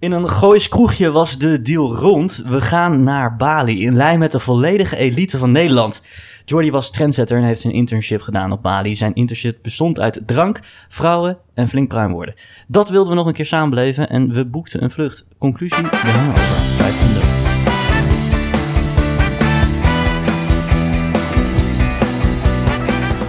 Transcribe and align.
In 0.00 0.12
een 0.12 0.28
Goois 0.28 0.68
kroegje 0.68 1.10
was 1.10 1.38
de 1.38 1.62
deal 1.62 1.94
rond. 1.94 2.42
We 2.46 2.60
gaan 2.60 3.02
naar 3.02 3.36
Bali 3.36 3.84
in 3.84 3.96
lijn 3.96 4.18
met 4.18 4.32
de 4.32 4.38
volledige 4.38 4.96
elite 4.96 5.38
van 5.38 5.50
Nederland. 5.50 6.02
Jordi 6.44 6.70
was 6.70 6.90
trendsetter 6.90 7.36
en 7.36 7.44
heeft 7.44 7.64
een 7.64 7.72
internship 7.72 8.20
gedaan 8.20 8.52
op 8.52 8.62
Bali. 8.62 8.96
Zijn 8.96 9.14
internship 9.14 9.58
bestond 9.62 10.00
uit 10.00 10.22
drank, 10.26 10.60
vrouwen 10.88 11.38
en 11.54 11.68
flink 11.68 11.88
pruim 11.88 12.12
worden. 12.12 12.34
Dat 12.66 12.88
wilden 12.88 13.10
we 13.10 13.18
nog 13.18 13.26
een 13.26 13.32
keer 13.32 13.46
samenbeleven 13.46 14.08
en 14.08 14.32
we 14.32 14.46
boekten 14.46 14.82
een 14.82 14.90
vlucht. 14.90 15.26
Conclusie, 15.38 15.82
we 15.82 16.08
hangen 16.08 16.30
over. 16.30 17.47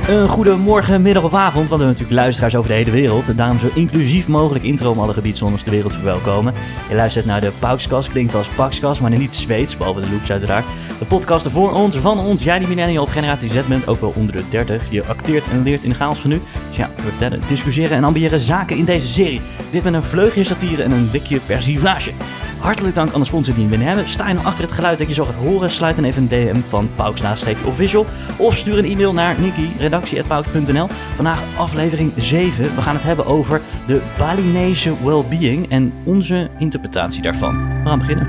Een 0.10 0.28
goede 0.28 0.56
morgen, 0.56 1.02
middag 1.02 1.24
of 1.24 1.34
avond, 1.34 1.54
want 1.54 1.70
we 1.70 1.86
hebben 1.86 1.88
natuurlijk 1.88 2.20
luisteraars 2.22 2.56
over 2.56 2.70
de 2.70 2.76
hele 2.76 2.92
wereld. 2.92 3.38
Daarom 3.38 3.60
zo 3.60 3.68
inclusief 3.74 4.28
mogelijk 4.28 4.66
intro 4.66 4.92
om 4.92 5.00
alle 5.00 5.14
gebiedsonders 5.14 5.64
ter 5.64 5.72
wereld 5.72 5.92
te 5.92 5.98
verwelkomen. 5.98 6.54
Je 6.90 6.96
luistert 6.96 7.26
naar 7.26 7.42
de 7.42 7.52
Paukskas, 7.60 8.10
klinkt 8.10 8.36
als 8.36 8.48
Pakskas, 8.48 9.00
maar 9.00 9.10
niet 9.10 9.36
Zweeds, 9.36 9.78
behalve 9.78 10.02
de 10.02 10.10
loops 10.12 10.32
uiteraard. 10.32 10.66
De 11.00 11.06
podcast 11.06 11.50
voor 11.50 11.74
ons, 11.74 11.96
van 11.96 12.20
ons, 12.20 12.44
jij 12.44 12.60
die 12.60 12.68
millennial 12.68 13.04
of 13.04 13.12
generatie 13.12 13.52
Z 13.52 13.68
bent, 13.68 13.88
ook 13.88 14.02
wel 14.02 14.14
onder 14.16 14.36
de 14.36 14.44
30. 14.50 14.92
Je 14.92 15.06
acteert 15.06 15.48
en 15.48 15.64
leert 15.64 15.84
in 15.84 15.90
de 15.90 15.96
chaos 15.96 16.20
van 16.20 16.30
nu. 16.30 16.42
Dus 16.68 16.78
ja, 16.78 16.90
we 16.96 17.02
vertellen, 17.02 17.42
discussiëren 17.48 17.98
en 17.98 18.04
ambiëren 18.04 18.40
zaken 18.40 18.78
in 18.78 18.86
deze 18.86 19.08
serie. 19.08 19.42
Dit 19.72 19.84
met 19.84 19.94
een 19.94 20.04
vleugje 20.04 20.44
satire 20.44 20.84
en 20.84 20.92
een 20.92 21.10
blikje 21.10 21.40
persiflage. 21.40 22.12
Hartelijk 22.60 22.96
dank 22.96 23.14
aan 23.14 23.20
de 23.20 23.26
sponsor 23.26 23.56
die 23.56 23.68
we 23.68 23.78
hebben. 23.78 24.08
Sta 24.08 24.28
je 24.28 24.34
nou 24.34 24.46
achter 24.46 24.64
het 24.64 24.74
geluid 24.74 24.98
dat 24.98 25.08
je 25.08 25.14
zo 25.14 25.26
gaat 25.26 25.36
horen? 25.36 25.70
Sluit 25.70 25.96
dan 25.96 26.06
even 26.06 26.22
een 26.22 26.28
DM 26.28 26.60
van 26.60 26.90
Pauks 26.96 27.22
official. 27.66 28.06
Of 28.38 28.56
stuur 28.56 28.78
een 28.78 28.86
e-mail 28.86 29.14
naar 29.14 29.40
Nicky, 29.40 29.68
redactie.pauks.nl. 29.78 30.88
Vandaag 31.16 31.58
aflevering 31.58 32.12
7. 32.18 32.76
We 32.76 32.82
gaan 32.82 32.96
het 32.96 33.04
hebben 33.04 33.26
over 33.26 33.62
de 33.88 34.02
Balinese 34.18 35.04
well-being 35.04 35.70
en 35.70 35.94
onze 36.06 36.50
interpretatie 36.60 37.22
daarvan. 37.22 37.82
We 37.84 37.90
gaan 37.90 38.00
beginnen. 38.00 38.28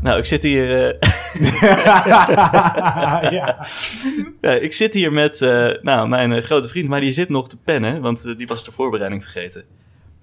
Nou, 0.00 0.18
ik 0.18 0.24
zit 0.26 0.42
hier. 0.42 0.86
Uh... 0.86 1.00
ja. 3.30 3.30
ja. 4.40 4.50
ik 4.50 4.72
zit 4.72 4.94
hier 4.94 5.12
met 5.12 5.40
uh, 5.40 5.70
nou, 5.82 6.08
mijn 6.08 6.30
uh, 6.30 6.42
grote 6.42 6.68
vriend, 6.68 6.88
maar 6.88 7.00
die 7.00 7.12
zit 7.12 7.28
nog 7.28 7.48
te 7.48 7.56
pennen, 7.56 8.00
want 8.00 8.36
die 8.36 8.46
was 8.46 8.64
de 8.64 8.72
voorbereiding 8.72 9.22
vergeten. 9.22 9.64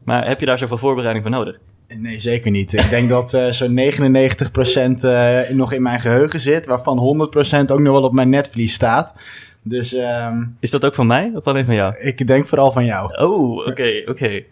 Maar 0.03 0.27
heb 0.27 0.39
je 0.39 0.45
daar 0.45 0.57
zoveel 0.57 0.77
voorbereiding 0.77 1.25
voor 1.25 1.35
nodig? 1.35 1.59
Nee, 1.97 2.19
zeker 2.19 2.51
niet. 2.51 2.73
Ik 2.73 2.89
denk 2.89 3.09
dat 3.09 3.33
uh, 3.33 3.49
zo'n 3.49 3.79
99% 3.79 3.81
uh, 5.03 5.49
nog 5.49 5.73
in 5.73 5.81
mijn 5.81 5.99
geheugen 5.99 6.39
zit, 6.39 6.65
waarvan 6.65 7.29
100% 7.37 7.71
ook 7.71 7.79
nog 7.79 7.93
wel 7.93 8.03
op 8.03 8.13
mijn 8.13 8.29
netvlies 8.29 8.73
staat. 8.73 9.13
Dus, 9.63 9.93
uh, 9.93 10.37
Is 10.59 10.71
dat 10.71 10.85
ook 10.85 10.95
van 10.95 11.07
mij 11.07 11.31
of 11.35 11.45
alleen 11.45 11.65
van 11.65 11.75
jou? 11.75 11.97
Ik 11.97 12.27
denk 12.27 12.47
vooral 12.47 12.71
van 12.71 12.85
jou. 12.85 13.23
Oh, 13.23 13.57
oké, 13.57 13.69
okay, 13.69 14.01
oké. 14.01 14.11
Okay. 14.11 14.45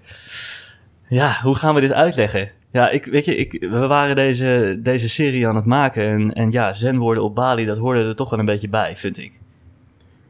Ja, 1.07 1.39
hoe 1.43 1.55
gaan 1.55 1.75
we 1.75 1.81
dit 1.81 1.93
uitleggen? 1.93 2.51
Ja, 2.71 2.89
ik, 2.89 3.05
weet 3.05 3.25
je, 3.25 3.35
ik, 3.35 3.57
we 3.59 3.87
waren 3.87 4.15
deze, 4.15 4.79
deze 4.83 5.09
serie 5.09 5.47
aan 5.47 5.55
het 5.55 5.65
maken 5.65 6.03
en, 6.03 6.33
en 6.33 6.51
ja, 6.51 6.73
zenwoorden 6.73 7.23
op 7.23 7.35
Bali, 7.35 7.65
dat 7.65 7.77
hoorde 7.77 8.03
er 8.03 8.15
toch 8.15 8.29
wel 8.29 8.39
een 8.39 8.45
beetje 8.45 8.69
bij, 8.69 8.95
vind 8.95 9.17
ik. 9.17 9.31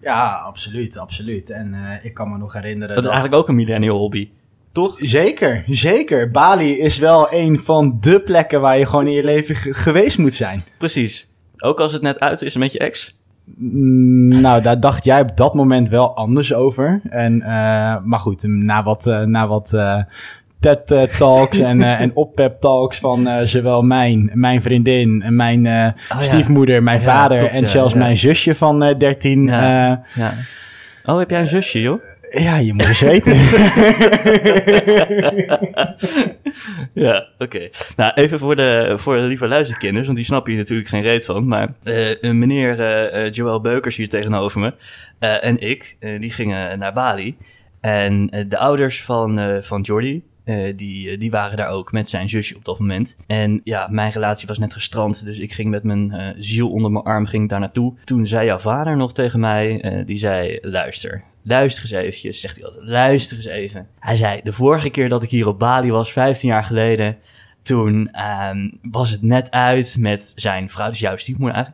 Ja, 0.02 0.30
absoluut, 0.30 0.98
absoluut. 0.98 1.50
En 1.50 1.67
uh, 1.73 2.06
ik 2.06 2.14
kan 2.14 2.30
me 2.30 2.38
nog 2.38 2.54
herinneren. 2.54 2.88
Dat, 2.88 2.95
dat 2.95 3.06
is 3.06 3.12
eigenlijk 3.12 3.42
ook 3.42 3.50
een 3.50 3.56
millennial 3.56 3.98
hobby. 3.98 4.30
Toch? 4.72 4.95
Zeker, 4.97 5.64
zeker. 5.67 6.31
Bali 6.31 6.80
is 6.80 6.97
wel 6.97 7.33
een 7.33 7.59
van 7.59 7.97
de 8.00 8.22
plekken 8.22 8.61
waar 8.61 8.77
je 8.77 8.86
gewoon 8.86 9.08
in 9.08 9.14
je 9.14 9.23
leven 9.23 9.55
geweest 9.55 10.17
moet 10.17 10.36
zijn. 10.36 10.64
Precies. 10.77 11.27
Ook 11.58 11.80
als 11.80 11.91
het 11.91 12.02
net 12.02 12.19
uit 12.19 12.41
is 12.41 12.55
met 12.55 12.72
je 12.72 12.80
ex? 12.80 13.19
Nou, 13.55 14.61
daar 14.61 14.80
dacht 14.80 15.03
jij 15.03 15.22
op 15.22 15.38
dat 15.38 15.53
moment 15.53 15.89
wel 15.89 16.16
anders 16.16 16.53
over. 16.53 17.02
En, 17.09 17.36
uh, 17.36 17.45
maar 18.03 18.19
goed, 18.19 18.44
na 18.44 18.83
wat, 18.83 19.05
uh, 19.05 19.22
na 19.22 19.47
wat 19.47 19.72
uh, 19.73 19.97
TED-talks 20.59 21.59
en, 21.59 21.81
en 21.81 22.16
op-pep-talks 22.16 22.97
van 22.97 23.47
zowel 23.47 23.81
mijn, 23.81 24.31
mijn 24.33 24.61
vriendin, 24.61 25.23
mijn 25.36 25.67
oh, 25.67 26.19
stiefmoeder, 26.19 26.75
ja. 26.75 26.81
mijn 26.81 26.99
ja, 26.99 27.05
vader 27.05 27.39
klopt, 27.39 27.53
en 27.53 27.61
ja, 27.61 27.67
zelfs 27.67 27.94
mijn 27.94 28.17
zusje 28.17 28.55
van 28.55 28.95
13. 28.97 29.45
Ja. 29.45 30.04
Oh, 31.05 31.20
heb 31.20 31.30
jij 31.30 31.39
een 31.39 31.48
zusje, 31.48 31.81
joh? 31.81 32.02
Ja, 32.31 32.58
je 32.58 32.73
moet 32.73 32.87
eens 32.87 33.02
weten. 33.02 33.33
ja, 37.05 37.27
oké. 37.37 37.69
Nou, 37.95 38.14
even 38.14 38.39
voor 38.39 38.55
de, 38.55 38.93
voor 38.95 39.15
de 39.15 39.21
lieve 39.21 39.47
luisterkinders, 39.47 40.05
want 40.05 40.17
die 40.17 40.25
snappen 40.25 40.52
hier 40.52 40.61
natuurlijk 40.61 40.89
geen 40.89 41.02
reet 41.02 41.25
van. 41.25 41.47
Maar 41.47 41.73
uh, 41.83 42.31
meneer 42.31 42.80
uh, 42.80 43.31
Joël 43.31 43.61
Beukers 43.61 43.97
hier 43.97 44.09
tegenover 44.09 44.59
me 44.59 44.73
uh, 45.19 45.43
en 45.43 45.59
ik, 45.59 45.97
die 45.99 46.31
gingen 46.31 46.80
naar 46.80 46.93
Bali. 46.93 47.37
En 47.81 48.45
de 48.48 48.58
ouders 48.58 49.03
van, 49.03 49.59
van 49.63 49.81
Jordi, 49.81 50.23
uh, 50.45 50.73
die, 50.75 51.17
die 51.17 51.31
waren 51.31 51.58
daar 51.58 51.69
ook 51.69 51.92
met 51.92 52.09
zijn 52.09 52.30
zusje 52.30 52.55
op 52.55 52.65
dat 52.65 52.80
moment. 52.80 53.15
En 53.27 53.61
ja, 53.63 53.87
mijn 53.89 54.11
relatie 54.11 54.48
was 54.48 54.59
net 54.59 54.73
gestrand, 54.73 55.25
dus 55.25 55.39
ik 55.39 55.53
ging 55.53 55.69
met 55.69 55.83
mijn 55.83 56.36
ziel 56.37 56.71
onder 56.71 56.92
mijn 56.92 57.05
arm 57.05 57.25
ging 57.25 57.49
daar 57.49 57.59
naartoe. 57.59 57.93
Toen 58.03 58.25
zei 58.25 58.45
jouw 58.45 58.59
vader 58.59 58.98
nog 58.98 59.13
tegen 59.13 59.39
mij, 59.39 59.86
uh, 59.86 60.05
die 60.05 60.17
zei, 60.17 60.59
luister, 60.61 61.23
luister 61.44 61.84
eens 61.84 61.92
eventjes, 61.92 62.40
zegt 62.40 62.56
hij 62.56 62.66
altijd, 62.66 62.86
luister 62.86 63.38
eens 63.38 63.46
even. 63.46 63.88
Hij 64.00 64.16
zei, 64.16 64.42
de 64.44 64.54
vorige 64.54 64.90
keer 64.90 65.10
dat 65.10 65.24
ik 65.24 65.30
hier 65.30 65.48
op 65.48 65.60
Bali 65.60 65.92
was, 65.92 66.12
15 66.12 66.50
jaar 66.50 66.64
geleden, 66.64 67.18
toen 67.62 68.10
um, 68.50 68.80
was 68.82 69.12
het 69.12 69.22
net 69.22 69.52
uit 69.52 69.96
met 70.00 70.34
zijn 70.36 70.70
vrouw, 70.70 70.90
dus 70.90 71.00
jouw 71.00 71.16
stiefmoeder. 71.18 71.74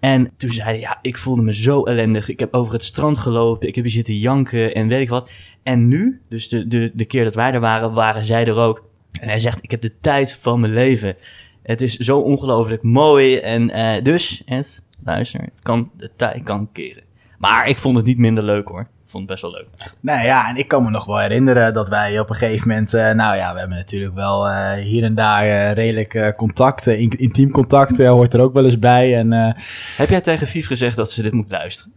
En 0.00 0.32
toen 0.36 0.50
zei 0.50 0.68
hij, 0.68 0.78
ja, 0.78 0.98
ik 1.02 1.18
voelde 1.18 1.42
me 1.42 1.54
zo 1.54 1.84
ellendig. 1.84 2.28
Ik 2.28 2.40
heb 2.40 2.54
over 2.54 2.72
het 2.72 2.84
strand 2.84 3.18
gelopen, 3.18 3.68
ik 3.68 3.74
heb 3.74 3.84
hier 3.84 3.92
zitten 3.92 4.18
janken 4.18 4.74
en 4.74 4.88
weet 4.88 5.00
ik 5.00 5.08
wat. 5.08 5.30
En 5.62 5.88
nu, 5.88 6.20
dus 6.28 6.48
de, 6.48 6.66
de, 6.66 6.90
de 6.94 7.04
keer 7.04 7.24
dat 7.24 7.34
wij 7.34 7.52
er 7.52 7.60
waren, 7.60 7.92
waren 7.92 8.24
zij 8.24 8.46
er 8.46 8.58
ook. 8.58 8.84
En 9.20 9.28
hij 9.28 9.38
zegt, 9.38 9.62
ik 9.62 9.70
heb 9.70 9.80
de 9.80 10.00
tijd 10.00 10.32
van 10.32 10.60
mijn 10.60 10.72
leven. 10.72 11.16
Het 11.62 11.82
is 11.82 11.96
zo 11.96 12.18
ongelooflijk 12.18 12.82
mooi. 12.82 13.38
En 13.38 13.76
uh, 13.76 14.02
dus, 14.02 14.42
Ed, 14.46 14.82
luister, 15.04 15.40
het 15.40 15.62
kan, 15.62 15.90
de 15.96 16.10
tijd 16.16 16.42
kan 16.42 16.72
keren. 16.72 17.02
Maar 17.38 17.68
ik 17.68 17.76
vond 17.76 17.96
het 17.96 18.06
niet 18.06 18.18
minder 18.18 18.44
leuk 18.44 18.68
hoor 18.68 18.88
vond 19.06 19.22
het 19.22 19.26
best 19.26 19.42
wel 19.42 19.50
leuk. 19.50 19.66
Nou 20.00 20.26
ja, 20.26 20.48
en 20.48 20.56
ik 20.56 20.68
kan 20.68 20.84
me 20.84 20.90
nog 20.90 21.04
wel 21.04 21.18
herinneren 21.18 21.74
dat 21.74 21.88
wij 21.88 22.20
op 22.20 22.30
een 22.30 22.36
gegeven 22.36 22.68
moment, 22.68 22.94
uh, 22.94 23.12
nou 23.12 23.36
ja, 23.36 23.52
we 23.52 23.58
hebben 23.58 23.76
natuurlijk 23.76 24.14
wel 24.14 24.48
uh, 24.48 24.72
hier 24.72 25.04
en 25.04 25.14
daar 25.14 25.46
uh, 25.46 25.72
redelijk 25.72 26.34
contact, 26.36 26.86
intiem 26.86 27.50
contact 27.50 27.96
hoort 27.96 28.34
er 28.34 28.40
ook 28.40 28.52
wel 28.52 28.64
eens 28.64 28.78
bij. 28.78 29.16
En, 29.16 29.32
heb 29.96 30.08
jij 30.08 30.20
tegen 30.20 30.46
Vief 30.46 30.66
gezegd 30.66 30.96
dat 30.96 31.12
ze 31.12 31.22
dit 31.22 31.32
moet 31.32 31.50
luisteren? 31.50 31.92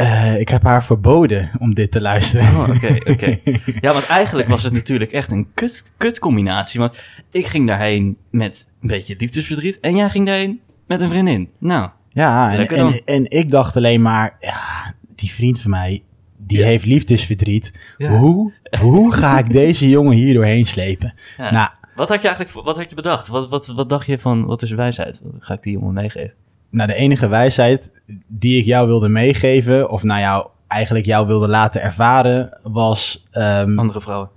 Uh, 0.00 0.40
ik 0.40 0.48
heb 0.48 0.62
haar 0.62 0.84
verboden 0.84 1.50
om 1.58 1.74
dit 1.74 1.90
te 1.90 2.00
luisteren. 2.00 2.48
Oh, 2.48 2.68
oké, 2.68 2.86
oké. 2.98 3.10
Okay. 3.10 3.60
Ja, 3.80 3.92
want 3.92 4.06
eigenlijk 4.06 4.48
was 4.48 4.62
het 4.62 4.72
natuurlijk 4.72 5.12
echt 5.12 5.30
een 5.30 5.48
kut, 5.54 5.92
kut 5.96 6.18
combinatie. 6.18 6.80
Want 6.80 6.98
ik 7.30 7.46
ging 7.46 7.66
daarheen 7.66 8.16
met 8.30 8.68
een 8.80 8.88
beetje 8.88 9.14
liefdesverdriet 9.18 9.80
en 9.80 9.96
jij 9.96 10.10
ging 10.10 10.26
daarheen 10.26 10.60
met 10.86 11.00
een 11.00 11.08
vriendin. 11.08 11.50
Nou, 11.58 11.90
ja, 12.08 12.52
en, 12.52 12.68
en, 12.68 13.02
en, 13.04 13.30
ik 13.30 13.50
dacht 13.50 13.76
alleen 13.76 14.02
maar, 14.02 14.36
ja, 14.40 14.94
die 15.14 15.32
vriend 15.32 15.60
van 15.60 15.70
mij, 15.70 16.02
die 16.46 16.64
heeft 16.64 16.84
liefdesverdriet. 16.84 17.72
Hoe, 17.98 18.52
hoe 18.80 19.12
ga 19.12 19.38
ik 19.38 19.50
deze 19.50 19.88
jongen 19.88 20.16
hier 20.16 20.34
doorheen 20.34 20.66
slepen? 20.66 21.14
Nou, 21.38 21.68
wat 21.94 22.08
had 22.08 22.22
je 22.22 22.28
eigenlijk 22.28 22.66
wat 22.66 22.76
had 22.76 22.88
je 22.88 22.94
bedacht? 22.94 23.28
Wat, 23.28 23.48
wat, 23.48 23.66
wat 23.66 23.88
dacht 23.88 24.06
je 24.06 24.18
van, 24.18 24.44
wat 24.44 24.62
is 24.62 24.70
wijsheid? 24.70 25.22
Ga 25.38 25.54
ik 25.54 25.62
die 25.62 25.72
jongen 25.72 25.94
meegeven? 25.94 26.32
Nou, 26.70 26.88
de 26.88 26.94
enige 26.94 27.28
wijsheid 27.28 28.02
die 28.26 28.58
ik 28.58 28.64
jou 28.64 28.86
wilde 28.86 29.08
meegeven, 29.08 29.90
of 29.90 30.02
nou 30.02 30.20
jou 30.20 30.46
eigenlijk 30.68 31.06
jou 31.06 31.26
wilde 31.26 31.48
laten 31.48 31.82
ervaren, 31.82 32.60
was... 32.62 33.26
Um, 33.32 33.78
Andere 33.78 34.00
vrouwen. 34.00 34.30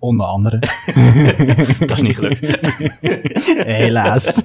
Onder 0.00 0.26
andere. 0.26 0.58
dat 1.78 1.90
is 1.90 2.02
niet 2.02 2.16
gelukt. 2.16 2.40
Helaas. 3.80 4.42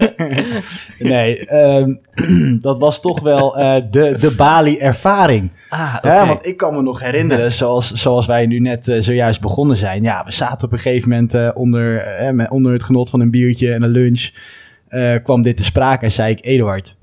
nee, 1.00 1.54
um, 1.54 2.00
dat 2.68 2.78
was 2.78 3.02
toch 3.02 3.20
wel 3.20 3.60
uh, 3.60 3.76
de, 3.92 4.18
de 4.20 4.34
Bali-ervaring. 4.38 5.52
Ah, 5.70 5.96
okay. 5.98 6.16
ja, 6.16 6.28
want 6.28 6.46
ik 6.46 6.58
kan 6.58 6.76
me 6.76 6.82
nog 6.82 7.00
herinneren, 7.00 7.52
zoals, 7.52 7.92
zoals 7.92 8.26
wij 8.26 8.46
nu 8.46 8.60
net 8.60 8.88
uh, 8.88 9.02
zojuist 9.02 9.42
begonnen 9.42 9.78
zijn. 9.78 10.04
Ja, 10.04 10.24
we 10.26 10.32
zaten 10.32 10.66
op 10.66 10.72
een 10.72 10.80
gegeven 10.80 11.10
moment 11.10 11.36
uh, 11.36 11.50
onder, 11.54 12.06
onder 12.50 12.74
het 12.74 12.84
genot 12.84 13.10
van 13.10 13.20
een 13.20 13.32
biertje 13.32 13.74
en 13.74 13.84
een 13.84 13.90
lunch. 13.90 14.30
kwam 15.24 15.42
dit 15.42 15.58
te 15.58 15.64
sprake 15.64 16.06
en 16.06 16.12
zei 16.12 16.32
ik, 16.32 16.46
Eduard, 16.46 16.96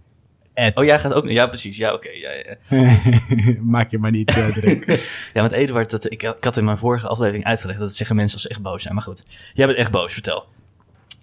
Ed. 0.54 0.76
Oh, 0.76 0.84
jij 0.84 0.98
gaat 0.98 1.12
ook... 1.12 1.28
Ja, 1.28 1.46
precies. 1.46 1.76
Ja, 1.76 1.92
oké. 1.92 2.08
Okay, 2.08 2.18
ja, 2.18 2.30
ja. 2.30 3.56
Maak 3.76 3.90
je 3.90 3.98
maar 3.98 4.10
niet 4.10 4.36
uh, 4.36 4.46
druk. 4.46 4.86
ja, 5.34 5.40
want 5.40 5.52
Eduard, 5.52 5.90
dat, 5.90 6.12
ik, 6.12 6.22
ik 6.22 6.44
had 6.44 6.56
in 6.56 6.64
mijn 6.64 6.78
vorige 6.78 7.08
aflevering 7.08 7.44
uitgelegd... 7.44 7.78
dat 7.78 7.88
het 7.88 7.96
zeggen 7.96 8.16
mensen 8.16 8.34
als 8.34 8.42
ze 8.42 8.48
echt 8.48 8.62
boos 8.62 8.82
zijn. 8.82 8.94
Maar 8.94 9.02
goed, 9.02 9.22
jij 9.52 9.66
bent 9.66 9.78
echt 9.78 9.90
boos. 9.90 10.12
Vertel. 10.12 10.46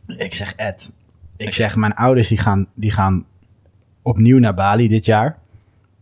Ik 0.08 0.34
zeg 0.34 0.54
Ed. 0.56 0.92
Ik 1.38 1.42
okay. 1.42 1.52
zeg, 1.52 1.76
mijn 1.76 1.94
ouders 1.94 2.28
die 2.28 2.38
gaan, 2.38 2.68
die 2.76 2.92
gaan 2.92 3.26
opnieuw 4.02 4.40
naar 4.40 4.54
Bali 4.54 4.88
dit 4.88 5.06
jaar. 5.06 5.40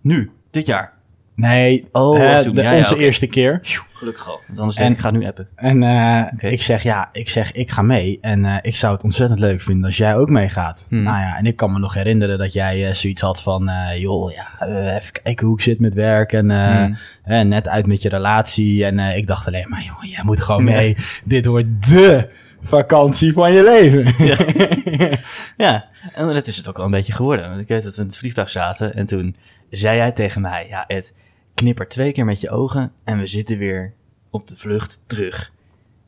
Nu? 0.02 0.32
Dit 0.52 0.66
jaar? 0.66 0.97
Nee, 1.38 1.86
oh, 1.92 2.20
uh, 2.20 2.38
toen, 2.38 2.56
de, 2.56 2.62
ja, 2.62 2.72
ja, 2.72 2.78
onze 2.78 2.94
okay. 2.94 3.06
eerste 3.06 3.28
keer. 3.28 3.60
Gelukkig 3.94 4.30
al. 4.30 4.42
Want 4.48 4.60
anders 4.60 4.78
en, 4.78 4.84
denk 4.84 4.96
ik, 4.96 5.02
ga 5.02 5.12
nu 5.12 5.26
appen. 5.26 5.48
En 5.56 5.82
uh, 5.82 6.24
okay. 6.34 6.52
ik 6.52 6.62
zeg, 6.62 6.84
ja, 6.84 7.10
ik 7.12 7.30
zeg, 7.30 7.52
ik 7.52 7.72
ga 7.72 7.82
mee. 7.82 8.18
En 8.22 8.44
uh, 8.44 8.56
ik 8.62 8.76
zou 8.76 8.94
het 8.94 9.04
ontzettend 9.04 9.40
leuk 9.40 9.62
vinden 9.62 9.86
als 9.86 9.98
jij 9.98 10.16
ook 10.16 10.30
meegaat. 10.30 10.86
Hmm. 10.90 11.02
Nou 11.04 11.18
ja, 11.18 11.38
en 11.38 11.46
ik 11.46 11.56
kan 11.56 11.74
me 11.74 11.80
nog 11.80 11.94
herinneren 11.94 12.38
dat 12.38 12.54
jij 12.54 12.96
zoiets 12.96 13.22
had 13.22 13.42
van, 13.42 13.70
joh, 13.98 14.32
ja, 14.32 14.68
even 14.98 15.12
kijken 15.24 15.46
hoe 15.48 15.56
ik 15.56 15.64
zit 15.64 15.80
met 15.80 15.94
werk. 15.94 16.34
En 16.34 16.52
hmm. 16.52 17.48
net 17.48 17.68
uit 17.68 17.88
met 17.88 18.02
je 18.02 18.10
relatie. 18.10 18.86
En 18.86 19.00
ik 19.00 19.28
dacht 19.28 19.48
alleen 19.48 19.70
maar, 19.70 19.84
jongen, 19.84 20.08
jij 20.08 20.24
moet 20.24 20.42
gewoon 20.42 20.64
mee. 20.64 20.98
Dit 21.24 21.46
wordt 21.46 21.88
de 21.90 22.30
vakantie 22.62 23.34
van 23.34 23.54
je 23.54 23.64
leven. 23.64 24.06
Ja, 25.58 25.86
en 26.14 26.34
dat 26.34 26.48
is 26.48 26.58
het 26.58 26.70
ook 26.70 26.78
wel 26.78 26.86
een 26.86 26.92
beetje 26.92 27.14
geworden. 27.14 27.50
Want 27.50 27.62
ik 27.62 27.68
weet 27.68 27.84
dat 27.84 27.96
we 27.96 28.02
in 28.02 28.08
het 28.08 28.18
vliegtuig 28.18 28.50
zaten 28.50 28.96
en 28.96 29.06
toen 29.06 29.36
zei 29.70 30.00
hij 30.00 30.12
tegen 30.12 30.42
mij... 30.42 30.68
Ja, 30.68 30.88
Ed, 30.88 31.14
knipper 31.54 31.88
twee 31.88 32.12
keer 32.12 32.26
met 32.26 32.42
je 32.42 32.50
ogen 32.50 32.92
en 33.04 33.18
we 33.18 33.28
zitten 33.28 33.58
weer 33.58 33.94
op 34.30 34.48
de 34.48 34.58
vlucht 34.58 35.02
terug. 35.06 35.52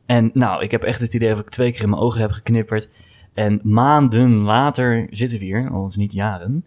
En 0.06 0.30
nou, 0.34 0.62
ik 0.62 0.70
heb 0.70 0.82
echt 0.82 1.00
het 1.00 1.14
idee 1.14 1.28
dat 1.28 1.38
ik 1.38 1.48
twee 1.48 1.72
keer 1.72 1.82
in 1.82 1.88
mijn 1.88 2.02
ogen 2.02 2.20
heb 2.20 2.30
geknipperd. 2.30 2.88
En 3.34 3.60
maanden 3.62 4.32
later 4.32 5.06
zitten 5.10 5.38
we 5.38 5.44
hier, 5.44 5.70
al 5.70 5.86
is 5.86 5.96
niet 5.96 6.12
jaren. 6.12 6.64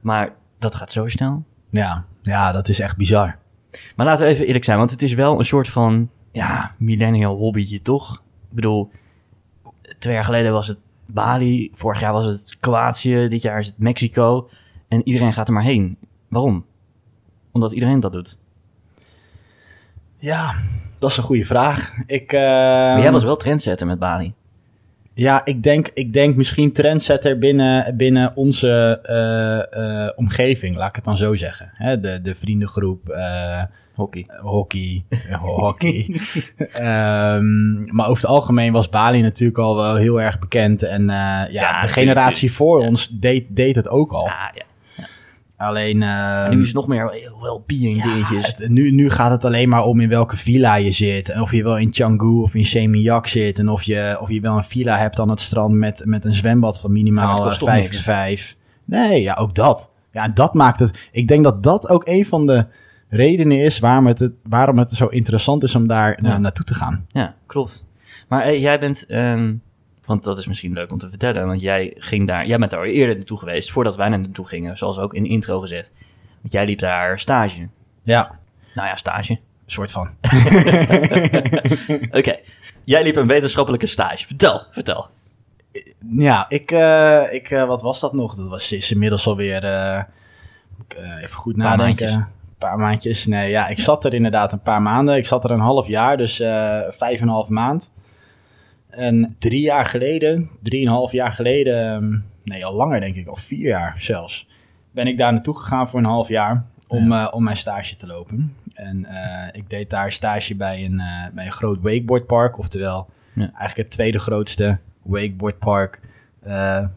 Maar 0.00 0.34
dat 0.58 0.74
gaat 0.74 0.92
zo 0.92 1.08
snel. 1.08 1.44
Ja, 1.70 2.04
ja, 2.22 2.52
dat 2.52 2.68
is 2.68 2.80
echt 2.80 2.96
bizar. 2.96 3.38
Maar 3.96 4.06
laten 4.06 4.24
we 4.24 4.32
even 4.32 4.46
eerlijk 4.46 4.64
zijn, 4.64 4.78
want 4.78 4.90
het 4.90 5.02
is 5.02 5.14
wel 5.14 5.38
een 5.38 5.44
soort 5.44 5.68
van... 5.68 6.10
Ja, 6.32 6.74
millennial 6.78 7.36
hobbytje, 7.36 7.82
toch? 7.82 8.22
Ik 8.50 8.54
bedoel, 8.54 8.90
twee 9.98 10.14
jaar 10.14 10.24
geleden 10.24 10.52
was 10.52 10.68
het 10.68 10.78
Bali. 11.06 11.70
Vorig 11.72 12.00
jaar 12.00 12.12
was 12.12 12.24
het 12.24 12.56
Kroatië. 12.60 13.28
Dit 13.28 13.42
jaar 13.42 13.58
is 13.58 13.66
het 13.66 13.78
Mexico. 13.78 14.48
En 14.88 15.08
iedereen 15.08 15.32
gaat 15.32 15.48
er 15.48 15.54
maar 15.54 15.62
heen. 15.62 15.98
Waarom? 16.28 16.64
Omdat 17.52 17.72
iedereen 17.72 18.00
dat 18.00 18.12
doet. 18.12 18.38
Ja, 20.18 20.54
dat 20.98 21.10
is 21.10 21.16
een 21.16 21.22
goede 21.22 21.44
vraag. 21.44 21.92
Ik, 22.06 22.32
eh, 22.32 22.40
Maar 22.40 23.00
jij 23.00 23.12
was 23.12 23.24
wel 23.24 23.36
trendsetter 23.36 23.86
met 23.86 23.98
Bali. 23.98 24.34
Ja, 25.18 25.44
ik 25.44 25.62
denk, 25.62 25.90
ik 25.94 26.12
denk 26.12 26.36
misschien 26.36 26.72
trendsetter 26.72 27.38
binnen, 27.38 27.96
binnen 27.96 28.36
onze 28.36 28.98
eh, 29.02 30.04
eh, 30.06 30.12
omgeving, 30.16 30.76
laat 30.76 30.88
ik 30.88 30.94
het 30.96 31.04
dan 31.04 31.16
zo 31.16 31.34
zeggen. 31.34 31.70
Hè, 31.74 32.00
de, 32.00 32.20
de 32.22 32.34
vriendengroep, 32.34 33.08
eh, 33.08 33.62
Hockey. 33.94 34.26
hockey, 34.42 35.04
hockey. 35.38 36.06
Ehm, 36.72 37.84
maar 37.94 38.08
over 38.08 38.22
het 38.22 38.30
algemeen 38.30 38.72
was 38.72 38.88
Bali 38.88 39.20
natuurlijk 39.22 39.58
al 39.58 39.76
wel 39.76 39.96
heel 39.96 40.20
erg 40.20 40.38
bekend. 40.38 40.82
En 40.82 41.06
ja, 41.06 41.46
Ja, 41.46 41.80
de 41.80 41.88
generatie 41.88 42.52
voor 42.52 42.78
ons 42.80 43.08
deed, 43.08 43.44
deed 43.48 43.76
het 43.76 43.88
ook 43.88 44.12
al. 44.12 44.26
Ah, 44.26 44.48
ja. 44.54 44.64
Alleen... 45.58 46.02
ehm, 46.02 46.44
En 46.50 46.50
nu 46.56 46.60
is 46.60 46.66
het 46.66 46.76
nog 46.76 46.86
meer 46.88 47.30
well-being 47.40 47.96
ja, 47.96 48.02
dingetjes. 48.12 48.46
het- 48.56 48.68
nu, 48.68 48.90
nu 48.90 49.10
gaat 49.10 49.30
het 49.30 49.44
alleen 49.44 49.68
maar 49.68 49.84
om 49.84 50.00
in 50.00 50.08
welke 50.08 50.36
villa 50.36 50.74
je 50.74 50.92
zit. 50.92 51.28
En 51.30 51.40
of 51.40 51.52
je 51.52 51.62
wel 51.62 51.78
in 51.78 51.90
Canggu 51.92 52.26
of 52.42 52.54
in 52.54 52.66
Seminyak 52.66 53.26
zit. 53.26 53.58
En 53.58 53.68
of 53.68 53.82
je, 53.82 54.16
of 54.20 54.30
je 54.30 54.40
wel 54.40 54.56
een 54.56 54.64
villa 54.64 54.96
hebt 54.98 55.18
aan 55.20 55.28
het 55.30 55.40
strand 55.40 55.74
met, 55.74 56.02
met 56.06 56.24
een 56.24 56.34
zwembad 56.34 56.80
van 56.80 56.92
minimaal 56.92 57.34
het 57.34 57.42
kost 57.42 57.58
toch 57.58 57.68
5 57.68 57.82
niks. 57.82 57.94
keer 57.94 58.04
5. 58.04 58.56
Nee, 58.84 59.22
ja, 59.22 59.34
ook 59.40 59.54
dat. 59.54 59.90
Ja, 60.12 60.24
en 60.24 60.34
dat 60.34 60.54
maakt 60.54 60.78
het... 60.78 61.08
Ik 61.12 61.28
denk 61.28 61.44
dat 61.44 61.62
dat 61.62 61.88
ook 61.88 62.06
een 62.08 62.26
van 62.26 62.46
de 62.46 62.66
redenen 63.08 63.58
is 63.64 63.78
waarom 63.78 64.06
het, 64.06 64.30
waarom 64.42 64.78
het 64.78 64.92
zo 64.92 65.06
interessant 65.06 65.62
is 65.62 65.74
om 65.74 65.86
daar 65.86 66.18
Ja. 66.22 66.38
naartoe 66.38 66.64
te 66.64 66.74
gaan. 66.74 67.06
Ja, 67.08 67.34
klopt. 67.46 67.86
Maar 68.28 68.54
jij 68.54 68.78
bent, 68.80 69.06
ehm, 69.06 69.54
want 70.08 70.24
dat 70.24 70.38
is 70.38 70.46
misschien 70.46 70.72
leuk 70.72 70.92
om 70.92 70.98
te 70.98 71.08
vertellen, 71.08 71.46
want 71.46 71.60
jij 71.60 71.94
ging 71.98 72.26
daar, 72.26 72.46
jij 72.46 72.58
bent 72.58 72.70
daar 72.70 72.80
al 72.80 72.86
eerder 72.86 73.14
naartoe 73.16 73.38
geweest, 73.38 73.70
voordat 73.70 73.96
wij 73.96 74.08
naar 74.08 74.18
naartoe 74.20 74.46
gingen, 74.46 74.76
zoals 74.76 74.98
ook 74.98 75.14
in 75.14 75.22
de 75.22 75.28
intro 75.28 75.60
gezet. 75.60 75.90
Want 76.40 76.52
jij 76.52 76.64
liep 76.64 76.78
daar 76.78 77.18
stage. 77.18 77.68
Ja, 78.02 78.38
Nou 78.74 78.88
ja, 78.88 78.96
stage. 78.96 79.32
een 79.32 79.40
soort 79.66 79.90
van. 79.90 80.10
Oké, 82.18 82.36
jij 82.84 83.02
liep 83.02 83.16
een 83.16 83.26
wetenschappelijke 83.26 83.86
stage. 83.86 84.26
Vertel, 84.26 84.62
vertel. 84.70 85.08
Ja, 86.10 86.44
ik, 86.48 86.70
eh, 86.70 87.22
ik 87.32 87.50
eh, 87.50 87.64
wat 87.64 87.82
was 87.82 88.00
dat 88.00 88.12
nog? 88.12 88.34
Dat 88.34 88.48
was 88.48 88.72
is 88.72 88.92
inmiddels 88.92 89.26
alweer, 89.26 89.64
eh, 89.64 90.02
even 91.22 91.36
goed 91.36 91.56
Paar 91.56 91.64
nadenken. 91.64 92.04
maandjes. 92.06 92.12
Een 92.14 92.56
paar 92.58 92.78
maandjes. 92.78 93.26
Nee, 93.26 93.50
ja, 93.50 93.68
ik 93.68 93.80
zat 93.80 94.04
er 94.04 94.14
inderdaad 94.14 94.52
een 94.52 94.62
paar 94.62 94.82
maanden. 94.82 95.16
Ik 95.16 95.26
zat 95.26 95.44
er 95.44 95.50
een 95.50 95.60
half 95.60 95.86
jaar, 95.86 96.16
dus 96.16 96.36
vijf 96.90 97.16
en 97.16 97.22
een 97.22 97.28
half 97.28 97.48
maand. 97.48 97.90
En 98.90 99.36
drie 99.38 99.60
jaar 99.60 99.86
geleden, 99.86 100.50
drieënhalf 100.62 101.12
jaar 101.12 101.32
geleden, 101.32 101.92
ehm, 101.94 102.18
nee, 102.44 102.64
al 102.64 102.74
langer 102.74 103.00
denk 103.00 103.14
ik, 103.16 103.26
al 103.28 103.36
vier 103.36 103.68
jaar 103.68 103.94
zelfs, 103.98 104.48
ben 104.90 105.06
ik 105.06 105.18
daar 105.18 105.32
naartoe 105.32 105.56
gegaan 105.56 105.88
voor 105.88 105.98
een 105.98 106.04
half 106.06 106.28
jaar 106.28 106.64
om, 106.88 107.12
eh, 107.12 107.28
om 107.30 107.42
mijn 107.42 107.56
stage 107.56 107.94
te 107.94 108.06
lopen. 108.06 108.54
En 108.74 109.04
eh, 109.04 109.48
ik 109.52 109.70
deed 109.70 109.90
daar 109.90 110.12
stage 110.12 110.56
bij 110.56 110.84
een, 110.84 111.00
eh, 111.00 111.26
bij 111.34 111.46
een 111.46 111.52
groot 111.52 111.78
wakeboardpark, 111.80 112.58
oftewel 112.58 113.08
Ja. 113.34 113.42
eigenlijk 113.42 113.76
het 113.76 113.90
tweede 113.90 114.18
grootste 114.18 114.78
wakeboardpark 115.02 116.00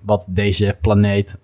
wat 0.02 0.28
deze 0.30 0.78
planeet 0.82 1.40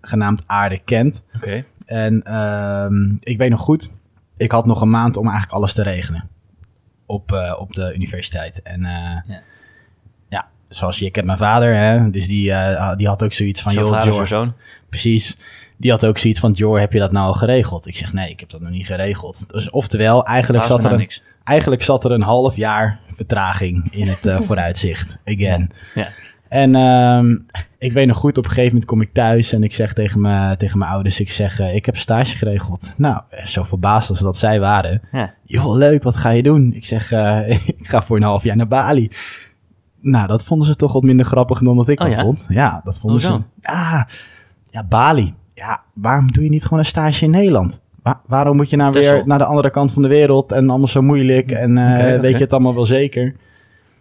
genaamd 0.00 0.42
aarde 0.46 0.80
kent. 0.84 1.24
Oké. 1.36 1.64
En 1.84 2.22
ehm, 2.22 3.14
ik 3.18 3.38
weet 3.38 3.50
nog 3.50 3.60
goed, 3.60 3.92
ik 4.36 4.50
had 4.52 4.66
nog 4.66 4.80
een 4.80 4.90
maand 4.90 5.16
om 5.16 5.24
eigenlijk 5.24 5.56
alles 5.56 5.72
te 5.72 5.82
regelen 5.82 6.28
op, 7.06 7.54
op 7.58 7.74
de 7.74 7.94
universiteit. 7.94 8.62
En 8.62 8.80
Ja. 8.80 9.42
Zoals 10.70 10.98
je, 10.98 11.04
ik 11.04 11.14
heb 11.14 11.24
mijn 11.24 11.38
vader, 11.38 11.76
hè, 11.76 12.10
dus 12.10 12.26
die, 12.26 12.52
eh, 12.52 12.96
die 12.96 13.06
had 13.08 13.22
ook 13.22 13.32
zoiets 13.32 13.62
van, 13.62 13.72
Zo 13.72 13.80
joh, 13.80 13.92
vader 13.92 14.26
zoon. 14.26 14.54
precies. 14.88 15.36
Die 15.76 15.90
had 15.90 16.04
ook 16.04 16.18
zoiets 16.18 16.40
van, 16.40 16.52
Jor, 16.52 16.80
heb 16.80 16.92
je 16.92 16.98
dat 16.98 17.12
nou 17.12 17.26
al 17.26 17.34
geregeld? 17.34 17.86
Ik 17.86 17.96
zeg, 17.96 18.12
nee, 18.12 18.30
ik 18.30 18.40
heb 18.40 18.50
dat 18.50 18.60
nog 18.60 18.70
niet 18.70 18.86
geregeld. 18.86 19.52
Dus 19.52 19.70
oftewel, 19.70 20.24
eigenlijk 20.24 20.64
zat, 20.64 20.84
er 20.84 20.92
een, 20.92 20.98
niks. 20.98 21.22
eigenlijk 21.44 21.82
zat 21.82 22.04
er 22.04 22.10
een 22.10 22.22
half 22.22 22.56
jaar 22.56 23.00
vertraging 23.06 23.88
in 23.94 24.08
het 24.08 24.26
eh, 24.26 24.40
vooruitzicht. 24.46 25.18
Again. 25.24 25.70
Ja. 25.94 26.08
En 26.48 26.74
ehm, 26.74 27.36
ik 27.78 27.92
weet 27.92 28.06
nog 28.06 28.16
goed, 28.16 28.38
op 28.38 28.44
een 28.44 28.50
gegeven 28.50 28.72
moment 28.72 28.90
kom 28.90 29.00
ik 29.00 29.12
thuis 29.12 29.52
en 29.52 29.62
ik 29.62 29.74
zeg 29.74 29.92
tegen, 29.92 30.20
me, 30.20 30.56
tegen 30.56 30.78
mijn 30.78 30.90
ouders, 30.90 31.20
ik 31.20 31.30
zeg, 31.30 31.60
eh, 31.60 31.74
ik 31.74 31.86
heb 31.86 31.96
stage 31.96 32.36
geregeld. 32.36 32.94
Nou, 32.96 33.20
zo 33.44 33.62
verbaasd 33.62 34.10
als 34.10 34.20
dat 34.20 34.36
zij 34.36 34.60
waren. 34.60 35.02
Ja. 35.12 35.34
Joh, 35.44 35.76
leuk, 35.76 36.02
wat 36.02 36.16
ga 36.16 36.30
je 36.30 36.42
doen? 36.42 36.72
Ik 36.74 36.84
zeg, 36.84 37.12
ik 37.80 37.86
ga 37.86 38.02
voor 38.02 38.16
een 38.16 38.22
half 38.22 38.42
jaar 38.42 38.56
naar 38.56 38.68
Bali. 38.68 39.10
Nou, 40.00 40.26
dat 40.26 40.44
vonden 40.44 40.66
ze 40.66 40.76
toch 40.76 40.92
wat 40.92 41.02
minder 41.02 41.26
grappig 41.26 41.58
dan 41.58 41.76
dat 41.76 41.88
ik 41.88 42.00
Oh 42.00 42.06
dat 42.06 42.14
ja? 42.14 42.22
vond. 42.22 42.46
Ja, 42.48 42.80
dat 42.84 42.98
vonden 43.00 43.20
Hoezo? 43.20 43.42
ze. 43.62 43.68
Ah, 43.72 44.02
ja, 44.70 44.84
Bali. 44.84 45.34
Ja, 45.54 45.82
waarom 45.94 46.32
doe 46.32 46.44
je 46.44 46.50
niet 46.50 46.62
gewoon 46.64 46.78
een 46.78 46.84
stage 46.84 47.24
in 47.24 47.30
Nederland? 47.30 47.80
Wa- 48.02 48.20
waarom 48.26 48.56
moet 48.56 48.70
je 48.70 48.76
nou 48.76 48.92
Texel. 48.92 49.12
weer 49.14 49.26
naar 49.26 49.38
de 49.38 49.44
andere 49.44 49.70
kant 49.70 49.92
van 49.92 50.02
de 50.02 50.08
wereld 50.08 50.52
en 50.52 50.68
allemaal 50.70 50.88
zo 50.88 51.02
moeilijk 51.02 51.50
en 51.50 51.78
eh, 51.78 52.20
weet 52.20 52.32
je 52.32 52.38
het 52.42 52.52
allemaal 52.52 52.74
wel 52.74 52.86
zeker? 52.86 53.34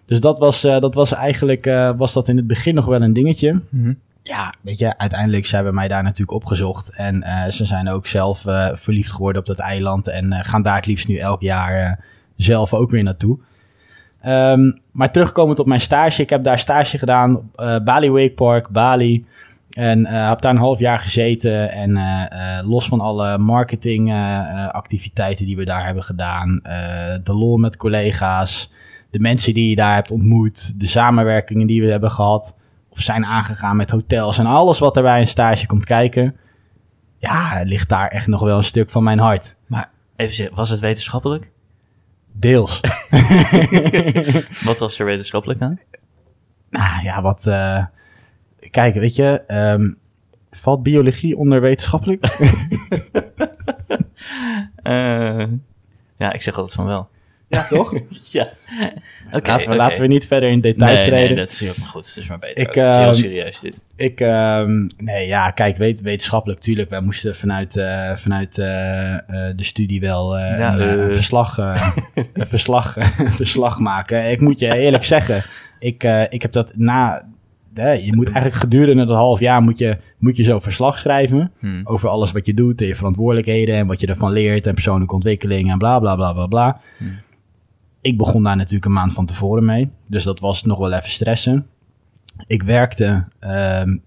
Dus 0.06 0.20
dat 0.20 0.40
was, 0.40 0.64
eh, 0.64 0.80
dat 0.80 0.94
was 0.96 1.14
eigenlijk, 1.14 1.66
eh, 1.66 1.92
was 1.98 2.14
dat 2.14 2.28
in 2.28 2.38
het 2.38 2.48
begin 2.48 2.76
nog 2.76 2.86
wel 2.86 3.02
een 3.02 3.14
dingetje. 3.14 3.62
Mhm. 3.70 3.94
Ja, 4.24 4.54
weet 4.62 4.78
je, 4.78 4.98
uiteindelijk 4.98 5.46
zijn 5.46 5.66
we 5.66 5.72
mij 5.72 5.88
daar 5.88 6.04
natuurlijk 6.04 6.32
opgezocht. 6.38 6.96
En 6.96 7.24
eh, 7.24 7.52
ze 7.52 7.66
zijn 7.66 7.90
ook 7.90 8.08
zelf 8.08 8.46
eh, 8.46 8.70
verliefd 8.74 9.12
geworden 9.12 9.42
op 9.42 9.48
dat 9.48 9.60
eiland. 9.60 10.08
En 10.08 10.32
eh, 10.32 10.40
gaan 10.46 10.62
daar 10.62 10.76
het 10.76 10.86
liefst 10.86 11.08
nu 11.08 11.16
elk 11.18 11.42
jaar 11.42 11.72
eh, 11.74 11.94
zelf 12.36 12.74
ook 12.74 12.90
weer 12.90 13.04
naartoe. 13.04 13.40
Ehm, 14.22 14.72
maar 14.92 15.12
terugkomend 15.12 15.60
op 15.60 15.68
mijn 15.68 15.82
stage. 15.82 16.22
Ik 16.22 16.30
heb 16.30 16.44
daar 16.44 16.60
stage 16.60 16.98
gedaan 16.98 17.52
eh, 17.56 17.80
Bali 17.84 18.12
Wake 18.12 18.34
Park, 18.34 18.70
Bali. 18.70 19.26
En 19.70 20.06
eh 20.06 20.30
heb 20.30 20.42
daar 20.42 20.52
een 20.52 20.58
half 20.58 20.80
jaar 20.80 21.00
gezeten. 21.00 21.72
En 21.72 21.98
eh, 21.98 22.60
los 22.68 22.88
van 22.88 23.00
alle 23.00 23.38
marketingactiviteiten 23.38 25.46
die 25.46 25.58
we 25.58 25.66
daar 25.66 25.86
hebben 25.86 26.04
gedaan. 26.04 26.62
de 27.24 27.34
lol 27.34 27.58
met 27.58 27.78
collega's. 27.78 28.72
De 29.10 29.20
mensen 29.20 29.54
die 29.54 29.70
je 29.70 29.76
daar 29.76 29.94
hebt 29.94 30.12
ontmoet. 30.12 30.80
De 30.80 30.88
samenwerkingen 30.88 31.68
die 31.68 31.82
we 31.82 31.92
hebben 31.92 32.12
gehad. 32.12 32.56
Of 32.90 33.00
zijn 33.00 33.26
aangegaan 33.26 33.76
met 33.76 33.90
hotels. 33.90 34.38
En 34.38 34.46
alles 34.46 34.80
wat 34.80 34.98
er 34.98 35.04
bij 35.04 35.20
een 35.20 35.28
stage 35.28 35.66
komt 35.66 35.86
kijken. 35.86 36.36
Ja, 37.18 37.62
ligt 37.64 37.90
daar 37.90 38.08
echt 38.08 38.28
nog 38.28 38.42
wel 38.42 38.58
een 38.58 38.64
stuk 38.64 38.90
van 38.90 39.04
mijn 39.04 39.20
hart. 39.20 39.56
Maar 39.68 39.92
even 40.16 40.50
was 40.54 40.70
het 40.70 40.80
wetenschappelijk? 40.80 41.52
Deels. 42.40 42.80
Wat 44.66 44.80
was 44.80 45.00
er 45.00 45.06
wetenschappelijk 45.06 45.62
aan? 45.62 45.80
Nou 46.70 47.04
ja, 47.04 47.22
wat. 47.22 47.46
eh, 47.48 47.86
kijk, 48.72 48.94
weet 48.96 49.16
je. 49.16 49.44
ehm, 49.48 49.92
valt 50.50 50.84
biologie 50.84 51.38
onder 51.38 51.62
wetenschappelijk? 51.62 52.26
Eh, 54.76 55.46
ja, 56.18 56.34
ik 56.34 56.42
zeg 56.42 56.56
altijd 56.58 56.74
van 56.76 56.86
wel. 56.86 57.10
Ja, 57.50 57.68
toch? 57.68 57.94
ja. 58.32 58.48
Oké. 59.32 59.50
laten, 59.50 59.70
we, 59.70 59.76
laten 59.76 60.02
we 60.02 60.08
niet 60.08 60.28
verder 60.28 60.50
in 60.50 60.62
details 60.62 61.00
nee, 61.00 61.08
treden. 61.08 61.28
nee, 61.28 61.36
dat 61.36 61.52
is 61.52 61.60
heel 61.60 61.74
goed. 61.74 62.08
Het 62.08 62.18
is 62.18 62.28
maar 62.28 62.40
beter. 62.40 62.64
Ik, 62.64 62.76
is 62.76 62.82
heel 62.84 62.94
ehm, 62.94 63.14
serieus 63.14 63.60
dit. 63.60 63.84
Ik, 63.96 64.20
ehm, 64.20 64.88
nee, 64.98 65.28
ja, 65.28 65.52
kijk, 65.52 65.78
weet, 65.78 66.02
wetenschappelijk, 66.02 66.60
tuurlijk. 66.60 66.90
Wij 66.90 67.02
moesten 67.02 67.36
vanuit, 67.36 67.78
eh, 67.78 68.16
vanuit 68.16 68.58
eh, 68.58 69.14
eh, 69.14 69.22
de 69.56 69.64
studie 69.64 70.00
wel 70.00 70.38
Ja, 70.38 70.80
een, 70.80 71.00
een 71.00 71.12
verslag, 71.12 71.58
een 72.96 73.34
verslag, 73.34 73.80
maken. 73.80 74.32
Ik 74.32 74.42
moet 74.42 74.60
je 74.60 74.76
eerlijk 74.76 75.04
zeggen, 75.16 75.44
ik, 75.80 76.04
ik 76.30 76.42
heb 76.42 76.52
dat 76.52 76.78
na... 76.78 77.24
je 77.76 78.12
moet 78.16 78.32
eigenlijk 78.32 78.56
gedurende 78.56 79.06
dat 79.06 79.16
half 79.16 79.40
jaar 79.40 79.62
moet 79.62 79.78
je, 79.78 79.98
moet 80.18 80.38
je 80.38 80.44
zo'n 80.44 80.62
verslag 80.62 80.98
schrijven. 80.98 81.52
Hmm. 81.60 81.82
Over 81.84 82.10
alles 82.10 82.32
wat 82.32 82.46
je 82.46 82.54
doet 82.54 82.82
en 82.82 82.88
je 82.88 82.96
verantwoordelijkheden 82.96 83.76
en 83.76 83.88
wat 83.88 84.00
je 84.00 84.08
ervan 84.08 84.32
leert 84.32 84.68
en 84.68 84.74
persoonlijke 84.74 85.14
ontwikkeling 85.14 85.72
en 85.72 85.78
bla 85.78 86.00
bla 86.00 86.16
bla 86.16 86.34
bla 86.34 86.48
bla. 86.48 86.80
Hmm. 86.98 87.20
Ik 88.02 88.18
begon 88.18 88.44
daar 88.44 88.56
natuurlijk 88.56 88.86
een 88.86 88.92
maand 88.92 89.14
van 89.14 89.26
tevoren 89.26 89.66
mee. 89.66 89.90
Dus 90.08 90.24
dat 90.24 90.40
was 90.40 90.64
nog 90.64 90.78
wel 90.78 90.94
even 90.94 91.12
stressen. 91.12 91.68
Ik 92.48 92.64
werkte 92.64 93.28
ehm, 93.40 93.98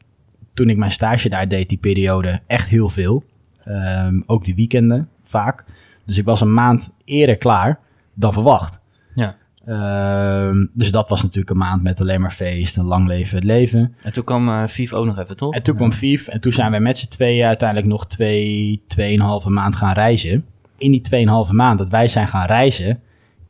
toen 0.54 0.68
ik 0.68 0.76
mijn 0.76 0.90
stage 0.90 1.28
daar 1.28 1.48
deed, 1.48 1.68
die 1.68 1.78
periode, 1.78 2.40
echt 2.46 2.68
heel 2.68 2.88
veel. 2.88 3.24
Ehm, 3.64 4.20
ook 4.26 4.44
die 4.44 4.54
weekenden 4.54 5.08
vaak. 5.22 5.64
Dus 6.06 6.18
ik 6.18 6.24
was 6.24 6.40
een 6.40 6.54
maand 6.54 6.92
eerder 7.04 7.36
klaar 7.36 7.78
dan 8.14 8.32
verwacht. 8.32 8.80
Ja. 9.14 9.36
Ehm, 9.64 10.66
dus 10.72 10.90
dat 10.90 11.08
was 11.08 11.22
natuurlijk 11.22 11.50
een 11.50 11.56
maand 11.56 11.82
met 11.82 12.00
alleen 12.00 12.20
maar 12.20 12.30
feest 12.30 12.76
en 12.76 12.84
lang 12.84 13.06
leven 13.06 13.36
het 13.36 13.44
leven. 13.44 13.94
En 14.02 14.12
toen 14.12 14.24
kwam 14.24 14.48
uh, 14.48 14.66
Vief 14.66 14.92
ook 14.92 15.06
nog 15.06 15.18
even, 15.18 15.36
toch? 15.36 15.54
En 15.54 15.62
toen 15.62 15.76
kwam 15.76 15.92
Vief 15.92 16.28
en 16.28 16.40
toen 16.40 16.52
zijn 16.52 16.70
wij 16.70 16.80
met 16.80 16.98
z'n 16.98 17.08
tweeën 17.08 17.46
uiteindelijk 17.46 17.88
nog 17.88 18.06
twee, 18.06 18.82
tweeënhalve 18.86 19.50
maand 19.50 19.76
gaan 19.76 19.94
reizen. 19.94 20.44
In 20.78 20.90
die 20.90 21.00
tweeënhalve 21.00 21.54
maand 21.54 21.78
dat 21.78 21.88
wij 21.88 22.08
zijn 22.08 22.28
gaan 22.28 22.46
reizen, 22.46 23.00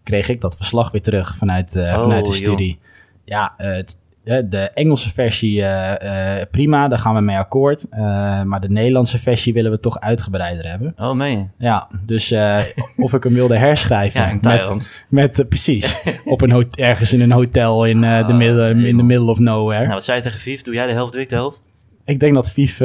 kreeg 0.02 0.28
ik 0.28 0.40
dat 0.40 0.56
verslag 0.56 0.90
weer 0.90 1.02
terug 1.02 1.36
vanuit, 1.36 1.76
uh, 1.76 1.82
oh, 1.82 2.02
vanuit 2.02 2.24
de 2.24 2.32
studie. 2.32 2.68
Joh. 2.68 2.80
Ja, 3.24 3.54
het, 3.56 4.00
de 4.24 4.70
Engelse 4.74 5.12
versie 5.12 5.60
uh, 5.60 5.92
prima, 6.50 6.88
daar 6.88 6.98
gaan 6.98 7.14
we 7.14 7.20
mee 7.20 7.36
akkoord. 7.36 7.86
Maar 8.44 8.60
de 8.60 8.70
Nederlandse 8.70 9.18
versie 9.18 9.52
willen 9.52 9.70
we 9.70 9.80
toch 9.80 10.00
uitgebreider 10.00 10.68
hebben. 10.68 10.94
Oh, 10.96 11.12
meen 11.12 11.38
je? 11.38 11.46
Ja, 11.58 11.88
dus 12.06 12.34
of 12.96 13.12
ik 13.12 13.22
hem 13.22 13.34
wilde 13.34 13.56
herschrijven. 13.56 14.20
ja, 14.22 14.28
in 14.28 14.40
Thailand. 14.40 14.88
Met, 15.08 15.36
met 15.36 15.48
precies, 15.48 16.02
op 16.24 16.40
een 16.40 16.70
ergens 16.70 17.12
in 17.12 17.20
een 17.20 17.32
hotel 17.32 17.84
in, 17.84 18.00
de 18.00 18.34
middle, 18.34 18.70
in 18.70 18.96
the 18.96 19.04
middle 19.04 19.30
of 19.30 19.38
nowhere. 19.38 19.82
Nou, 19.82 19.94
wat 19.94 20.04
zei 20.04 20.16
je 20.16 20.22
tegen 20.22 20.40
Vief? 20.40 20.62
Doe 20.62 20.74
jij 20.74 20.86
de 20.86 20.92
helft, 20.92 21.12
doe 21.12 21.22
ik 21.22 21.28
de 21.28 21.36
helft? 21.36 21.62
Ik 22.04 22.20
denk 22.20 22.34
dat 22.34 22.50
Vief 22.50 22.80
80% 22.80 22.82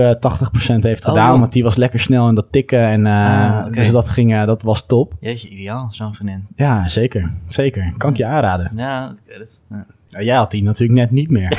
heeft 0.80 1.06
gedaan, 1.06 1.34
oh, 1.34 1.40
want 1.40 1.52
die 1.52 1.64
was 1.64 1.76
lekker 1.76 2.00
snel 2.00 2.30
in 2.30 2.36
dat 2.36 2.48
tikken. 2.52 2.88
En, 2.88 3.06
ah, 3.06 3.66
okay. 3.68 3.84
Dus 3.84 3.92
dat, 3.92 4.10
ging, 4.10 4.46
dat 4.46 4.64
was 4.64 4.86
top. 4.86 5.14
Jeetje, 5.20 5.50
ideaal, 5.50 5.88
zo'n 5.92 6.16
vriendin. 6.16 6.48
Ja, 6.56 6.88
zeker. 6.88 7.34
Zeker. 7.48 7.94
Kan 7.98 8.10
ik 8.10 8.18
je 8.18 8.26
aanraden. 8.26 8.72
Ja, 8.76 9.10
ik 9.10 9.24
weet 9.26 9.38
het. 9.38 9.62
Ja. 9.70 9.86
Jij 10.10 10.36
had 10.36 10.52
die 10.52 10.64
natuurlijk 10.64 11.00
net 11.00 11.12
niet 11.12 11.30
meer. 11.30 11.50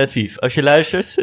Vief, 0.08 0.38
als 0.38 0.54
je 0.54 0.62
luistert, 0.62 1.14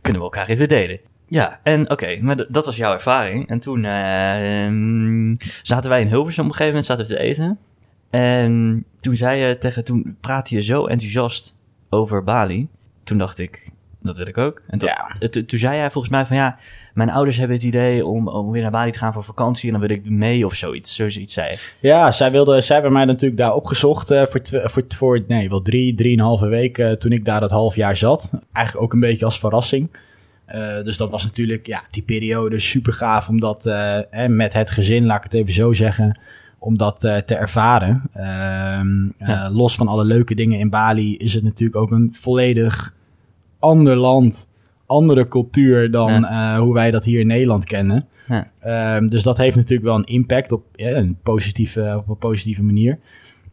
kunnen 0.00 0.22
we 0.22 0.28
elkaar 0.28 0.48
even 0.48 0.68
delen. 0.68 1.00
Ja, 1.28 1.60
en 1.62 1.90
oké, 1.90 2.18
maar 2.20 2.36
dat 2.36 2.64
was 2.64 2.76
jouw 2.76 2.92
ervaring. 2.92 3.48
En 3.48 3.58
toen 3.58 3.84
uh, 3.84 5.34
zaten 5.62 5.90
wij 5.90 6.00
in 6.00 6.06
Hilversum 6.06 6.44
op 6.44 6.50
een 6.50 6.56
gegeven 6.56 6.66
moment 6.66 6.84
zaten 6.84 7.06
we 7.06 7.12
te 7.14 7.18
eten. 7.18 7.58
En 8.10 8.84
toen 9.00 9.14
zei 9.14 9.40
je 9.40 9.58
tegen, 9.58 9.84
toen 9.84 10.16
praatte 10.20 10.54
je 10.54 10.62
zo 10.62 10.86
enthousiast 10.86 11.58
over 11.88 12.24
Bali. 12.24 12.68
Toen 13.04 13.18
dacht 13.18 13.38
ik, 13.38 13.70
dat 14.04 14.16
wil 14.16 14.26
ik 14.26 14.38
ook. 14.38 14.62
En 14.66 14.78
toen, 14.78 14.88
ja. 14.88 15.28
toen 15.28 15.58
zei 15.58 15.76
jij 15.76 15.90
volgens 15.90 16.12
mij 16.12 16.26
van 16.26 16.36
ja, 16.36 16.58
mijn 16.94 17.10
ouders 17.10 17.36
hebben 17.36 17.56
het 17.56 17.66
idee 17.66 18.06
om, 18.06 18.28
om 18.28 18.50
weer 18.50 18.62
naar 18.62 18.70
Bali 18.70 18.90
te 18.90 18.98
gaan 18.98 19.12
voor 19.12 19.24
vakantie 19.24 19.72
en 19.72 19.78
dan 19.78 19.88
wil 19.88 19.96
ik 19.96 20.10
mee 20.10 20.46
of 20.46 20.54
zoiets. 20.54 20.94
Zoiets 20.94 21.32
zei 21.32 21.56
Ja, 21.80 22.12
zij 22.12 22.30
wilde, 22.30 22.60
zij 22.60 22.74
hebben 22.74 22.92
mij 22.92 23.04
natuurlijk 23.04 23.40
daar 23.40 23.54
opgezocht 23.54 24.10
uh, 24.10 24.22
voor, 24.22 24.40
voor, 24.44 24.84
voor, 24.88 25.24
nee, 25.26 25.48
wel 25.48 25.62
drie, 25.62 25.94
drieënhalve 25.94 26.46
weken 26.46 26.90
uh, 26.90 26.96
toen 26.96 27.12
ik 27.12 27.24
daar 27.24 27.40
dat 27.40 27.50
half 27.50 27.76
jaar 27.76 27.96
zat. 27.96 28.30
Eigenlijk 28.52 28.84
ook 28.86 28.92
een 28.92 29.00
beetje 29.00 29.24
als 29.24 29.38
verrassing. 29.38 29.90
Uh, 30.54 30.82
dus 30.82 30.96
dat 30.96 31.10
was 31.10 31.24
natuurlijk, 31.24 31.66
ja, 31.66 31.82
die 31.90 32.02
periode 32.02 32.60
super 32.60 32.92
gaaf 32.92 33.28
om 33.28 33.40
dat 33.40 33.64
met 34.28 34.52
het 34.52 34.70
gezin, 34.70 35.06
laat 35.06 35.16
ik 35.16 35.22
het 35.22 35.34
even 35.34 35.52
zo 35.52 35.72
zeggen, 35.72 36.18
om 36.64 36.76
dat 36.76 37.00
te 37.00 37.34
ervaren. 37.34 38.02
Ehm, 38.12 39.04
ja. 39.18 39.50
los 39.50 39.74
van 39.74 39.88
alle 39.88 40.04
leuke 40.04 40.34
dingen 40.34 40.58
in 40.58 40.70
Bali 40.70 41.16
is 41.16 41.34
het 41.34 41.42
natuurlijk 41.42 41.76
ook 41.76 41.90
een 41.90 42.14
volledig 42.14 42.94
ander 43.58 43.96
land, 43.96 44.48
andere 44.86 45.28
cultuur 45.28 45.90
dan 45.90 46.22
uh, 46.22 46.58
hoe 46.58 46.74
wij 46.74 46.90
dat 46.90 47.04
hier 47.04 47.20
in 47.20 47.26
Nederland 47.26 47.64
kennen. 47.64 48.08
Ja. 48.28 48.96
Um, 48.96 49.08
dus 49.08 49.22
dat 49.22 49.36
heeft 49.36 49.56
natuurlijk 49.56 49.88
wel 49.88 49.96
een 49.96 50.04
impact 50.04 50.52
op, 50.52 50.64
een, 50.72 51.18
positieve, 51.22 51.94
op 51.98 52.08
een 52.08 52.18
positieve 52.18 52.62
manier. 52.62 52.98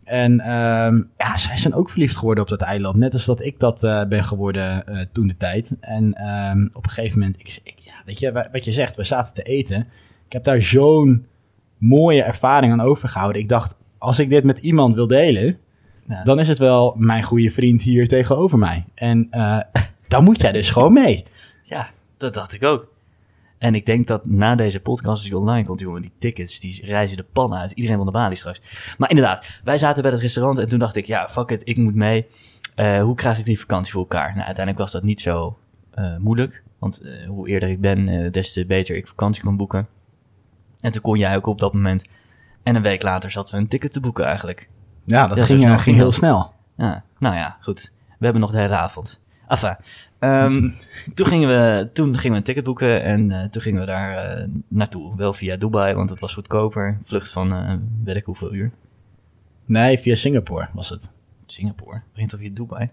En 0.03 0.32
um, 0.32 1.10
ja, 1.18 1.38
zij 1.38 1.58
zijn 1.58 1.74
ook 1.74 1.89
verliefd 1.89 2.15
geworden 2.15 2.44
op 2.44 2.50
dat 2.50 2.62
eiland. 2.62 2.96
Net 2.96 3.13
als 3.13 3.25
dat 3.25 3.46
ik 3.46 3.60
dat 3.60 3.84
uh, 3.84 4.03
ben 4.06 4.24
geworden 4.24 4.84
uh, 4.89 5.01
toen 5.12 5.27
de 5.27 5.38
tijd. 5.38 5.77
En 5.80 6.03
um, 6.27 6.70
op 6.74 6.86
een 6.86 6.91
gegeven 6.91 7.20
moment, 7.20 7.39
ik, 7.39 7.60
ik, 7.63 7.80
ja, 7.84 7.94
weet 8.06 8.20
je, 8.20 8.50
wat 8.51 8.65
je 8.65 8.72
zegt, 8.72 8.96
we 8.96 9.03
zaten 9.03 9.34
te 9.34 9.41
eten. 9.41 9.88
Ik 10.25 10.34
heb 10.34 10.44
daar 10.44 10.62
zo'n 10.62 11.25
mooie 11.82 12.24
ervaring 12.24 12.72
aan 12.72 12.82
overgehouden. 12.82 13.42
Ik 13.42 13.50
dacht, 13.50 13.76
als 13.98 14.20
ik 14.20 14.30
dit 14.30 14.44
met 14.44 14.60
iemand 14.60 14.94
wil 14.94 15.08
delen, 15.08 15.58
ja. 16.08 16.24
dan 16.24 16.40
is 16.40 16.48
het 16.48 16.58
wel 16.58 16.96
mijn 16.98 17.24
goede 17.24 17.50
vriend 17.50 17.82
hier 17.82 18.08
tegenover 18.08 18.58
mij. 18.58 18.86
En 18.96 19.28
uh, 19.32 19.60
dan 20.08 20.24
moet 20.24 20.42
jij 20.42 20.52
dus 20.52 20.70
gewoon 20.70 20.94
mee. 20.94 21.24
Ja, 21.64 21.90
dat 22.18 22.34
dacht 22.34 22.54
ik 22.54 22.64
ook. 22.64 22.90
En 23.58 23.76
ik 23.76 23.86
denk 23.86 24.08
dat 24.08 24.26
na 24.26 24.56
deze 24.56 24.80
podcast, 24.80 25.10
als 25.10 25.24
die 25.24 25.38
online 25.38 25.66
komt, 25.66 25.80
jongen, 25.80 26.02
die 26.02 26.12
tickets, 26.20 26.60
die 26.60 26.86
reizen 26.86 27.18
de 27.18 27.26
pan 27.34 27.54
uit. 27.54 27.72
Iedereen 27.72 27.98
van 27.98 28.06
de 28.06 28.12
balie 28.12 28.38
straks. 28.38 28.62
Maar 28.98 29.10
inderdaad, 29.10 29.62
wij 29.64 29.78
zaten 29.78 30.02
bij 30.02 30.12
het 30.12 30.22
restaurant 30.22 30.60
en 30.60 30.68
toen 30.68 30.80
dacht 30.80 30.96
ik, 30.96 31.06
ja, 31.06 31.28
fuck 31.28 31.50
it, 31.50 31.62
ik 31.64 31.78
moet 31.78 31.96
mee. 31.96 32.28
Uh, 32.76 33.02
hoe 33.04 33.16
krijg 33.16 33.40
ik 33.40 33.46
die 33.46 33.60
vakantie 33.60 33.92
voor 33.92 34.02
elkaar? 34.02 34.28
Nou, 34.28 34.46
uiteindelijk 34.46 34.78
was 34.78 34.92
dat 34.92 35.04
niet 35.04 35.22
zo 35.22 35.58
uh, 35.96 36.18
moeilijk. 36.18 36.64
Want 36.80 37.02
hoe 37.28 37.48
eerder 37.48 37.70
ik 37.70 37.82
ben, 37.82 38.32
des 38.32 38.54
te 38.54 38.66
beter 38.66 38.96
ik 38.96 39.08
vakantie 39.08 39.44
kon 39.44 39.58
boeken. 39.58 39.88
En 40.82 40.92
toen 40.92 41.02
kon 41.02 41.18
jij 41.18 41.36
ook 41.36 41.46
op 41.46 41.60
dat 41.60 41.74
moment. 41.74 42.10
En 42.64 42.76
een 42.76 42.82
week 42.82 43.02
later 43.02 43.32
zaten 43.32 43.56
we 43.56 43.62
een 43.62 43.68
ticket 43.68 43.94
te 43.94 44.00
boeken 44.00 44.26
eigenlijk. 44.26 44.70
Ja, 45.06 45.28
dat, 45.28 45.40
ging, 45.40 45.82
ging 45.82 45.96
heel 45.96 46.12
snel. 46.12 46.54
Ja, 46.78 47.04
nou 47.20 47.36
ja, 47.36 47.58
goed. 47.62 47.92
We 48.18 48.24
hebben 48.24 48.42
nog 48.42 48.52
de 48.52 48.60
hele 48.60 48.76
avond. 48.76 49.22
Enfin, 49.48 49.76
um, 50.20 50.74
toen, 51.16 51.26
gingen 51.26 51.50
we, 51.50 51.90
toen 51.94 52.18
gingen 52.18 52.32
we 52.32 52.38
een 52.38 52.44
ticket 52.44 52.64
boeken 52.64 53.04
en 53.04 53.30
uh, 53.30 53.44
toen 53.44 53.62
gingen 53.62 53.80
we 53.80 53.86
daar 53.86 54.40
uh, 54.40 54.48
naartoe. 54.68 55.16
Wel 55.16 55.34
via 55.34 55.56
Dubai, 55.56 55.94
want 55.94 56.10
het 56.10 56.20
was 56.20 56.34
goedkoper. 56.34 56.98
Vlucht 57.04 57.32
van 57.32 57.54
uh, 57.54 57.74
weet 58.04 58.16
ik 58.16 58.26
hoeveel 58.26 58.54
uur. 58.54 58.72
Nee, 59.66 59.98
via 59.98 60.16
Singapore 60.16 60.70
was 60.74 60.90
het. 60.90 61.12
Singapore? 61.46 62.02
Begint 62.12 62.30
toch 62.30 62.40
via 62.40 62.50
Dubai? 62.54 62.90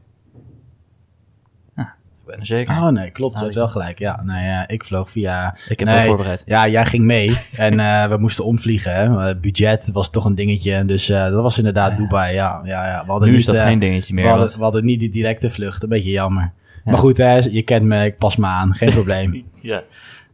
Ben 2.28 2.38
er 2.38 2.46
zeker. 2.46 2.74
Oh 2.74 2.88
nee, 2.88 3.10
klopt. 3.10 3.34
Ah, 3.34 3.38
je 3.38 3.44
hebt 3.44 3.56
wel 3.56 3.68
gelijk. 3.68 3.98
Ja, 3.98 4.22
nee, 4.24 4.46
ja, 4.46 4.68
ik 4.68 4.84
vloog 4.84 5.10
via... 5.10 5.56
Ik 5.68 5.78
heb 5.78 5.88
nee, 5.88 6.06
voorbereid. 6.06 6.42
Ja, 6.46 6.68
jij 6.68 6.86
ging 6.86 7.04
mee 7.04 7.38
en 7.56 7.76
we 8.10 8.16
moesten 8.18 8.44
omvliegen. 8.44 8.92
Hè. 8.92 9.36
budget 9.36 9.90
was 9.92 10.10
toch 10.10 10.24
een 10.24 10.34
dingetje. 10.34 10.84
Dus 10.84 11.06
dat 11.06 11.42
was 11.42 11.58
inderdaad 11.58 11.96
Dubai. 11.96 12.34
Ja, 12.34 12.60
ja, 12.64 12.86
ja. 12.86 13.04
We 13.04 13.10
hadden 13.10 13.28
nu 13.28 13.36
niet, 13.36 13.46
is 13.46 13.52
dat 13.52 13.62
geen 13.62 13.78
dingetje 13.78 14.14
meer. 14.14 14.24
We 14.24 14.30
hadden, 14.30 14.56
we 14.56 14.62
hadden 14.62 14.84
niet 14.84 14.98
die 14.98 15.10
directe 15.10 15.50
vlucht. 15.50 15.82
Een 15.82 15.88
beetje 15.88 16.10
jammer. 16.10 16.52
Maar 16.84 16.98
goed, 16.98 17.16
hè, 17.16 17.36
je 17.36 17.62
kent 17.62 17.84
me, 17.84 18.04
ik 18.04 18.18
pas 18.18 18.36
me 18.36 18.46
aan, 18.46 18.74
geen 18.74 18.90
probleem. 18.90 19.44
ja. 19.62 19.82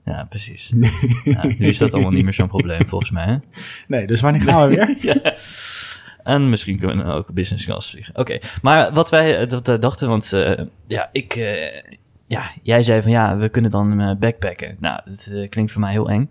Ja, 0.04 0.26
precies. 0.28 0.72
ja, 1.24 1.46
nu 1.46 1.66
is 1.66 1.78
dat 1.78 1.92
allemaal 1.92 2.12
niet 2.12 2.24
meer 2.24 2.32
zo'n 2.32 2.48
probleem, 2.48 2.86
volgens 2.86 3.10
mij. 3.10 3.24
Hè? 3.24 3.36
Nee, 3.86 4.06
dus 4.06 4.20
wanneer 4.20 4.42
gaan 4.42 4.68
we 4.68 4.74
weer? 4.74 4.96
ja. 5.00 5.34
En 6.24 6.48
misschien 6.48 6.78
kunnen 6.78 7.06
we 7.06 7.12
ook 7.12 7.32
business 7.32 7.64
class 7.64 7.90
vliegen. 7.90 8.16
Oké, 8.16 8.38
maar 8.62 8.92
wat 8.92 9.10
wij 9.10 9.38
eh, 9.38 9.48
dat, 9.48 9.68
uh, 9.68 9.78
dachten, 9.78 10.08
want 10.08 10.32
uh, 10.32 10.60
ja, 10.86 11.08
ik, 11.12 11.34
ja, 12.26 12.50
jij 12.62 12.82
zei 12.82 13.02
van 13.02 13.10
ja, 13.10 13.36
we 13.36 13.48
kunnen 13.48 13.70
dan 13.70 14.16
backpacken. 14.18 14.76
Nou, 14.80 15.00
dat 15.04 15.48
klinkt 15.48 15.72
voor 15.72 15.80
mij 15.80 15.92
heel 15.92 16.10
eng. 16.10 16.30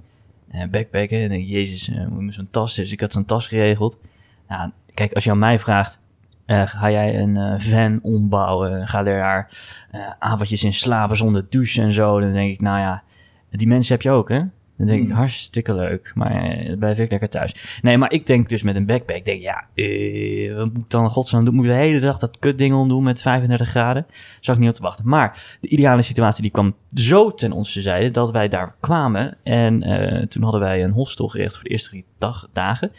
backpacken, 0.71 1.21
en 1.21 1.29
denk, 1.29 1.47
jezus, 1.47 1.91
zo'n 2.29 2.47
tas. 2.51 2.75
Dus 2.75 2.91
ik 2.91 2.99
had 2.99 3.13
zo'n 3.13 3.25
tas 3.25 3.47
geregeld. 3.47 3.97
Nou, 4.47 4.71
kijk, 4.93 5.13
als 5.13 5.23
je 5.23 5.31
aan 5.31 5.39
mij 5.39 5.59
vraagt, 5.59 5.99
ga 6.47 6.91
jij 6.91 7.19
een 7.19 7.61
van 7.61 7.99
ombouwen? 8.01 8.87
Ga 8.87 9.03
daar 9.03 9.51
uh, 9.91 10.01
avondjes 10.19 10.63
in 10.63 10.73
slapen 10.73 11.17
zonder 11.17 11.45
douche 11.49 11.81
en 11.81 11.93
zo? 11.93 12.19
Dan 12.19 12.33
denk 12.33 12.51
ik, 12.51 12.61
nou 12.61 12.79
ja, 12.79 13.03
die 13.49 13.67
mensen 13.67 13.93
heb 13.93 14.01
je 14.01 14.11
ook, 14.11 14.29
hè? 14.29 14.41
Dan 14.77 14.87
denk 14.87 15.01
ik, 15.01 15.07
hmm. 15.07 15.17
hartstikke 15.17 15.73
leuk. 15.73 16.11
Maar 16.15 16.65
uh, 16.65 16.77
blijf 16.77 16.99
ik 16.99 17.11
lekker 17.11 17.29
thuis. 17.29 17.79
Nee, 17.81 17.97
maar 17.97 18.11
ik 18.11 18.25
denk 18.25 18.49
dus 18.49 18.63
met 18.63 18.75
een 18.75 18.85
backpack, 18.85 19.25
denk 19.25 19.41
ja, 19.41 19.67
uh, 19.75 20.55
wat 20.55 20.73
moet 20.73 20.91
dan 20.91 21.09
godsnaam 21.09 21.45
doen? 21.45 21.55
Moet 21.55 21.65
ik 21.65 21.71
de 21.71 21.77
hele 21.77 21.99
dag 21.99 22.19
dat 22.19 22.39
kutding 22.39 22.73
omdoen 22.75 23.03
met 23.03 23.21
35 23.21 23.69
graden? 23.69 24.05
Zou 24.39 24.57
ik 24.57 24.63
niet 24.63 24.71
op 24.71 24.77
te 24.77 24.83
wachten. 24.83 25.07
Maar 25.07 25.57
de 25.61 25.67
ideale 25.67 26.01
situatie 26.01 26.41
die 26.41 26.51
kwam 26.51 26.75
zo 26.93 27.33
ten 27.33 27.51
onze 27.51 27.81
zijde 27.81 28.11
dat 28.11 28.31
wij 28.31 28.47
daar 28.47 28.75
kwamen. 28.79 29.37
En 29.43 29.89
uh, 29.89 30.25
toen 30.25 30.43
hadden 30.43 30.61
wij 30.61 30.83
een 30.83 30.91
hostel 30.91 31.27
gericht 31.27 31.53
voor 31.53 31.63
de 31.63 31.69
eerste 31.69 31.89
drie 31.89 32.05
dag, 32.17 32.49
dagen. 32.53 32.91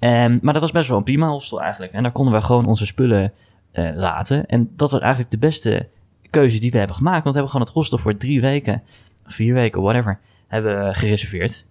Um, 0.00 0.38
maar 0.42 0.52
dat 0.52 0.62
was 0.62 0.72
best 0.72 0.88
wel 0.88 0.98
een 0.98 1.04
prima 1.04 1.28
hostel 1.28 1.62
eigenlijk. 1.62 1.92
En 1.92 2.02
daar 2.02 2.12
konden 2.12 2.34
we 2.34 2.42
gewoon 2.42 2.66
onze 2.66 2.86
spullen 2.86 3.32
uh, 3.72 3.90
laten. 3.94 4.46
En 4.46 4.70
dat 4.76 4.90
was 4.90 5.00
eigenlijk 5.00 5.30
de 5.30 5.38
beste 5.38 5.88
keuze 6.30 6.60
die 6.60 6.70
we 6.70 6.78
hebben 6.78 6.96
gemaakt. 6.96 7.22
Want 7.24 7.34
we 7.34 7.40
hebben 7.40 7.50
gewoon 7.50 7.66
het 7.66 7.74
hostel 7.74 7.98
voor 7.98 8.16
drie 8.16 8.40
weken, 8.40 8.82
vier 9.26 9.54
weken, 9.54 9.82
whatever, 9.82 10.20
hebben 10.48 10.94
gereserveerd. 10.94 11.66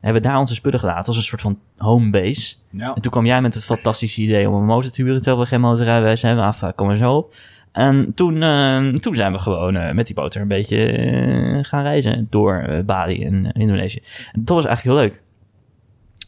Hebben 0.00 0.22
we 0.22 0.28
daar 0.28 0.38
onze 0.38 0.54
spullen 0.54 0.80
gelaten 0.80 1.06
als 1.06 1.16
een 1.16 1.22
soort 1.22 1.40
van 1.40 1.58
home 1.76 2.10
base. 2.10 2.54
Ja. 2.70 2.94
En 2.94 3.02
toen 3.02 3.12
kwam 3.12 3.26
jij 3.26 3.40
met 3.40 3.54
het 3.54 3.64
fantastische 3.64 4.20
idee 4.20 4.48
om 4.48 4.54
een 4.54 4.64
motor 4.64 4.90
te 4.90 5.02
huren, 5.02 5.22
terwijl 5.22 5.42
we 5.42 5.48
geen 5.48 5.60
motorrijbewijs 5.60 6.22
hebben. 6.22 6.44
Af, 6.44 6.74
kom 6.74 6.90
er 6.90 6.96
zo 6.96 7.14
op. 7.14 7.34
En 7.72 8.12
toen, 8.14 8.42
uh, 8.42 8.92
toen 8.92 9.14
zijn 9.14 9.32
we 9.32 9.38
gewoon 9.38 9.74
uh, 9.74 9.92
met 9.92 10.06
die 10.06 10.14
boter 10.14 10.40
een 10.40 10.48
beetje 10.48 10.98
uh, 10.98 11.58
gaan 11.64 11.82
reizen 11.82 12.26
door 12.30 12.82
Bali 12.86 13.24
en 13.24 13.52
Indonesië. 13.52 14.00
En 14.32 14.44
dat 14.44 14.56
was 14.56 14.64
eigenlijk 14.64 14.96
heel 14.96 15.06
leuk 15.06 15.22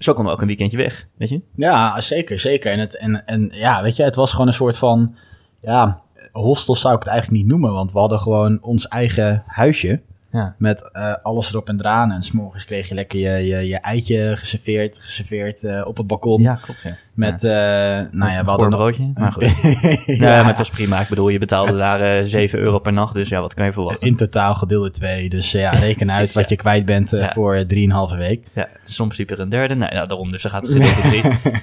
zo 0.03 0.13
konden 0.13 0.33
we 0.33 0.33
ook 0.33 0.41
een 0.41 0.47
weekendje 0.49 0.77
weg, 0.77 1.07
weet 1.17 1.29
je? 1.29 1.43
Ja, 1.55 2.01
zeker, 2.01 2.39
zeker. 2.39 2.73
En, 2.73 2.79
het, 2.79 2.99
en, 2.99 3.27
en 3.27 3.49
ja, 3.53 3.83
weet 3.83 3.97
je, 3.97 4.03
het 4.03 4.15
was 4.15 4.31
gewoon 4.31 4.47
een 4.47 4.53
soort 4.53 4.79
van, 4.79 5.15
ja, 5.61 6.03
hostel 6.33 6.77
zou 6.77 6.95
ik 6.95 6.99
het 6.99 7.09
eigenlijk 7.09 7.43
niet 7.43 7.51
noemen, 7.51 7.73
want 7.73 7.93
we 7.93 7.99
hadden 7.99 8.21
gewoon 8.21 8.63
ons 8.63 8.89
eigen 8.89 9.43
huisje. 9.47 10.03
Ja. 10.33 10.55
Met 10.59 10.91
eh, 10.93 11.15
alles 11.23 11.51
erop 11.51 11.69
en 11.69 11.79
eraan. 11.79 12.13
En 12.13 12.23
s'morgens 12.23 12.65
kreeg 12.65 12.89
je 12.89 12.95
lekker 12.95 13.19
je, 13.19 13.47
je, 13.47 13.69
je 13.69 13.77
eitje 13.77 14.37
geserveerd, 14.37 14.99
geserveerd 14.99 15.65
eh, 15.65 15.87
op 15.87 15.97
het 15.97 16.07
balkon. 16.07 16.43
Ja, 16.43 16.55
klopt. 16.55 16.83
Ja. 16.83 16.97
Met, 17.15 17.45
eh, 17.45 17.51
nou 17.51 18.31
ja, 18.31 18.31
we 18.31 18.39
een 18.39 18.45
hadden 18.45 18.69
broodje. 18.69 19.11
Maar 19.21 19.33
goed. 19.33 19.61
ja, 20.07 20.15
Ja, 20.15 20.37
maar 20.37 20.47
het 20.47 20.59
was 20.59 20.71
prima. 20.71 21.01
Ik 21.01 21.09
bedoel, 21.09 21.29
je 21.29 21.39
betaalde 21.39 21.77
daar 21.77 22.01
eh 22.01 22.25
7 22.25 22.59
euro 22.59 22.79
per 22.79 22.93
nacht. 22.93 23.15
Dus 23.15 23.29
ja, 23.29 23.41
wat 23.41 23.55
kan 23.55 23.67
je 23.67 23.73
verwachten? 23.73 24.07
in 24.07 24.17
totaal 24.17 24.55
gedeelde 24.55 24.91
twee. 24.91 25.29
Dus 25.29 25.53
ja, 25.53 25.71
reken 25.71 26.13
uit 26.19 26.33
wat 26.33 26.49
je 26.49 26.57
kwijt 26.57 26.85
bent 26.85 27.13
voor 27.33 27.55
eh, 27.55 27.65
drieënhalve 27.65 28.17
week. 28.17 28.47
Ja, 28.53 28.69
soms 28.85 29.17
liep 29.17 29.31
er 29.31 29.41
een 29.41 29.49
derde. 29.49 29.75
Nou 29.75 29.95
ja, 29.95 30.07
daarom. 30.07 30.31
Dus 30.31 30.43
dan 30.43 30.51
gaat 30.51 30.67
het 30.67 30.73
gedeelte 30.73 31.01
drie. 31.01 31.23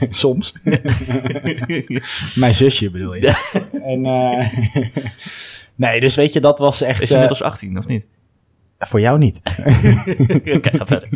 Soms. 0.23 0.53
Mijn 2.35 2.55
zusje 2.55 2.89
bedoel 2.89 3.13
je. 3.13 3.35
En, 3.83 4.01
nee, 5.75 5.99
dus 5.99 6.15
weet 6.15 6.33
je, 6.33 6.39
dat 6.39 6.59
was 6.59 6.81
echt... 6.81 7.01
Is 7.01 7.07
eh, 7.07 7.13
inmiddels 7.13 7.43
18, 7.43 7.77
of 7.77 7.87
niet? 7.87 8.05
Voor 8.79 8.99
jou 8.99 9.17
niet. 9.17 9.39
Oké, 10.55 10.77
ga 10.77 10.85
verder. 10.85 11.09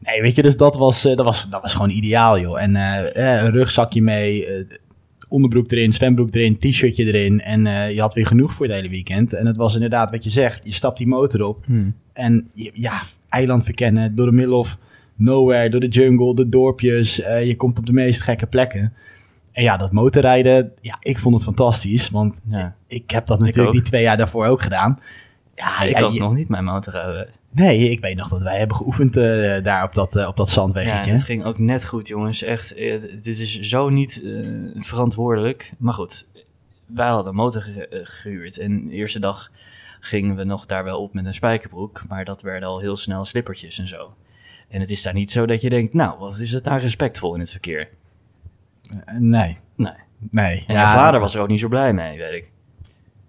Nee, 0.00 0.22
weet 0.22 0.34
je, 0.34 0.42
dus 0.42 0.56
dat 0.56 0.76
was, 0.76 1.04
eh, 1.04 1.16
dat 1.16 1.24
was, 1.24 1.46
dat 1.50 1.62
was 1.62 1.72
gewoon 1.72 1.90
ideaal, 1.90 2.40
joh. 2.40 2.62
En 2.62 2.76
eh, 2.76 3.36
eh, 3.36 3.42
een 3.44 3.50
rugzakje 3.50 4.02
mee, 4.02 4.46
onderbroek 5.28 5.70
erin, 5.72 5.92
zwembroek 5.92 6.34
erin, 6.34 6.58
t-shirtje 6.58 7.04
erin. 7.04 7.40
En 7.40 7.92
je 7.94 8.00
had 8.00 8.14
weer 8.14 8.26
genoeg 8.26 8.52
voor 8.52 8.66
het 8.66 8.74
hele 8.74 8.88
weekend. 8.88 9.32
En 9.32 9.46
het 9.46 9.56
was 9.56 9.74
inderdaad 9.74 10.10
wat 10.10 10.24
je 10.24 10.30
zegt. 10.30 10.64
Je 10.66 10.72
stapt 10.72 10.98
die 10.98 11.06
motor 11.06 11.42
op 11.42 11.64
Hmm. 11.66 11.94
en 12.12 12.50
je- 12.52 12.70
ja, 12.74 13.02
eiland 13.28 13.64
verkennen 13.64 14.14
door 14.14 14.26
de 14.26 14.32
middle 14.32 14.54
of 14.54 14.78
nowhere, 15.16 15.70
door 15.70 15.80
de 15.80 15.88
jungle, 15.88 16.34
de 16.34 16.48
dorpjes. 16.48 17.16
Je 17.16 17.54
komt 17.56 17.78
op 17.78 17.86
de 17.86 17.92
meest 17.92 18.20
gekke 18.22 18.46
plekken. 18.46 18.92
En 19.52 19.62
ja, 19.62 19.76
dat 19.76 19.92
motorrijden, 19.92 20.72
ja, 20.80 20.96
ik 21.00 21.18
vond 21.18 21.34
het 21.34 21.44
fantastisch. 21.44 22.10
Want 22.10 22.40
Ja. 22.50 22.74
ik 22.86 23.10
heb 23.10 23.26
dat 23.26 23.38
natuurlijk 23.40 23.72
die 23.72 23.82
twee 23.82 24.02
jaar 24.02 24.16
daarvoor 24.16 24.46
ook 24.46 24.62
gedaan. 24.62 24.98
Ja, 25.58 25.82
Ik 25.82 25.98
ja, 25.98 26.08
je- 26.08 26.20
nog 26.20 26.34
niet 26.34 26.48
mijn 26.48 26.64
motorrijden. 26.64 27.28
Nee, 27.50 27.90
ik 27.90 28.00
weet 28.00 28.16
nog 28.16 28.28
dat 28.28 28.42
wij 28.42 28.58
hebben 28.58 28.76
geoefend 28.76 29.16
eh, 29.16 29.62
daar 29.62 29.84
op 29.84 29.94
dat, 29.94 30.16
eh, 30.16 30.26
op 30.28 30.36
dat 30.36 30.46
Ja, 30.46 30.52
zandweggetje. 30.52 31.10
het 31.10 31.22
ging 31.22 31.44
ook 31.44 31.58
net 31.58 31.86
goed, 31.86 32.08
jongens. 32.08 32.42
Echt, 32.42 32.74
eh, 32.74 33.00
dit 33.00 33.26
is 33.26 33.58
zo 33.58 33.88
niet 33.88 34.22
verantwoordelijk. 34.76 35.72
Maar 35.78 35.92
goed, 35.94 36.26
wij 36.86 37.08
hadden 37.08 37.28
een 37.28 37.34
motor 37.34 37.62
ge- 37.62 37.88
eh, 37.88 38.00
gehuurd. 38.02 38.58
En 38.58 38.86
de 38.86 38.92
eerste 38.94 39.20
dag 39.20 39.50
gingen 40.00 40.36
we 40.36 40.44
nog 40.44 40.66
daar 40.66 40.84
wel 40.84 41.00
op 41.02 41.14
met 41.14 41.24
een 41.24 41.34
spijkerbroek. 41.34 42.02
Maar 42.08 42.24
dat 42.24 42.42
werden 42.42 42.68
al 42.68 42.80
heel 42.80 42.96
snel 42.96 43.24
slippertjes 43.24 43.78
en 43.78 43.88
zo. 43.88 44.14
En 44.68 44.80
het 44.80 44.90
is 44.90 45.02
daar 45.02 45.14
niet 45.14 45.30
zo 45.30 45.46
dat 45.46 45.60
je 45.60 45.68
denkt, 45.68 45.94
nou, 45.94 46.18
wat 46.18 46.38
is 46.38 46.52
het 46.52 46.64
daar 46.64 46.80
respectvol 46.80 47.34
in 47.34 47.40
het 47.40 47.50
verkeer? 47.50 47.88
Nee, 49.18 49.56
Nee. 49.76 49.92
nee. 50.30 50.64
En 50.66 50.74
je 50.74 50.80
vader 50.86 51.20
was 51.20 51.34
er 51.34 51.40
ook 51.40 51.48
niet 51.48 51.60
zo 51.60 51.68
blij 51.68 51.92
mee, 51.92 52.18
weet 52.18 52.42
ik. 52.42 52.50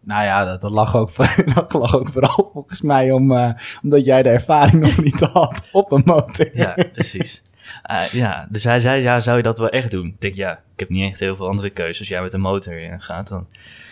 Nou 0.09 0.23
ja, 0.23 0.45
dat, 0.45 0.61
dat 0.61 0.71
lag, 0.71 0.95
ook, 0.95 1.11
dat 1.55 1.73
lag 1.73 1.95
ook 1.95 2.09
vooral 2.09 2.49
volgens 2.53 2.81
mij 2.81 3.11
om, 3.11 3.31
eh, 3.31 3.51
omdat 3.83 4.05
jij 4.05 4.23
de 4.23 4.29
ervaring 4.29 4.81
nog 4.81 4.97
niet 4.97 5.19
had 5.19 5.69
op 5.71 5.91
een 5.91 6.01
motor. 6.05 6.49
Ja, 6.53 6.77
precies. 6.91 7.41
Eh, 7.83 8.05
ja, 8.11 8.47
dus 8.49 8.63
hij 8.63 8.79
zei, 8.79 9.01
ja, 9.01 9.19
zou 9.19 9.37
je 9.37 9.43
dat 9.43 9.57
wel 9.57 9.69
echt 9.69 9.91
doen? 9.91 10.07
Ik 10.07 10.21
denk, 10.21 10.35
ja, 10.35 10.51
ik 10.73 10.79
heb 10.79 10.89
niet 10.89 11.03
echt 11.03 11.19
heel 11.19 11.35
veel 11.35 11.47
andere 11.47 11.69
keuzes. 11.69 11.99
Als 11.99 12.07
jij 12.07 12.21
met 12.21 12.33
een 12.33 12.41
motor 12.41 12.95
gaat, 12.97 13.27
dan 13.27 13.47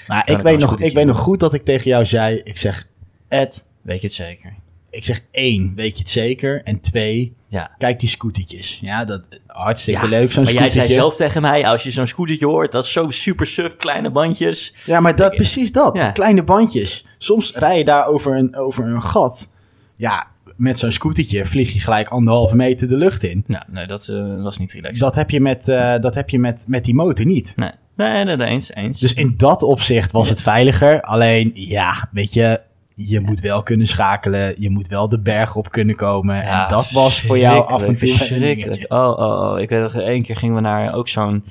Nou, 0.08 0.22
ik, 0.26 0.38
weet 0.38 0.60
nog, 0.60 0.80
ik 0.80 0.94
weet 0.94 1.06
nog 1.06 1.18
goed 1.18 1.40
dat 1.40 1.54
ik 1.54 1.66
tegen 1.66 1.90
jou 1.90 2.06
zei, 2.06 2.42
ik 2.44 2.58
zeg, 2.58 2.88
Ed, 3.28 3.66
weet 3.82 4.02
je 4.02 4.08
het 4.08 4.16
zeker. 4.16 4.54
ik 4.90 5.06
zeg 5.06 5.22
één, 5.32 5.76
weet 5.76 5.94
je 5.94 6.00
het 6.00 6.10
zeker? 6.10 6.64
En 6.64 6.80
twee, 6.80 7.36
Ja. 7.50 7.72
kijk 7.77 8.00
die 8.00 8.10
scootertjes. 8.10 8.80
Ja, 8.82 9.06
dat 9.06 9.22
hartstikke 9.48 10.01
Ja, 10.04 10.10
leuk, 10.10 10.32
zo'n 10.32 10.44
maar 10.44 10.54
jij 10.54 10.62
scootertje. 10.62 10.88
zei 10.94 11.00
zelf 11.00 11.16
tegen 11.16 11.42
mij, 11.42 11.68
als 11.68 11.84
je 11.84 11.92
zo'n 11.92 12.08
scootertje 12.08 12.46
hoort, 12.46 12.72
dat 12.72 12.84
is 12.84 12.92
zo 12.92 13.10
super 13.10 13.46
suf, 13.48 13.75
kleine 13.75 14.12
bandjes. 14.12 14.74
Ja, 14.86 15.00
maar 15.00 15.16
dat, 15.16 15.36
precies 15.36 15.72
dat. 15.72 15.98
Ja. 15.98 16.12
Kleine 16.12 16.44
bandjes. 16.44 17.06
Soms 17.18 17.54
rij 17.56 17.77
je 17.77 17.84
daar 17.84 18.06
over 18.06 18.38
een, 18.38 18.56
over 18.56 18.86
een 18.86 19.01
gat. 19.01 19.50
Ja, 19.96 20.27
met 20.56 20.80
zo'n 20.80 20.92
scootertje 20.92 21.46
vlieg 21.46 21.74
je 21.74 21.80
gelijk 21.80 22.08
anderhalve 22.10 22.56
meter 22.56 22.88
de 22.88 22.98
lucht 22.98 23.24
in. 23.24 23.44
Nou, 23.48 23.63
nee, 23.68 23.88
dat 23.88 24.08
eh, 24.08 24.44
was 24.44 24.58
niet 24.58 24.72
relaxed. 24.72 25.00
Dat 25.00 25.16
heb 25.16 25.30
je 25.30 25.42
met, 25.42 25.68
eh, 25.68 26.00
dat 26.00 26.16
heb 26.16 26.30
je 26.30 26.39
met, 26.39 26.63
met 26.68 26.84
die 26.84 26.96
motor 26.96 27.25
niet. 27.25 27.54
Nee, 27.56 27.72
nee, 27.96 28.24
nee, 28.24 28.36
nee, 28.36 28.48
eens, 28.48 28.74
eens. 28.74 29.00
Dus 29.00 29.13
in 29.13 29.34
dat 29.38 29.63
opzicht 29.63 30.12
was 30.12 30.30
het 30.30 30.42
veiliger. 30.42 31.01
Alleen, 31.01 31.51
ja, 31.54 32.10
weet 32.12 32.34
je, 32.34 32.62
je 33.00 33.20
moet 33.20 33.39
wel 33.39 33.63
kunnen 33.63 33.88
schakelen. 33.88 34.54
Je 34.62 34.70
moet 34.70 34.88
wel 34.88 35.10
de 35.10 35.20
berg 35.20 35.56
op 35.56 35.72
kunnen 35.72 35.96
komen. 35.96 36.36
Ja, 36.36 36.63
en 36.63 36.70
dat 36.70 36.92
was 36.92 37.22
voor 37.22 37.38
jou 37.38 37.68
af 37.68 37.82
en 37.82 37.98
toe 37.98 38.10
een 38.10 38.18
verschrikkelijk. 38.18 38.86
Oh, 38.94 39.18
oh, 39.18 39.51
oh. 39.51 39.60
Ik 39.60 39.70
weet 39.70 39.82
nog, 39.82 39.96
één 39.96 40.24
keer 40.24 40.36
gingen 40.36 40.56
we 40.56 40.62
naar 40.62 40.94
ook 40.94 41.08
zo'n 41.08 41.44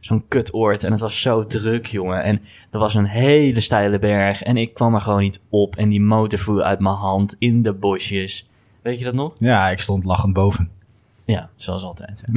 zo'n 0.00 0.24
kutoord 0.28 0.84
en 0.84 0.90
het 0.90 1.00
was 1.00 1.20
zo 1.20 1.46
druk, 1.46 1.86
jongen. 1.86 2.22
En 2.22 2.40
er 2.70 2.78
was 2.78 2.94
een 2.94 3.06
hele 3.06 3.60
steile 3.60 3.98
berg 3.98 4.42
en 4.42 4.56
ik 4.56 4.74
kwam 4.74 4.94
er 4.94 5.00
gewoon 5.00 5.20
niet 5.20 5.40
op. 5.48 5.76
En 5.76 5.88
die 5.88 6.00
motor 6.00 6.38
voer 6.38 6.62
uit 6.62 6.80
mijn 6.80 6.94
hand 6.94 7.36
in 7.38 7.62
de 7.62 7.72
bosjes. 7.72 8.48
Weet 8.82 8.98
je 8.98 9.04
dat 9.04 9.14
nog? 9.14 9.32
Ja, 9.38 9.70
ik 9.70 9.80
stond 9.80 10.04
lachend 10.04 10.32
boven. 10.32 10.70
Ja, 11.26 11.48
zoals 11.54 11.82
altijd. 11.82 12.22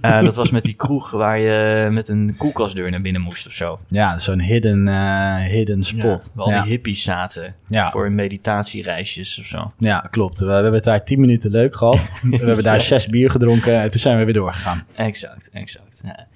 Eh, 0.00 0.22
dat 0.22 0.34
was 0.36 0.50
met 0.50 0.62
die 0.62 0.74
kroeg 0.74 1.10
waar 1.10 1.38
je 1.38 1.88
met 1.90 2.08
een 2.08 2.34
koelkastdeur 2.36 2.90
naar 2.90 3.00
binnen 3.00 3.22
moest 3.22 3.46
of 3.46 3.52
zo. 3.52 3.78
Ja, 3.88 4.18
zo'n 4.18 4.40
hidden, 4.40 4.88
eh, 4.88 5.36
hidden 5.36 5.76
Ja, 5.78 5.82
spot. 5.84 6.30
waar 6.34 6.44
al 6.46 6.50
Ja, 6.52 6.62
die 6.62 6.70
hippies 6.70 7.02
zaten 7.02 7.54
Ja. 7.66 7.90
voor 7.90 8.12
meditatiereisjes 8.12 9.38
of 9.38 9.44
zo. 9.46 9.72
ja, 9.78 9.98
klopt. 10.10 10.38
We, 10.38 10.46
we 10.46 10.52
hebben 10.52 10.72
het 10.72 10.84
daar 10.84 11.04
tien 11.04 11.20
minuten 11.20 11.50
leuk 11.50 11.76
gehad. 11.76 12.12
we 12.30 12.36
hebben 12.36 12.64
daar 12.64 12.80
zes 12.80 13.06
bier 13.06 13.30
gedronken 13.30 13.80
en 13.80 13.90
toen 13.90 14.00
zijn 14.00 14.18
we 14.18 14.24
weer 14.24 14.34
doorgegaan. 14.34 14.84
Exact, 14.94 15.50
exact. 15.52 16.00
Ja. 16.04 16.26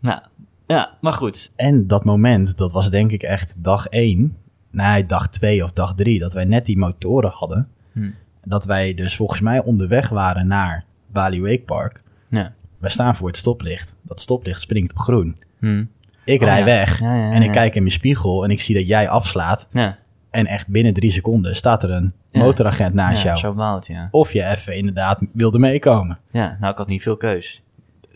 Nou, 0.00 0.20
ja, 0.66 0.90
maar 1.00 1.12
goed. 1.12 1.50
En 1.56 1.86
dat 1.86 2.04
moment, 2.04 2.56
dat 2.56 2.72
was 2.72 2.90
denk 2.90 3.10
ik 3.10 3.22
echt 3.22 3.54
dag 3.58 3.86
één. 3.86 4.36
Nee, 4.70 5.06
dag 5.06 5.28
twee 5.28 5.64
of 5.64 5.72
dag 5.72 5.94
drie. 5.94 6.18
Dat 6.18 6.32
wij 6.32 6.44
net 6.44 6.66
die 6.66 6.78
motoren 6.78 7.30
hadden. 7.30 7.68
Hm. 7.92 8.10
Dat 8.44 8.64
wij 8.64 8.94
dus 8.94 9.16
volgens 9.16 9.40
mij 9.40 9.62
onderweg 9.62 10.08
waren 10.08 10.46
naar 10.46 10.84
Bali 11.12 11.40
Wake 11.40 11.62
Park. 11.62 12.02
Ja. 12.28 12.52
Wij 12.78 12.90
staan 12.90 13.14
voor 13.14 13.28
het 13.28 13.36
stoplicht. 13.36 13.96
Dat 14.02 14.20
stoplicht 14.20 14.60
springt 14.60 14.90
op 14.92 14.98
groen. 14.98 15.36
Hm. 15.58 15.84
Ik 16.24 16.40
Oh, 16.40 16.46
rij 16.46 16.58
ja. 16.58 16.64
weg 16.64 17.00
Ja, 17.00 17.30
en 17.32 17.42
ik 17.42 17.52
kijk 17.52 17.74
in 17.74 17.82
mijn 17.82 17.94
spiegel 17.94 18.44
en 18.44 18.50
ik 18.50 18.60
zie 18.60 18.74
dat 18.74 18.86
jij 18.86 19.08
afslaat. 19.08 19.68
Ja, 19.70 19.98
En 20.30 20.46
echt 20.46 20.68
binnen 20.68 20.92
drie 20.94 21.12
seconden 21.12 21.56
staat 21.56 21.82
er 21.82 21.90
een 21.90 22.12
motoragent 22.32 22.94
naast 22.94 23.22
jou. 23.22 23.38
zo 23.38 23.54
ja. 23.86 24.08
Of 24.10 24.32
je 24.32 24.44
even 24.44 24.76
inderdaad 24.76 25.22
wilde 25.32 25.58
meekomen. 25.58 26.18
Ja, 26.30 26.56
nou, 26.60 26.72
ik 26.72 26.78
had 26.78 26.88
niet 26.88 27.02
veel 27.02 27.16
keus. 27.16 27.62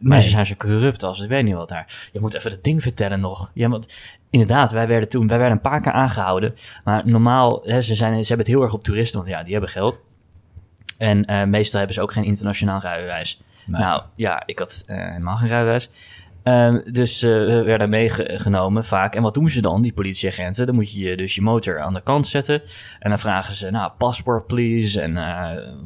Maar 0.01 0.13
Nee. 0.13 0.23
ze 0.23 0.29
zijn 0.29 0.47
zo 0.47 0.55
corrupt 0.55 1.03
als 1.03 1.21
ik 1.21 1.29
weet 1.29 1.45
niet 1.45 1.55
wat 1.55 1.69
daar. 1.69 2.09
Je 2.13 2.21
moet 2.21 2.35
even 2.35 2.51
dat 2.51 2.65
ding 2.65 2.83
vertellen 2.83 3.21
nog. 3.21 3.51
Ja, 3.55 3.69
want 3.69 3.95
inderdaad, 4.31 4.73
wij 4.73 4.87
werden 4.87 5.09
toen, 5.09 5.27
wij 5.27 5.39
werden 5.39 5.57
een 5.57 5.63
paar 5.63 5.81
keer 5.81 5.93
aangehouden. 5.93 6.53
Maar 6.85 7.03
normaal, 7.09 7.63
hè, 7.65 7.83
ze, 7.83 7.95
zijn, 7.95 8.13
ze 8.13 8.29
hebben 8.29 8.47
het 8.47 8.55
heel 8.55 8.63
erg 8.65 8.73
op 8.75 8.85
toeristen, 8.85 9.19
want 9.21 9.31
ja, 9.33 9.43
die 9.43 9.53
hebben 9.53 9.71
geld. 9.71 10.01
En 10.99 11.25
eh, 11.25 11.45
meestal 11.45 11.79
hebben 11.79 11.97
ze 11.97 12.03
ook 12.03 12.13
geen 12.13 12.25
internationaal 12.25 12.81
rijbewijs. 12.81 13.43
Nee. 13.67 13.81
Nou 13.81 14.03
ja, 14.15 14.43
ik 14.47 14.59
had 14.59 14.85
eh, 14.87 14.97
helemaal 14.97 15.37
geen 15.37 15.49
rijbewijs. 15.49 15.91
Ehm, 16.43 16.93
dus 16.93 17.23
eh, 17.23 17.31
we 17.31 17.63
werden 17.63 17.89
meegenomen 17.89 18.85
vaak. 18.85 19.15
En 19.15 19.23
wat 19.23 19.35
doen 19.35 19.51
ze 19.51 19.61
dan, 19.61 19.83
die 19.83 19.93
politieagenten? 19.93 20.67
Dan 20.67 20.75
moet 20.75 20.93
je 20.93 21.17
dus 21.17 21.35
je 21.35 21.43
motor 21.43 21.81
aan 21.81 21.95
de 21.95 22.03
kant 22.03 22.27
zetten. 22.27 22.63
En 22.99 23.11
dan 23.11 23.19
vragen 23.19 23.55
ze, 23.55 23.71
nou, 23.71 23.93
passport 23.99 24.47
please. 24.47 25.01
En 25.01 25.15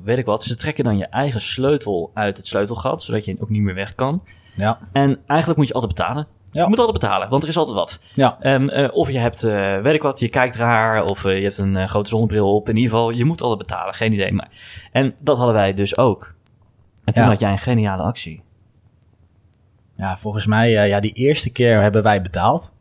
weet 0.04 0.18
ik 0.18 0.26
wat. 0.26 0.42
Ze 0.42 0.56
trekken 0.56 0.84
dan 0.84 0.98
je 0.98 1.06
eigen 1.06 1.40
sleutel 1.40 2.10
uit 2.14 2.36
het 2.36 2.46
sleutelgat, 2.46 3.02
zodat 3.02 3.24
je 3.24 3.36
ook 3.40 3.50
niet 3.50 3.62
meer 3.62 3.74
weg 3.74 3.94
kan. 3.94 4.24
Ja, 4.54 4.78
En 4.92 5.18
eigenlijk 5.26 5.58
moet 5.58 5.68
je 5.68 5.74
altijd 5.74 5.94
betalen. 5.94 6.26
Ja. 6.50 6.62
Je 6.62 6.68
moet 6.68 6.78
altijd 6.78 6.98
betalen, 7.00 7.28
want 7.28 7.42
er 7.42 7.48
is 7.48 7.56
altijd 7.56 7.76
wat. 7.76 7.98
ja. 8.14 8.36
Ehm, 8.40 8.68
eh, 8.68 8.88
of 8.94 9.10
je 9.10 9.18
hebt, 9.18 9.44
eh, 9.44 9.78
weet 9.80 9.94
ik 9.94 10.02
wat, 10.02 10.18
je 10.18 10.28
kijkt 10.28 10.56
raar, 10.56 11.04
of 11.04 11.24
eh, 11.24 11.34
je 11.34 11.42
hebt 11.42 11.58
een 11.58 11.88
grote 11.88 12.08
zonnebril 12.08 12.54
op. 12.54 12.68
In 12.68 12.76
ieder 12.76 12.90
geval, 12.90 13.10
je 13.10 13.24
moet 13.24 13.40
altijd 13.42 13.68
betalen, 13.68 13.94
geen 13.94 14.12
idee. 14.12 14.32
Maar... 14.32 14.48
En 14.92 15.14
dat 15.20 15.36
hadden 15.36 15.54
wij 15.54 15.74
dus 15.74 15.96
ook. 15.96 16.34
En 17.04 17.14
toen 17.14 17.22
Ja. 17.22 17.28
had 17.28 17.40
jij 17.40 17.50
een 17.50 17.58
geniale 17.58 18.02
actie. 18.02 18.42
Ja, 19.96 20.16
volgens 20.16 20.46
mij, 20.46 20.70
ja, 20.70 21.00
die 21.00 21.12
eerste 21.12 21.50
keer 21.50 21.82
hebben 21.82 22.02
wij 22.02 22.22
betaald. 22.22 22.72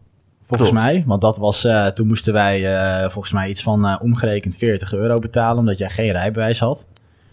Volgens 0.46 0.70
Klopt. 0.70 0.86
mij. 0.86 1.04
Want 1.06 1.22
dat 1.22 1.38
was, 1.38 1.68
toen 1.94 2.08
moesten 2.08 2.34
wij 2.34 2.62
volgens 3.10 3.34
mij 3.34 3.50
iets 3.50 3.64
van 3.64 4.00
omgerekend 4.02 4.56
40 4.56 4.94
euro 4.94 5.20
betalen. 5.20 5.58
Omdat 5.58 5.78
jij 5.78 5.90
geen 5.90 6.12
rijbewijs 6.12 6.60
had. 6.60 6.88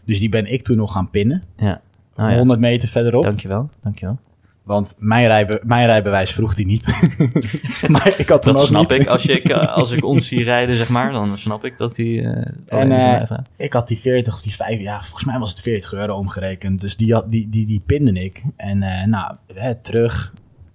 Dus 0.04 0.18
die 0.18 0.28
ben 0.28 0.52
ik 0.52 0.62
toen 0.62 0.76
nog 0.76 0.92
gaan 0.92 1.10
pinnen. 1.10 1.42
Ja. 1.56 1.80
Oh, 2.16 2.30
ja. 2.30 2.36
100 2.36 2.60
meter 2.60 2.88
verderop. 2.88 3.22
Dankjewel, 3.22 3.68
dankjewel. 3.80 4.18
Want 4.64 4.94
mijn, 4.98 5.26
rijbe 5.26 5.62
mijn 5.66 5.86
rijbewijs 5.86 6.32
vroeg 6.32 6.54
hij 6.54 6.64
niet. 6.64 6.86
maar 7.88 8.14
ik 8.18 8.28
had 8.28 8.44
Dat 8.44 8.58
ook 8.60 8.66
snap 8.66 8.90
niet. 8.90 9.00
ik. 9.00 9.06
Als, 9.06 9.22
je, 9.22 9.40
eh, 9.42 9.74
als 9.76 9.90
ik 9.90 10.04
ons 10.04 10.26
zie 10.28 10.44
rijden, 10.44 10.76
zeg 10.76 10.88
maar, 10.88 11.12
dan 11.12 11.38
snap 11.38 11.64
ik 11.64 11.76
dat 11.76 11.94
die... 11.94 12.20
eh, 12.22 12.80
En 12.80 12.92
eh, 12.92 13.38
ik 13.56 13.72
had 13.72 13.88
die 13.88 13.98
40 13.98 14.34
of 14.34 14.42
die 14.42 14.54
5, 14.54 14.80
ja, 14.80 15.00
volgens 15.02 15.24
mij 15.24 15.38
was 15.38 15.50
het 15.50 15.60
40 15.60 15.92
euro 15.92 16.14
omgerekend. 16.16 16.80
Dus 16.80 16.96
die, 16.96 17.12
had, 17.12 17.30
die, 17.30 17.48
die, 17.48 17.66
die 17.66 17.82
pinde 17.86 18.12
ik. 18.24 18.42
En 18.56 18.78
nou, 19.10 19.36
hè, 19.54 19.74
terug 19.74 20.32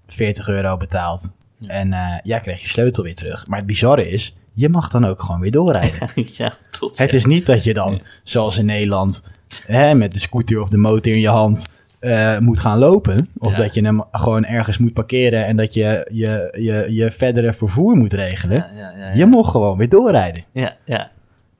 40 0.08 0.48
euro 0.48 0.78
betaald. 0.78 1.32
En 1.68 1.96
jij 2.24 2.40
kreeg 2.40 2.62
je 2.62 2.68
sleutel 2.68 3.04
weer 3.04 3.16
terug. 3.16 3.48
Maar 3.48 3.58
het 3.58 3.68
bizarre 3.68 4.10
is, 4.10 4.36
je 4.54 4.70
mag 4.70 4.90
dan 4.90 5.06
ook 5.06 5.22
gewoon 5.22 5.40
weer 5.42 5.52
doorrijden. 5.52 6.10
ja, 6.38 6.54
klopt. 6.72 6.98
het 6.98 7.12
ja. 7.12 7.18
is 7.18 7.26
niet 7.26 7.46
dat 7.46 7.64
je 7.64 7.74
dan, 7.74 8.02
zoals 8.24 8.58
in 8.58 8.66
Nederland, 8.66 9.22
hè, 9.66 9.96
met 9.96 10.14
de 10.14 10.20
scooter 10.20 10.62
of 10.62 10.70
de 10.70 10.78
motor 10.78 11.14
in 11.14 11.20
je 11.20 11.28
hand 11.30 11.66
eh, 12.00 12.38
moet 12.38 12.60
gaan 12.60 12.78
lopen. 12.78 13.30
Of 13.38 13.52
Ja. 13.52 13.58
dat 13.58 13.74
je 13.74 13.86
hem 13.86 14.04
gewoon 14.12 14.46
ergens 14.46 14.78
moet 14.78 14.94
parkeren 14.94 15.46
en 15.46 15.56
dat 15.56 15.74
je 15.74 16.08
je, 16.12 16.56
je, 16.62 16.94
je 16.94 17.12
verdere 17.12 17.54
vervoer 17.54 17.96
moet 17.96 18.14
regelen. 18.14 18.58
Ja, 18.58 18.70
ja, 18.82 18.92
ja, 18.98 19.08
ja. 19.08 19.14
Je 19.14 19.26
mocht 19.26 19.52
gewoon 19.52 19.78
weer 19.78 19.90
doorrijden. 19.90 20.44
Ja, 20.52 20.76
ja. 20.86 21.10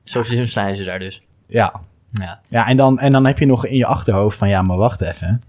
Zo 0.04 0.22
zijn 0.22 0.76
ze 0.76 0.84
daar 0.84 0.98
dus. 0.98 1.22
Ja. 1.46 1.80
Ja. 2.12 2.40
Ja, 2.48 2.68
en 2.68 2.76
dan, 2.76 2.98
en 2.98 3.12
dan 3.12 3.26
heb 3.26 3.38
je 3.38 3.46
nog 3.46 3.66
in 3.66 3.76
je 3.76 3.86
achterhoofd 3.86 4.38
van, 4.38 4.48
ja, 4.48 4.62
maar 4.62 4.76
wacht 4.76 5.00
even. 5.00 5.40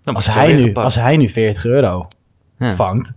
Dan 0.00 0.14
Als 0.14 0.34
hij, 0.34 0.52
nu, 0.52 0.62
gepakt. 0.62 0.84
als 0.84 0.94
hij 0.94 1.16
nu 1.16 1.28
40 1.28 1.64
euro 1.64 2.08
Ja. 2.58 2.74
vangt, 2.74 3.14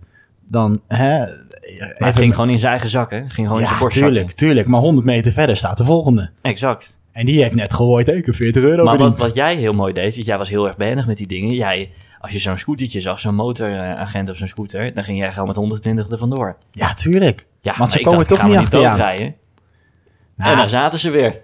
dan... 0.48 0.80
Hè, 0.88 1.18
Maar 1.18 2.08
het 2.08 2.16
ging 2.16 2.34
gewoon 2.34 2.50
in 2.50 2.58
zijn 2.58 2.70
eigen 2.70 2.88
zak, 2.90 3.10
hè? 3.10 3.16
Het 3.16 3.32
ging 3.32 3.46
gewoon 3.46 3.60
in 3.62 3.66
zijn 3.66 3.78
ja, 3.78 3.84
borstzak. 3.84 4.04
tuurlijk, 4.08 4.32
tuurlijk. 4.32 4.66
Maar 4.66 4.80
100 4.80 5.06
meter 5.06 5.32
verder 5.32 5.56
staat 5.56 5.76
de 5.76 5.84
volgende. 5.84 6.30
Exact. 6.42 6.98
En 7.16 7.26
die 7.26 7.42
heeft 7.42 7.54
net 7.54 7.74
gehoord, 7.74 8.08
ik 8.08 8.26
heb 8.26 8.34
40 8.34 8.62
euro 8.62 8.84
Maar 8.84 8.98
wat, 8.98 9.18
wat 9.18 9.34
jij 9.34 9.56
heel 9.56 9.72
mooi 9.72 9.92
deed, 9.92 10.14
want 10.14 10.26
jij 10.26 10.38
was 10.38 10.48
heel 10.48 10.66
erg 10.66 10.76
behendig 10.76 11.06
met 11.06 11.16
die 11.16 11.26
dingen. 11.26 11.54
Jij, 11.54 11.90
als 12.20 12.32
je 12.32 12.38
zo'n 12.38 12.58
scootertje 12.58 13.00
zag, 13.00 13.18
zo'n 13.20 13.34
motoragent 13.34 14.28
op 14.28 14.36
zo'n 14.36 14.48
scooter, 14.48 14.94
dan 14.94 15.04
ging 15.04 15.18
jij 15.18 15.32
gewoon 15.32 15.46
met 15.46 15.56
120 15.56 16.10
er 16.10 16.18
vandoor. 16.18 16.56
Ja, 16.72 16.94
tuurlijk. 16.94 17.46
Ja, 17.60 17.74
Want 17.78 17.90
ze 17.90 17.98
ik 17.98 18.04
komen 18.04 18.18
dacht, 18.26 18.40
toch 18.40 18.48
niet 18.48 18.56
achter. 18.56 18.80
Nou, 18.80 20.50
en 20.50 20.56
daar 20.56 20.68
zaten 20.68 20.98
ze 20.98 21.10
weer. 21.10 21.30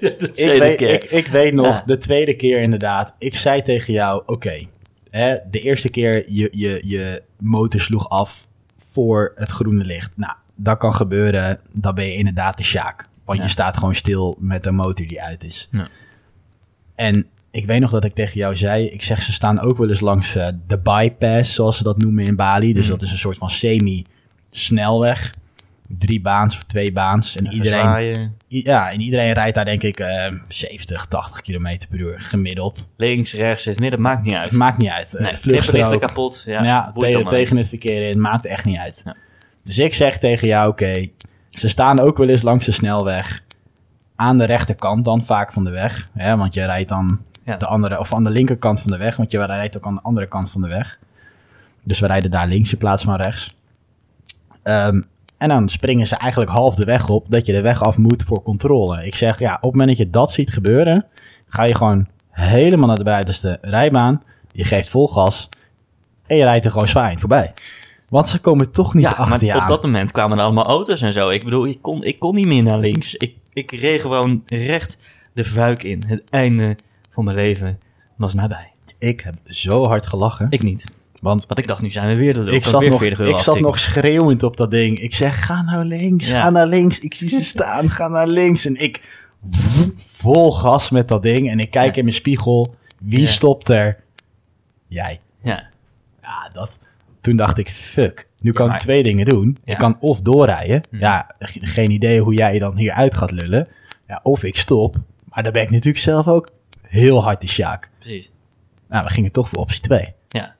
de 0.00 0.16
ik, 0.18 0.32
tweede 0.32 0.58
weet, 0.58 0.76
keer. 0.76 0.92
ik, 0.94 1.04
ik 1.04 1.26
weet 1.26 1.54
nog, 1.54 1.66
Ja. 1.66 1.82
de 1.86 1.98
tweede 1.98 2.34
keer 2.36 2.60
inderdaad. 2.62 3.14
Ik 3.18 3.36
zei 3.36 3.62
tegen 3.62 3.92
jou, 3.92 4.22
oké. 4.26 4.64
hè, 5.10 5.36
de 5.50 5.60
eerste 5.60 5.90
keer 5.90 6.24
je, 6.32 6.48
je, 6.52 6.80
je 6.84 7.22
motor 7.38 7.80
sloeg 7.80 8.08
af 8.08 8.46
voor 8.76 9.32
het 9.34 9.50
groene 9.50 9.84
licht. 9.84 10.12
Nou, 10.16 10.32
dat 10.54 10.78
kan 10.78 10.94
gebeuren. 10.94 11.60
Dan 11.72 11.94
ben 11.94 12.04
je 12.04 12.14
inderdaad 12.14 12.56
de 12.56 12.64
sjaak. 12.64 13.08
Want 13.30 13.42
Ja. 13.42 13.48
je 13.48 13.54
staat 13.54 13.76
gewoon 13.76 13.94
stil 13.94 14.36
met 14.40 14.66
een 14.66 14.74
motor 14.74 15.06
die 15.06 15.22
uit 15.22 15.44
is. 15.44 15.68
Ja. 15.70 15.86
En 16.94 17.26
ik 17.50 17.66
weet 17.66 17.80
nog 17.80 17.90
dat 17.90 18.04
ik 18.04 18.12
tegen 18.12 18.34
jou 18.40 18.56
zei, 18.56 18.86
ik 18.88 19.02
zeg 19.02 19.22
ze 19.22 19.32
staan 19.32 19.60
ook 19.60 19.76
wel 19.78 19.88
eens 19.88 20.00
langs 20.00 20.34
eh, 20.36 20.48
de 20.66 20.78
bypass, 20.78 21.54
zoals 21.54 21.76
ze 21.76 21.82
dat 21.82 21.98
noemen 21.98 22.24
in 22.24 22.36
Bali. 22.36 22.72
Dus 22.72 22.82
Mhm. 22.82 22.92
dat 22.92 23.02
is 23.02 23.10
een 23.12 23.18
soort 23.18 23.38
van 23.38 23.50
semi-snelweg. 23.50 25.34
Drie 25.98 26.20
baans 26.20 26.56
of 26.56 26.62
twee 26.62 26.92
baans. 26.92 27.36
En 27.36 27.46
iedereen, 27.52 28.32
Ja, 28.48 28.90
en 28.90 29.00
iedereen 29.00 29.32
rijdt 29.32 29.54
daar 29.54 29.64
denk 29.64 29.82
ik 29.82 30.00
eh 30.00 30.32
70, 30.48 31.06
80 31.06 31.40
kilometer 31.40 31.88
per 31.88 31.98
uur 31.98 32.20
gemiddeld. 32.20 32.88
Links, 32.96 33.32
rechts, 33.34 33.64
het 33.64 33.78
midden, 33.80 34.00
maakt 34.00 34.24
niet 34.24 34.34
uit. 34.34 34.50
Het 34.50 34.58
maakt 34.58 34.78
niet 34.78 34.90
uit. 34.90 35.12
nee, 35.12 35.22
Nee, 35.22 35.36
vluchtstrook. 35.40 36.00
kapot. 36.00 36.42
Ja, 36.46 36.92
tegen, 36.92 37.26
tegen 37.26 37.56
het 37.56 37.68
verkeer 37.68 38.08
in. 38.10 38.20
Maakt 38.20 38.46
echt 38.46 38.64
niet 38.64 38.78
uit. 38.78 39.02
Ja. 39.04 39.16
Dus 39.64 39.78
ik 39.78 39.94
zeg 39.94 40.18
tegen 40.18 40.48
jou, 40.48 40.70
oké, 40.70 41.06
ze 41.50 41.68
staan 41.68 42.00
ook 42.00 42.16
wel 42.16 42.28
eens 42.28 42.42
langs 42.42 42.66
de 42.66 42.72
snelweg. 42.72 43.42
Aan 44.16 44.38
de 44.38 44.44
rechterkant 44.44 45.04
dan 45.04 45.22
vaak 45.24 45.52
van 45.52 45.64
de 45.64 45.70
weg. 45.70 46.08
Hè, 46.12 46.36
want 46.36 46.54
je 46.54 46.64
rijdt 46.64 46.88
dan 46.88 47.20
Ja. 47.42 47.56
de 47.56 47.66
andere, 47.66 47.98
of 47.98 48.14
aan 48.14 48.24
de 48.24 48.30
linkerkant 48.30 48.80
van 48.80 48.90
de 48.90 48.96
weg. 48.98 49.16
Want 49.16 49.30
je 49.30 49.46
rijdt 49.46 49.76
ook 49.76 49.86
aan 49.86 49.94
de 49.94 50.02
andere 50.02 50.28
kant 50.28 50.50
van 50.50 50.62
de 50.62 50.68
weg. 50.68 50.98
Dus 51.82 52.00
we 52.00 52.06
rijden 52.06 52.30
daar 52.30 52.46
links 52.48 52.72
in 52.72 52.78
plaats 52.78 53.02
van 53.02 53.16
rechts. 53.16 53.54
Ehm, 54.62 55.02
en 55.38 55.48
dan 55.48 55.68
springen 55.68 56.06
ze 56.06 56.16
eigenlijk 56.16 56.50
half 56.50 56.74
de 56.74 56.84
weg 56.84 57.08
op 57.08 57.26
dat 57.30 57.46
je 57.46 57.52
de 57.52 57.60
weg 57.60 57.82
af 57.82 57.96
moet 57.96 58.22
voor 58.22 58.42
controle. 58.42 59.06
Ik 59.06 59.14
zeg, 59.14 59.38
ja, 59.38 59.54
op 59.54 59.62
het 59.62 59.70
moment 59.72 59.88
dat 59.88 59.98
je 59.98 60.10
dat 60.10 60.32
ziet 60.32 60.52
gebeuren, 60.52 61.06
ga 61.48 61.62
je 61.62 61.74
gewoon 61.74 62.06
helemaal 62.30 62.86
naar 62.86 62.96
de 62.96 63.04
buitenste 63.04 63.58
rijbaan. 63.60 64.22
Je 64.52 64.64
geeft 64.64 64.88
vol 64.88 65.08
gas 65.08 65.48
en 66.26 66.36
je 66.36 66.44
rijdt 66.44 66.64
er 66.64 66.70
gewoon 66.72 66.88
zwaaiend 66.88 67.20
voorbij. 67.20 67.52
Want 68.10 68.28
ze 68.28 68.38
komen 68.38 68.70
toch 68.72 68.94
niet 68.94 69.02
Ja, 69.02 69.10
achter 69.10 69.46
maar 69.48 69.62
op 69.62 69.68
dat 69.68 69.82
moment 69.82 70.10
kwamen 70.12 70.38
er 70.38 70.44
allemaal 70.44 70.64
auto's 70.66 71.00
en 71.00 71.12
zo. 71.12 71.28
Ik 71.28 71.44
bedoel, 71.44 71.66
ik 71.66 71.78
kon, 71.82 72.02
ik 72.04 72.18
kon 72.18 72.34
niet 72.34 72.46
meer 72.46 72.62
naar 72.62 72.78
links. 72.78 73.14
Ik, 73.14 73.34
ik 73.52 73.70
reed 73.70 74.00
gewoon 74.00 74.42
recht 74.46 74.98
de 75.34 75.44
vuik 75.44 75.82
in. 75.82 76.02
Het 76.06 76.22
einde 76.30 76.76
van 77.10 77.24
mijn 77.24 77.36
leven 77.36 77.78
was 78.16 78.34
nabij. 78.34 78.72
Ik 78.98 79.20
heb 79.20 79.34
zo 79.44 79.84
hard 79.86 80.06
gelachen. 80.06 80.46
Ik 80.50 80.62
niet. 80.62 80.84
want 81.20 81.46
Want 81.46 81.58
ik 81.60 81.66
dacht, 81.66 81.82
nu 81.82 81.90
zijn 81.90 82.08
we 82.08 82.14
weer 82.20 82.34
de 82.34 82.40
lul. 82.40 82.54
ik 82.54 82.64
zat, 82.64 82.80
weer 82.80 82.90
nog, 82.90 82.98
40 83.00 83.18
euro 83.20 83.32
ik 83.32 83.38
zat 83.38 83.60
nog 83.60 83.78
schreeuwend 83.78 84.42
op 84.42 84.56
dat 84.56 84.70
ding. 84.70 84.98
Ik 84.98 85.14
zeg, 85.14 85.44
ga 85.46 85.62
nou 85.62 85.84
links, 85.84 86.28
Ja. 86.28 86.42
ga 86.42 86.50
naar 86.50 86.66
links. 86.66 86.98
Ik 87.00 87.14
zie 87.14 87.28
ze 87.28 87.44
staan, 87.54 87.90
ga 87.90 88.08
naar 88.08 88.26
links. 88.26 88.64
En 88.66 88.80
ik 88.82 89.00
vol 90.06 90.52
gas 90.52 90.90
met 90.90 91.08
dat 91.08 91.22
ding. 91.22 91.50
En 91.50 91.60
ik 91.60 91.70
kijk 91.70 91.90
Ja. 91.90 91.96
in 91.98 92.04
mijn 92.04 92.16
spiegel. 92.16 92.74
Wie 92.98 93.20
Ja. 93.20 93.26
stopt 93.26 93.68
er? 93.68 93.96
Jij. 94.88 95.20
Ja, 95.42 95.68
Ja, 96.22 96.48
dat. 96.52 96.78
Toen 97.20 97.36
dacht 97.36 97.58
ik, 97.58 97.68
fuck. 97.70 98.28
Nu 98.40 98.52
kan 98.52 98.66
maar- 98.66 98.76
ik 98.76 98.82
twee 98.82 99.02
dingen 99.02 99.24
doen. 99.24 99.58
Ja. 99.64 99.72
Ik 99.72 99.78
kan 99.78 99.96
of 100.00 100.20
doorrijden. 100.20 100.82
Hm. 100.90 100.96
Ja, 100.96 101.30
ge- 101.38 101.66
geen 101.66 101.90
idee 101.90 102.20
hoe 102.20 102.34
jij 102.34 102.58
dan 102.58 102.76
hieruit 102.76 103.14
gaat 103.14 103.30
lullen. 103.30 103.68
Ja, 104.06 104.20
of 104.22 104.44
ik 104.44 104.56
stop. 104.56 104.96
Maar 105.24 105.42
dan 105.42 105.52
ben 105.52 105.62
ik 105.62 105.70
natuurlijk 105.70 105.98
zelf 105.98 106.28
ook 106.28 106.48
heel 106.82 107.22
hard 107.22 107.40
de 107.40 107.48
sjaak. 107.48 107.90
precies. 107.98 108.30
Nou, 108.88 109.04
we 109.04 109.10
gingen 109.10 109.32
toch 109.32 109.48
voor 109.48 109.58
optie 109.58 109.80
2. 109.80 110.14
Ja, 110.28 110.56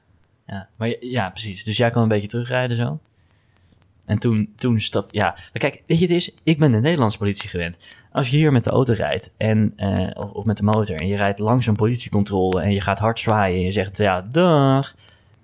ja. 0.47 0.69
Maar 0.77 0.95
ja, 0.99 1.29
precies. 1.29 1.63
Dus 1.63 1.77
jij 1.77 1.89
kan 1.89 2.01
een 2.03 2.07
beetje 2.07 2.27
terugrijden 2.27 2.77
zo. 2.77 2.99
En 4.05 4.17
toen, 4.19 4.53
toen 4.55 4.79
stapte... 4.79 5.17
Ja, 5.17 5.25
maar 5.29 5.49
kijk, 5.53 5.83
weet 5.87 5.99
je 5.99 6.05
het 6.05 6.15
is? 6.15 6.33
Ik 6.43 6.59
ben 6.59 6.71
de 6.71 6.79
Nederlandse 6.79 7.17
politie 7.17 7.49
gewend. 7.49 7.77
Als 8.11 8.29
je 8.29 8.37
hier 8.37 8.51
met 8.51 8.63
de 8.63 8.69
auto 8.69 8.93
rijdt, 8.93 9.31
en, 9.37 9.73
eh, 9.75 10.07
of, 10.13 10.31
of 10.31 10.45
met 10.45 10.57
de 10.57 10.63
motor... 10.63 10.95
en 10.95 11.07
je 11.07 11.15
rijdt 11.15 11.39
langs 11.39 11.65
een 11.67 11.75
politiecontrole 11.75 12.61
en 12.61 12.71
je 12.71 12.81
gaat 12.81 12.99
hard 12.99 13.19
zwaaien... 13.19 13.55
en 13.55 13.61
je 13.63 13.71
zegt, 13.71 13.97
ja, 13.97 14.21
dag, 14.21 14.95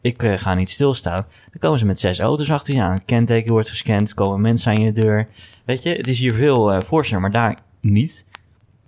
ik 0.02 0.24
eh, 0.24 0.38
ga 0.38 0.54
niet 0.54 0.70
stilstaan... 0.70 1.26
dan 1.52 1.60
komen 1.60 1.80
ze 1.80 1.86
met 1.86 2.00
zes 2.00 2.20
auto's 2.20 2.52
achter 2.52 2.74
je 2.74 2.82
aan. 2.82 2.94
Het 2.94 3.06
kenteken 3.06 3.52
wordt 3.52 3.70
gescand, 3.70 4.14
komen 4.14 4.42
mensen 4.42 4.72
aan 4.72 4.82
je 4.82 4.92
deur. 4.92 5.28
Weet 5.66 5.84
je, 5.84 5.90
het 5.90 6.08
is 6.08 6.20
hier 6.20 6.34
veel 6.34 6.82
forser, 6.82 7.20
maar 7.20 7.32
daar 7.32 7.58
niet. 7.82 8.26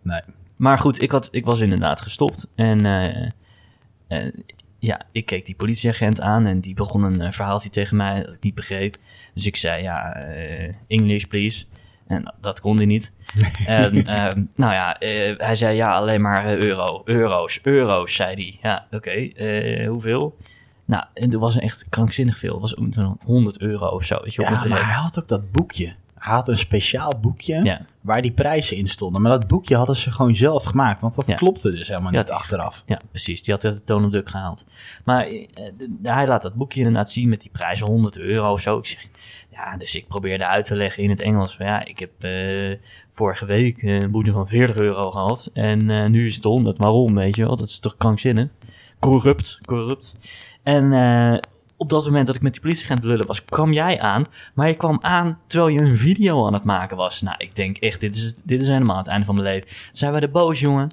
Nee. 0.02 0.22
Maar 0.58 0.78
goed, 0.78 1.02
ik, 1.02 1.12
had, 1.12 1.28
ik 1.32 1.46
was 1.46 1.60
inderdaad 1.60 2.02
gestopt. 2.02 2.48
En 2.56 2.86
eh, 2.86 4.28
ja, 4.80 5.02
ik 5.12 5.26
keek 5.26 5.46
die 5.46 5.56
politieagent 5.56 6.22
aan 6.22 6.46
en 6.46 6.60
die 6.60 6.74
begon 6.74 7.04
een 7.04 7.34
verhaaltje 7.34 7.70
tegen 7.70 7.98
mij 7.98 8.24
dat 8.24 8.34
ik 8.34 8.44
niet 8.44 8.56
begreep. 8.56 8.98
Dus 9.34 9.46
ik 9.46 9.56
zei, 9.56 9.82
ja, 9.82 10.14
English 10.88 11.24
please. 11.24 11.66
En 12.10 12.34
dat 12.42 12.60
kon 12.60 12.78
hij 12.78 12.86
niet. 12.86 13.14
en, 13.66 14.06
ehm, 14.06 14.44
nou 14.56 14.74
ja, 14.74 14.96
hij 15.38 15.56
zei, 15.56 15.76
ja, 15.76 15.94
alleen 15.94 16.22
maar 16.22 16.58
euro, 16.58 17.02
euro's, 17.06 17.60
euro's, 17.64 18.14
zei 18.14 18.34
hij. 18.34 18.58
Ja, 18.62 18.88
oké, 18.92 19.10
eh, 19.10 19.88
hoeveel? 19.88 20.38
Nou, 20.90 21.04
en 21.14 21.32
er 21.32 21.40
was 21.40 21.58
echt 21.58 21.90
krankzinnig 21.90 22.38
veel. 22.38 22.52
Het 22.52 22.62
was 22.62 22.72
zo'n 22.90 23.18
100 23.26 23.60
euro 23.62 23.88
of 23.88 24.04
zo, 24.04 24.20
weet 24.22 24.34
je 24.34 24.42
Ja, 24.42 24.50
maar 24.50 24.86
hij 24.86 24.94
had 25.02 25.20
ook 25.20 25.28
dat 25.28 25.52
boekje. 25.52 25.96
Hij 26.16 26.34
had 26.34 26.48
een 26.48 26.58
speciaal 26.58 27.20
boekje 27.22 27.64
Ja. 27.64 27.86
waar 28.02 28.22
die 28.22 28.32
prijzen 28.32 28.78
in 28.78 28.88
stonden. 28.88 29.22
Maar 29.22 29.32
dat 29.32 29.48
boekje 29.48 29.76
hadden 29.76 29.96
ze 29.96 30.12
gewoon 30.12 30.36
zelf 30.36 30.64
gemaakt. 30.64 31.02
Want 31.02 31.16
dat 31.16 31.28
Ja. 31.28 31.36
klopte 31.36 31.72
dus 31.72 31.88
helemaal 31.88 32.12
niet 32.12 32.32
achteraf. 32.32 32.84
Ja, 32.86 33.02
precies. 33.12 33.44
Die 33.44 33.54
had 33.54 33.62
het 33.64 33.82
Donald 33.88 34.12
Duck 34.12 34.30
gehaald. 34.30 34.66
Maar 35.06 35.26
eh, 35.28 35.44
hij 36.04 36.28
laat 36.28 36.42
dat 36.42 36.54
boekje 36.54 36.80
inderdaad 36.80 37.12
zien 37.12 37.30
met 37.30 37.42
die 37.42 37.52
prijzen 37.52 37.88
100 37.88 38.18
euro 38.18 38.52
of 38.52 38.62
zo. 38.62 38.78
Ik 38.78 38.86
zeg, 38.86 39.06
ja, 39.52 39.78
dus 39.78 39.96
ik 39.96 40.08
probeerde 40.08 40.46
uit 40.46 40.66
te 40.66 40.76
leggen 40.76 41.04
in 41.04 41.10
het 41.10 41.22
Engels. 41.22 41.56
van, 41.56 41.66
Ja, 41.66 41.86
ik 41.86 42.00
heb 42.00 42.12
eh, 42.24 42.78
vorige 43.10 43.46
week 43.46 43.82
een 43.82 44.12
boete 44.12 44.32
van 44.32 44.48
40 44.48 44.76
euro 44.76 45.12
gehad. 45.12 45.50
En 45.54 45.90
eh, 45.90 46.06
nu 46.10 46.26
is 46.28 46.36
het 46.36 46.44
100. 46.44 46.78
Waarom, 46.78 47.16
weet 47.16 47.36
je 47.36 47.46
wel? 47.46 47.56
Dat 47.56 47.68
is 47.68 47.80
toch 47.80 47.98
krankzinnig? 47.98 48.48
Corrupt, 49.00 49.60
corrupt. 49.66 50.14
En 50.70 50.94
eh, 50.94 51.38
op 51.78 51.90
dat 51.90 52.06
moment 52.06 52.28
dat 52.28 52.36
ik 52.36 52.42
met 52.42 52.52
die 52.52 52.62
politieagent 52.62 53.04
lullen 53.04 53.26
was, 53.26 53.46
kwam 53.46 53.74
jij 53.74 54.00
aan. 54.00 54.26
Maar 54.54 54.68
je 54.68 54.76
kwam 54.76 55.00
aan 55.02 55.40
terwijl 55.48 55.72
je 55.72 55.80
een 55.80 55.98
video 55.98 56.46
aan 56.46 56.54
het 56.54 56.64
maken 56.64 56.98
was. 56.98 57.22
Nou, 57.22 57.36
ik 57.38 57.56
denk 57.56 57.78
echt, 57.78 58.00
dit 58.00 58.16
is, 58.16 58.36
dit 58.44 58.62
is 58.62 58.68
helemaal 58.68 58.98
het 58.98 59.08
einde 59.08 59.26
van 59.26 59.36
mijn 59.36 59.48
leven. 59.48 59.70
Zijn 59.92 60.12
wij 60.12 60.20
de 60.20 60.30
boos, 60.30 60.60
jongen? 60.60 60.90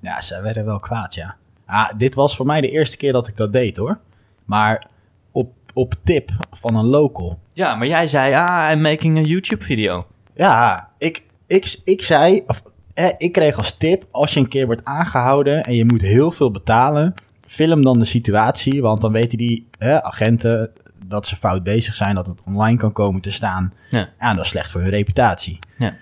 Ja, 0.00 0.20
ze 0.20 0.42
werden 0.42 0.64
wel 0.64 0.78
kwaad, 0.80 1.14
ja. 1.14 1.36
Ah, 1.66 1.90
dit 1.96 2.14
was 2.14 2.36
voor 2.36 2.46
mij 2.46 2.60
de 2.60 2.70
eerste 2.70 2.96
keer 2.96 3.12
dat 3.12 3.28
ik 3.28 3.36
dat 3.36 3.52
deed, 3.52 3.76
hoor. 3.76 3.98
Maar 4.44 4.86
op, 5.32 5.52
op 5.74 5.94
tip 6.04 6.30
van 6.50 6.74
een 6.74 6.86
local. 6.86 7.38
Ja, 7.52 7.74
maar 7.74 7.86
jij 7.86 8.06
zei, 8.06 8.34
ah, 8.34 8.70
I'm 8.72 8.80
making 8.80 9.18
a 9.18 9.22
YouTube-video. 9.22 10.06
Ja, 10.34 10.90
ik, 10.98 11.22
ik, 11.46 11.80
ik 11.84 12.02
zei, 12.02 12.42
of, 12.46 12.62
eh, 12.94 13.08
ik 13.18 13.32
kreeg 13.32 13.56
als 13.56 13.76
tip, 13.76 14.04
als 14.10 14.34
je 14.34 14.40
een 14.40 14.48
keer 14.48 14.66
wordt 14.66 14.84
aangehouden 14.84 15.62
en 15.64 15.74
je 15.74 15.84
moet 15.84 16.02
heel 16.02 16.32
veel 16.32 16.50
betalen, 16.50 17.14
film 17.50 17.82
dan 17.82 17.98
de 17.98 18.04
situatie, 18.04 18.82
want 18.82 19.00
dan 19.00 19.12
weten 19.12 19.38
die 19.38 19.66
eh, 19.78 19.96
agenten 19.96 20.70
dat 21.06 21.26
ze 21.26 21.36
fout 21.36 21.62
bezig 21.62 21.94
zijn, 21.96 22.14
dat 22.14 22.26
het 22.26 22.42
online 22.46 22.78
kan 22.78 22.92
komen 22.92 23.20
te 23.20 23.30
staan. 23.30 23.72
Ja. 23.90 24.08
Ja, 24.18 24.34
dat 24.34 24.44
is 24.44 24.50
slecht 24.50 24.70
voor 24.70 24.80
hun 24.80 24.90
reputatie. 24.90 25.58
Ja. 25.78 25.96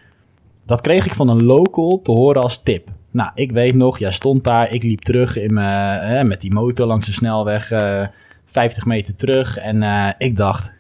Dat 0.65 0.81
kreeg 0.81 1.07
ik 1.07 1.15
van 1.15 1.29
een 1.29 1.43
local 1.43 2.01
te 2.03 2.11
horen 2.11 2.43
als 2.43 2.63
tip. 2.63 2.89
Nou, 3.11 3.31
ik 3.35 3.53
weet 3.53 3.75
nog, 3.75 3.99
jij 3.99 4.13
stond 4.13 4.45
daar, 4.45 4.73
ik 4.73 4.83
liep 4.83 5.01
terug 5.01 5.37
in 5.37 5.55
mijn, 5.55 6.01
eh, 6.01 6.25
met 6.25 6.41
die 6.41 6.53
motor 6.53 6.87
langs 6.87 7.07
de 7.07 7.13
snelweg, 7.13 7.71
eh 7.71 8.07
50 8.45 8.85
meter 8.85 9.17
terug. 9.17 9.59
En 9.59 9.83
eh, 9.83 10.09
ik 10.19 10.37
dacht, 10.37 10.73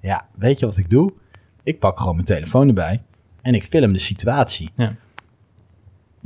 ja, 0.00 0.26
weet 0.34 0.58
je 0.58 0.66
wat 0.66 0.78
ik 0.78 0.90
doe? 0.90 1.10
Ik 1.62 1.78
pak 1.78 1.98
gewoon 1.98 2.14
mijn 2.14 2.26
telefoon 2.26 2.68
erbij 2.68 3.02
en 3.42 3.54
ik 3.54 3.64
film 3.64 3.92
de 3.92 3.98
situatie. 3.98 4.70
Ja. 4.76 4.96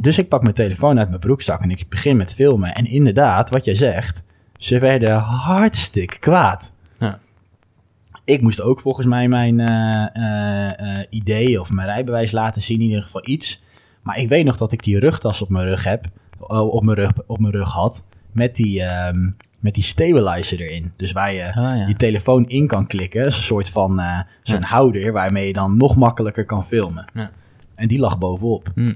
Dus 0.01 0.19
ik 0.19 0.29
pak 0.29 0.43
mijn 0.43 0.55
telefoon 0.55 0.99
uit 0.99 1.09
mijn 1.09 1.21
broekzak 1.21 1.61
en 1.63 1.71
ik 1.71 1.85
begin 1.89 2.17
met 2.17 2.35
filmen. 2.35 2.75
En 2.75 2.85
inderdaad, 2.87 3.51
wat 3.51 3.65
jij 3.65 3.75
zegt, 3.75 4.25
ze 4.57 4.79
werden 4.79 5.19
hartstikke 5.19 6.19
kwaad. 6.19 6.73
Ja. 6.99 7.19
Ik 8.25 8.43
moest 8.43 8.61
ook 8.61 8.81
volgens 8.81 9.07
mij 9.07 9.29
mijn 9.29 9.61
eh, 9.61 10.99
idee 11.11 11.61
of 11.61 11.71
mijn 11.71 11.89
rijbewijs 11.89 12.33
laten 12.33 12.63
zien, 12.63 12.81
in 12.81 12.87
ieder 12.87 13.03
geval 13.03 13.23
iets. 13.29 13.63
Maar 14.03 14.19
ik 14.19 14.29
weet 14.29 14.45
nog 14.45 14.57
dat 14.57 14.73
ik 14.73 14.83
die 14.83 14.99
rugtas 14.99 15.43
op 15.43 15.49
mijn 15.49 15.65
rug 15.67 15.85
heb, 15.85 16.05
eh, 16.49 16.69
op 16.69 16.85
mijn 16.85 16.97
rug, 16.97 17.11
op 17.27 17.39
mijn 17.39 17.53
rug 17.53 17.71
had, 17.71 18.05
met 18.33 18.57
die, 18.57 18.83
ehm, 18.83 19.31
met 19.61 19.75
die 19.75 19.83
stabilizer 19.85 20.61
erin. 20.61 20.93
Dus 20.97 21.13
waar 21.13 21.33
je 21.33 21.47
Ah, 21.47 21.55
ja. 21.55 21.87
je 21.87 21.95
telefoon 21.95 22.47
in 22.49 22.67
kan 22.67 22.87
klikken, 22.87 23.25
een 23.27 23.33
soort 23.33 23.69
van 23.69 23.91
zo'n 24.43 24.59
Ja. 24.61 24.67
houder 24.67 25.13
waarmee 25.13 25.47
je 25.47 25.53
dan 25.53 25.77
nog 25.77 25.97
makkelijker 25.97 26.45
kan 26.45 26.65
filmen. 26.65 27.05
Ja. 27.15 27.31
En 27.75 27.89
die 27.89 27.99
lag 27.99 28.19
bovenop. 28.19 28.71
Hm. 28.75 28.93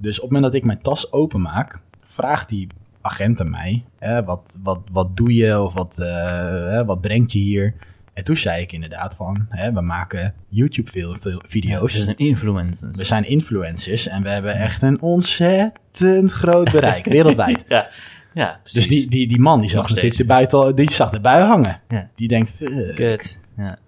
Dus 0.00 0.16
op 0.16 0.22
het 0.22 0.32
moment 0.32 0.52
dat 0.52 0.60
ik 0.60 0.66
mijn 0.66 0.82
tas 0.82 1.12
openmaak, 1.12 1.80
vraagt 2.04 2.48
die 2.48 2.66
agent 3.00 3.40
aan 3.40 3.50
mij: 3.50 3.84
wat, 4.24 4.58
wat, 4.62 4.80
wat 4.92 5.16
doe 5.16 5.34
je 5.34 5.60
of 5.60 5.74
wat, 5.74 5.98
eh, 5.98 6.82
wat 6.86 7.00
brengt 7.00 7.32
je 7.32 7.38
hier? 7.38 7.74
En 8.14 8.24
toen 8.24 8.36
zei 8.36 8.62
ik 8.62 8.72
inderdaad 8.72 9.14
van: 9.14 9.46
hè, 9.48 9.72
we 9.72 9.80
maken 9.80 10.34
YouTube-video's. 10.48 11.92
Dus 11.92 12.06
een 12.06 12.16
influencer. 12.16 12.88
we 12.90 13.04
zijn 13.04 13.28
influencers 13.28 14.06
en 14.08 14.22
we 14.22 14.28
hebben 14.28 14.54
echt 14.54 14.82
een 14.82 15.00
ontzettend 15.00 16.32
groot 16.32 16.72
bereik 16.72 17.04
wereldwijd. 17.16 17.64
Ja, 17.68 17.88
ja 18.34 18.58
precies. 18.62 18.72
Dus 18.72 18.88
die, 18.88 19.06
die, 19.06 19.28
die 19.28 19.40
man 19.40 19.60
die 19.60 19.70
zag, 19.70 19.80
Nog 19.88 19.90
steeds. 19.98 20.24
buiten, 20.24 20.58
al- 20.58 20.74
die 20.74 20.90
zag 20.90 21.10
de 21.10 21.20
bui 21.20 21.44
hangen. 21.44 21.80
Ja. 21.88 22.10
Die 22.14 22.28
denkt. 22.28 22.56
Kut. 22.94 23.40
Ja. 23.56 23.78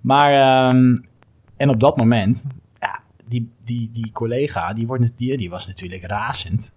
Maar, 0.00 0.32
ehm, 0.32 0.96
en 1.56 1.68
op 1.68 1.80
dat 1.80 1.96
moment, 1.96 2.44
die, 3.28 3.50
die, 3.64 3.90
die 3.92 4.12
collega, 4.12 4.72
die, 4.72 4.86
wordt, 4.86 5.16
die, 5.16 5.36
die 5.36 5.50
was 5.50 5.66
natuurlijk 5.66 6.04
razend. 6.04 6.72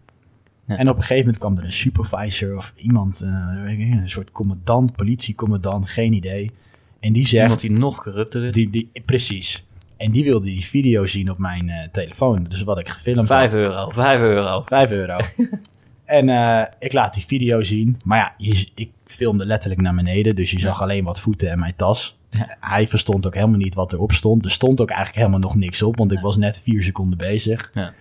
Ja. 0.67 0.77
En 0.77 0.89
op 0.89 0.95
een 0.95 1.01
gegeven 1.01 1.23
moment 1.23 1.37
kwam 1.37 1.57
er 1.57 1.63
een 1.63 1.73
supervisor 1.73 2.57
of 2.57 2.73
iemand, 2.75 3.21
eh, 3.21 3.29
een 3.67 4.09
soort 4.09 4.31
commandant, 4.31 4.95
politiecommandant, 4.95 5.89
geen 5.89 6.13
idee. 6.13 6.51
En 6.99 7.13
die 7.13 7.27
zegt, 7.27 7.43
Omdat 7.43 7.61
hij 7.61 7.71
nog 7.71 8.03
corrupter 8.03 8.43
is. 8.43 8.51
die, 8.51 8.69
die, 8.69 8.91
precies. 9.05 9.67
En 9.97 10.11
die 10.11 10.23
wilde 10.23 10.45
die 10.45 10.65
video 10.65 11.05
zien 11.05 11.31
op 11.31 11.37
mijn 11.37 11.69
eh, 11.69 11.87
telefoon. 11.91 12.45
Dus 12.49 12.63
wat 12.63 12.79
ik 12.79 12.89
gefilmd 12.89 13.27
Vijf 13.27 13.51
had. 13.51 13.59
euro, 13.59 13.89
vijf 13.89 14.19
euro. 14.19 14.61
5 14.65 14.91
euro. 14.91 15.17
en 16.05 16.29
eh, 16.29 16.65
ik 16.79 16.93
laat 16.93 17.13
die 17.13 17.25
video 17.25 17.63
zien. 17.63 17.97
Maar 18.05 18.17
ja, 18.17 18.33
je, 18.37 18.69
ik 18.75 18.91
filmde 19.05 19.45
letterlijk 19.45 19.81
naar 19.81 19.95
beneden. 19.95 20.35
Dus 20.35 20.51
je 20.51 20.59
zag 20.59 20.81
alleen 20.81 21.03
wat 21.03 21.19
voeten 21.19 21.49
en 21.49 21.59
mijn 21.59 21.75
tas. 21.75 22.19
Hij 22.59 22.87
verstond 22.87 23.25
ook 23.25 23.33
helemaal 23.33 23.57
niet 23.57 23.75
wat 23.75 23.93
erop 23.93 24.11
stond. 24.11 24.45
Er 24.45 24.51
stond 24.51 24.81
ook 24.81 24.89
eigenlijk 24.89 25.17
helemaal 25.17 25.39
nog 25.39 25.55
niks 25.55 25.81
op. 25.81 25.97
Want 25.97 26.11
ik 26.11 26.19
was 26.19 26.37
net 26.37 26.59
vier 26.59 26.83
seconden 26.83 27.17
bezig. 27.17 27.69
Ja. 27.73 27.93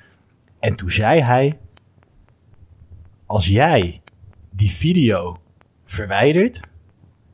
En 0.61 0.77
toen 0.77 0.91
zei 0.91 1.21
hij... 1.21 1.59
Als 3.27 3.47
jij 3.47 4.03
die 4.51 4.71
video 4.71 5.39
verwijdert... 5.85 6.61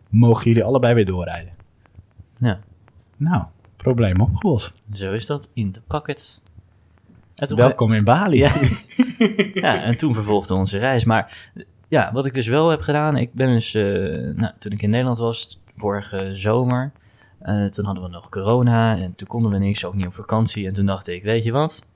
mogen 0.09 0.45
jullie 0.45 0.65
allebei 0.65 0.95
weer 0.95 1.07
doorrijden. 1.07 1.53
ja, 2.35 2.61
Nou, 3.17 3.45
probleem 3.77 4.21
opgelost. 4.21 4.83
zo 4.93 5.13
is 5.13 5.27
dat. 5.27 5.49
In 5.55 5.73
de 5.73 5.83
toen, 7.47 7.57
Welkom 7.57 7.93
in 7.93 8.05
Bali. 8.05 8.39
Ja. 8.39 8.53
ja, 9.63 9.83
en 9.83 9.97
toen 9.97 10.15
vervolgde 10.15 10.55
onze 10.55 10.79
reis. 10.79 11.05
Maar 11.05 11.51
ja, 11.89 12.13
wat 12.13 12.27
ik 12.27 12.35
dus 12.35 12.47
wel 12.47 12.69
heb 12.69 12.81
gedaan, 12.81 13.17
ik 13.17 13.33
ben 13.33 13.49
dus, 13.49 13.75
eh, 13.75 13.83
nou, 14.35 14.53
toen 14.59 14.73
ik 14.73 14.83
in 14.83 14.91
Nederland 14.91 15.19
was, 15.19 15.61
vorige 15.77 16.35
zomer, 16.35 16.93
eh, 17.39 17.65
toen 17.65 17.85
hadden 17.85 18.05
we 18.05 18.11
nog 18.11 18.29
corona 18.29 18.99
en 18.99 19.15
toen 19.15 19.29
konden 19.29 19.51
we 19.51 19.59
niks, 19.59 19.85
ook 19.85 19.95
niet 19.95 20.07
op 20.07 20.15
vakantie. 20.15 20.67
En 20.67 20.73
toen 20.73 20.87
dacht 20.87 21.09
ik, 21.09 21.23
weet 21.23 21.45
je 21.45 21.53
wat, 21.53 21.87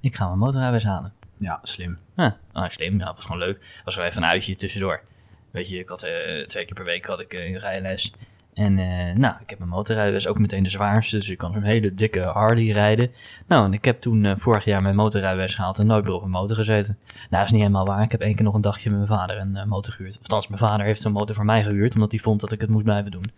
ik 0.00 0.14
ga 0.14 0.26
mijn 0.26 0.38
motorrijbewijs 0.38 0.84
halen. 0.84 1.12
Ja, 1.38 1.60
slim. 1.62 1.98
Ja, 2.16 2.38
ah, 2.52 2.68
slim, 2.68 2.98
ja, 2.98 3.14
was 3.14 3.24
gewoon 3.24 3.40
leuk. 3.40 3.80
Was 3.84 3.96
wel 3.96 4.04
even 4.04 4.22
een 4.22 4.28
uitje 4.28 4.56
tussendoor. 4.56 5.00
Weet 5.50 5.68
je, 5.68 5.78
ik 5.78 5.88
had 5.88 6.02
eh, 6.02 6.44
twee 6.44 6.64
keer 6.64 6.74
per 6.74 6.84
week 6.84 7.06
had 7.06 7.20
ik 7.20 7.32
eh, 7.32 7.44
een 7.44 7.58
rijles. 7.58 8.12
En 8.56 8.78
eh, 8.78 9.16
nou, 9.16 9.34
ik 9.42 9.50
heb 9.50 9.58
mijn 9.58 9.70
motorrijbewijs 9.70 10.26
ook 10.26 10.38
meteen 10.38 10.62
de 10.62 10.70
zwaarste, 10.70 11.16
dus 11.16 11.30
ik 11.30 11.38
kan 11.38 11.52
zo'n 11.52 11.62
hele 11.62 11.94
dikke 11.94 12.20
Harley 12.20 12.70
rijden. 12.70 13.10
Nou, 13.46 13.64
en 13.64 13.72
ik 13.72 13.84
heb 13.84 14.00
toen 14.00 14.24
eh, 14.24 14.36
vorig 14.36 14.64
jaar 14.64 14.82
mijn 14.82 14.94
motorrijbewijs 14.94 15.54
gehaald 15.54 15.78
en 15.78 15.86
nooit 15.86 16.04
meer 16.04 16.12
op 16.12 16.22
een 16.22 16.30
motor 16.30 16.56
gezeten. 16.56 16.98
Nou, 17.12 17.26
dat 17.30 17.44
is 17.44 17.50
niet 17.50 17.60
helemaal 17.60 17.86
waar. 17.86 18.02
Ik 18.02 18.10
heb 18.10 18.20
één 18.20 18.34
keer 18.34 18.44
nog 18.44 18.54
een 18.54 18.60
dagje 18.60 18.90
met 18.90 18.98
mijn 18.98 19.10
vader 19.10 19.38
een 19.38 19.56
eh, 19.56 19.64
motor 19.64 19.92
gehuurd. 19.92 20.14
Of 20.14 20.22
althans, 20.22 20.46
mijn 20.48 20.60
vader 20.60 20.86
heeft 20.86 21.04
een 21.04 21.12
motor 21.12 21.34
voor 21.34 21.44
mij 21.44 21.62
gehuurd, 21.62 21.94
omdat 21.94 22.10
hij 22.10 22.20
vond 22.20 22.40
dat 22.40 22.52
ik 22.52 22.60
het 22.60 22.70
moest 22.70 22.84
blijven 22.84 23.10
doen. 23.10 23.32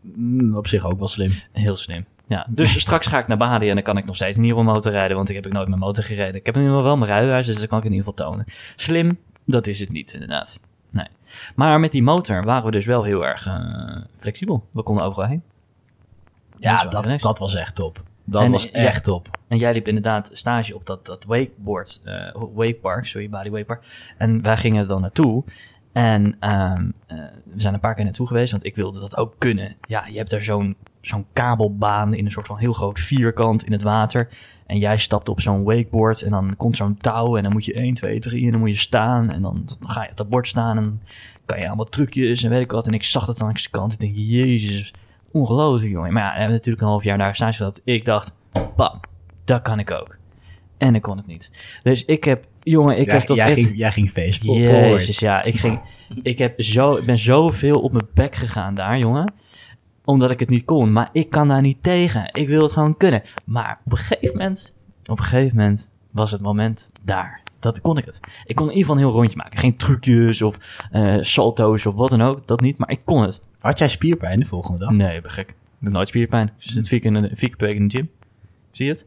Mm, 0.00 0.56
op 0.56 0.66
zich 0.66 0.84
ook 0.84 0.98
wel 0.98 1.08
slim. 1.08 1.30
Heel 1.52 1.76
slim. 1.76 2.04
Ja, 2.26 2.46
dus 2.48 2.80
straks 2.80 3.06
ga 3.06 3.18
ik 3.18 3.26
naar 3.26 3.38
Bali 3.38 3.68
en 3.68 3.74
dan 3.74 3.84
kan 3.84 3.96
ik 3.96 4.04
nog 4.04 4.16
steeds 4.16 4.36
in 4.36 4.42
ieder 4.42 4.58
geval 4.58 4.74
motor 4.74 4.92
rijden, 4.92 5.16
want 5.16 5.28
ik 5.28 5.34
heb 5.34 5.46
ik 5.46 5.52
nooit 5.52 5.68
mijn 5.68 5.80
motor 5.80 6.04
gereden. 6.04 6.34
Ik 6.34 6.46
heb 6.46 6.54
in 6.54 6.60
ieder 6.60 6.76
geval 6.76 6.88
wel 6.90 6.98
mijn 6.98 7.10
rijbewijs, 7.10 7.46
dus 7.46 7.58
dat 7.58 7.68
kan 7.68 7.78
ik 7.78 7.84
in 7.84 7.92
ieder 7.92 8.08
geval 8.08 8.26
tonen. 8.26 8.44
Slim, 8.76 9.18
dat 9.44 9.66
is 9.66 9.80
het 9.80 9.92
niet, 9.92 10.12
inderdaad. 10.12 10.58
Maar 11.54 11.80
met 11.80 11.92
die 11.92 12.02
motor 12.02 12.42
waren 12.42 12.64
we 12.64 12.70
dus 12.70 12.86
wel 12.86 13.02
heel 13.02 13.26
erg 13.26 13.46
eh, 13.46 14.02
flexibel. 14.14 14.66
We 14.72 14.82
konden 14.82 15.04
overal 15.04 15.28
heen. 15.28 15.42
Ja, 16.56 16.84
dat, 16.84 17.20
dat 17.20 17.38
was 17.38 17.54
echt 17.54 17.74
top. 17.74 18.02
Dat 18.24 18.42
En, 18.42 18.50
was 18.50 18.62
ja. 18.62 18.70
echt 18.70 19.04
top. 19.04 19.28
En 19.48 19.58
jij 19.58 19.72
liep 19.72 19.88
inderdaad 19.88 20.30
stage 20.32 20.74
op 20.74 20.86
dat, 20.86 21.06
dat 21.06 21.24
wakeboard, 21.24 22.00
eh 22.04 22.34
wakepark, 22.54 23.06
sorry, 23.06 23.28
body 23.28 23.50
wakepark. 23.50 23.84
En 24.18 24.42
wij 24.42 24.56
gingen 24.56 24.82
er 24.82 24.88
dan 24.88 25.00
naartoe. 25.00 25.44
En 25.92 26.36
ehm, 26.40 26.90
eh, 27.06 27.18
we 27.44 27.60
zijn 27.60 27.74
een 27.74 27.80
paar 27.80 27.94
keer 27.94 28.04
naartoe 28.04 28.26
geweest, 28.26 28.50
want 28.50 28.64
ik 28.64 28.76
wilde 28.76 29.00
dat 29.00 29.16
ook 29.16 29.34
kunnen. 29.38 29.76
Ja, 29.80 30.06
je 30.06 30.16
hebt 30.16 30.30
daar 30.30 30.42
zo'n 30.42 30.76
zo'n 31.00 31.26
kabelbaan 31.32 32.14
in 32.14 32.24
een 32.24 32.30
soort 32.30 32.46
van 32.46 32.58
heel 32.58 32.72
groot 32.72 33.00
vierkant 33.00 33.64
in 33.64 33.72
het 33.72 33.82
water. 33.82 34.28
En 34.66 34.78
jij 34.78 34.98
stapt 34.98 35.28
op 35.28 35.40
zo'n 35.40 35.64
wakeboard 35.64 36.22
en 36.22 36.30
dan 36.30 36.56
komt 36.56 36.76
zo'n 36.76 36.96
touw 36.96 37.36
en 37.36 37.42
dan 37.42 37.52
moet 37.52 37.64
je 37.64 37.72
1, 37.72 37.94
2, 37.94 38.18
3 38.18 38.44
en 38.44 38.50
dan 38.50 38.60
moet 38.60 38.70
je 38.70 38.76
staan. 38.76 39.30
En 39.30 39.42
dan, 39.42 39.62
dan 39.78 39.90
ga 39.90 40.02
je 40.02 40.10
op 40.10 40.16
dat 40.16 40.28
bord 40.28 40.48
staan 40.48 40.76
en 40.76 41.02
kan 41.46 41.58
je 41.58 41.66
allemaal 41.66 41.88
trucjes 41.88 42.42
en 42.42 42.50
weet 42.50 42.64
ik 42.64 42.70
wat. 42.70 42.86
En 42.86 42.92
ik 42.92 43.02
zag 43.02 43.26
dat 43.26 43.40
langs 43.40 43.62
de 43.62 43.70
kant. 43.70 43.92
Ik 43.92 44.00
denk, 44.00 44.14
jezus, 44.16 44.92
ongelooflijk 45.32 45.92
jongen. 45.92 46.12
Maar 46.12 46.22
ja, 46.22 46.32
we 46.32 46.38
hebben 46.38 46.56
natuurlijk 46.56 46.82
een 46.82 46.88
half 46.88 47.04
jaar 47.04 47.18
daar 47.18 47.34
stage 47.34 47.56
gehad. 47.56 47.80
Ik 47.84 48.04
dacht, 48.04 48.32
bam, 48.76 49.00
dat 49.44 49.62
kan 49.62 49.78
ik 49.78 49.90
ook. 49.90 50.16
En 50.78 50.94
ik 50.94 51.02
kon 51.02 51.16
het 51.16 51.26
niet. 51.26 51.50
Dus 51.82 52.04
ik 52.04 52.24
heb, 52.24 52.44
jongen, 52.62 52.98
ik 52.98 53.10
heb 53.10 53.26
dat 53.26 53.36
jij, 53.36 53.46
echt... 53.46 53.54
ging, 53.54 53.78
jij 53.78 53.92
ging 53.92 54.10
voor 54.10 54.22
Jezus, 54.54 55.18
ja. 55.18 55.42
Ik, 55.42 55.54
ging, 55.54 55.80
ik, 56.22 56.38
heb 56.38 56.62
zo, 56.62 56.94
ik 56.96 57.04
ben 57.04 57.18
zoveel 57.18 57.80
op 57.80 57.92
mijn 57.92 58.06
bek 58.14 58.34
gegaan 58.34 58.74
daar, 58.74 58.98
jongen. 58.98 59.32
Omdat 60.08 60.30
ik 60.30 60.40
het 60.40 60.48
niet 60.48 60.64
kon. 60.64 60.92
Maar 60.92 61.08
ik 61.12 61.30
kan 61.30 61.48
daar 61.48 61.60
niet 61.60 61.82
tegen. 61.82 62.28
Ik 62.32 62.48
wil 62.48 62.62
het 62.62 62.72
gewoon 62.72 62.96
kunnen. 62.96 63.22
Maar 63.44 63.80
op 63.84 63.92
een 63.92 63.98
gegeven 63.98 64.36
moment, 64.36 64.74
op 65.06 65.18
een 65.18 65.24
gegeven 65.24 65.56
moment 65.56 65.90
was 66.10 66.30
het 66.30 66.40
moment 66.40 66.90
daar. 67.02 67.42
Dat 67.58 67.80
kon 67.80 67.98
ik 67.98 68.04
het. 68.04 68.20
Ik 68.44 68.56
kon 68.56 68.66
in 68.66 68.72
ieder 68.72 68.86
geval 68.86 68.94
een 69.02 69.08
heel 69.08 69.18
rondje 69.18 69.36
maken. 69.36 69.58
Geen 69.58 69.76
trucjes 69.76 70.42
of 70.42 70.86
eh, 70.90 71.16
salto's 71.20 71.86
of 71.86 71.94
wat 71.94 72.10
dan 72.10 72.22
ook. 72.22 72.46
Dat 72.46 72.60
niet, 72.60 72.78
maar 72.78 72.90
ik 72.90 73.00
kon 73.04 73.22
het. 73.22 73.40
Had 73.58 73.78
jij 73.78 73.88
spierpijn 73.88 74.40
de 74.40 74.46
volgende 74.46 74.78
dag? 74.78 74.90
Nee, 74.90 75.16
ik 75.16 75.22
ben 75.22 75.30
gek. 75.30 75.48
Ik 75.48 75.54
heb 75.80 75.92
nooit 75.92 76.08
spierpijn. 76.08 76.46
Ik 76.46 76.70
zit 76.70 76.88
vier 76.88 77.00
keer, 77.00 77.16
in 77.16 77.22
de, 77.22 77.28
vier 77.32 77.48
keer 77.48 77.56
per 77.56 77.66
week 77.66 77.76
in 77.76 77.88
de 77.88 77.96
gym. 77.96 78.10
Zie 78.70 78.86
je 78.86 78.92
het? 78.92 79.06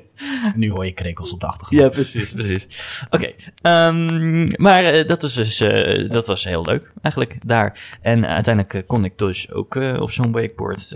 Nu 0.54 0.70
hoor 0.70 0.84
je 0.84 0.92
krekels 0.92 1.32
op 1.32 1.40
de 1.40 1.46
achtergrond. 1.46 1.82
Ja, 1.82 1.88
precies, 1.88 2.32
precies. 2.32 2.66
Oké, 3.10 3.30
ehm, 3.62 4.46
maar 4.56 4.84
eh, 4.84 5.06
dat, 5.06 5.22
was 5.22 5.34
dus, 5.34 5.60
eh, 5.60 6.08
dat 6.08 6.26
was 6.26 6.44
heel 6.44 6.64
leuk 6.64 6.92
eigenlijk 7.02 7.46
daar. 7.46 7.98
En 8.00 8.26
uiteindelijk 8.26 8.74
eh, 8.74 8.82
kon 8.86 9.04
ik 9.04 9.18
dus 9.18 9.52
ook 9.52 9.74
op 9.74 10.10
zo'n 10.10 10.32
wakeboard, 10.32 10.92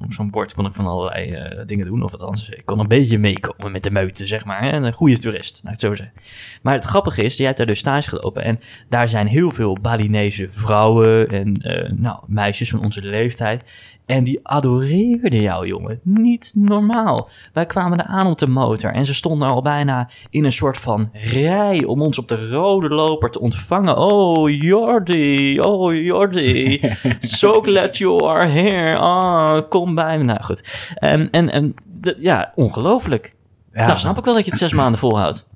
op 0.00 0.12
zo'n 0.12 0.30
bord 0.30 0.54
kon 0.54 0.66
ik 0.66 0.74
van 0.74 0.86
allerlei 0.86 1.64
dingen 1.66 1.86
doen. 1.86 2.02
Of 2.02 2.12
althans, 2.12 2.48
ik 2.48 2.62
kon 2.64 2.78
een 2.78 2.88
beetje 2.88 3.18
meekomen 3.18 3.72
met 3.72 3.82
de 3.82 3.90
meute, 3.90 4.26
zeg 4.26 4.44
maar. 4.44 4.62
Hè? 4.62 4.72
Een 4.72 4.92
goede 4.92 5.18
toerist, 5.18 5.60
laat 5.64 5.74
ik 5.74 5.80
het 5.80 5.90
zo 5.90 5.96
zeggen. 5.96 6.16
Maar 6.62 6.74
het 6.74 6.84
grappige 6.84 7.22
is, 7.22 7.36
jij 7.36 7.46
hebt 7.46 7.58
daar 7.58 7.66
dus 7.66 7.78
stage 7.78 8.08
gelopen. 8.08 8.44
En 8.44 8.60
daar 8.88 9.08
zijn 9.08 9.26
heel 9.26 9.50
veel 9.50 9.76
Balinese 9.82 10.48
vrouwen 10.50 11.28
en 11.28 11.52
nou, 11.96 12.18
meisjes 12.26 12.70
van 12.70 12.84
onze 12.84 13.02
leeftijd. 13.02 13.64
En 14.10 14.24
die 14.24 14.40
adoreerden 14.42 15.40
jou, 15.40 15.66
jongen. 15.66 16.00
Niet 16.02 16.52
normaal. 16.56 17.28
Wij 17.52 17.66
kwamen 17.66 17.98
er 17.98 18.04
aan 18.04 18.26
op 18.26 18.38
de 18.38 18.46
motor 18.46 18.92
en 18.92 19.06
ze 19.06 19.14
stonden 19.14 19.48
al 19.48 19.62
bijna 19.62 20.08
in 20.30 20.44
een 20.44 20.52
soort 20.52 20.78
van 20.78 21.10
rij 21.12 21.84
om 21.84 22.02
ons 22.02 22.18
op 22.18 22.28
de 22.28 22.48
rode 22.48 22.88
loper 22.88 23.30
te 23.30 23.40
ontvangen. 23.40 23.96
Oh, 23.96 24.50
Jordi, 24.50 25.60
oh, 25.60 26.04
Jordi. 26.04 26.80
so 27.20 27.60
glad 27.60 27.96
you 27.96 28.24
are 28.26 28.46
here. 28.46 29.00
Oh, 29.00 29.60
kom 29.68 29.94
bij 29.94 30.18
me. 30.18 30.24
Nou 30.24 30.42
goed. 30.42 30.88
En, 30.94 31.30
en, 31.30 31.50
en 31.50 31.74
ja, 32.18 32.52
ongelooflijk. 32.54 33.34
Ja. 33.68 33.86
Nou, 33.86 33.98
snap 33.98 34.18
ik 34.18 34.24
wel 34.24 34.34
dat 34.34 34.44
je 34.44 34.50
het 34.50 34.60
zes 34.60 34.72
maanden 34.72 35.00
volhoudt. 35.00 35.48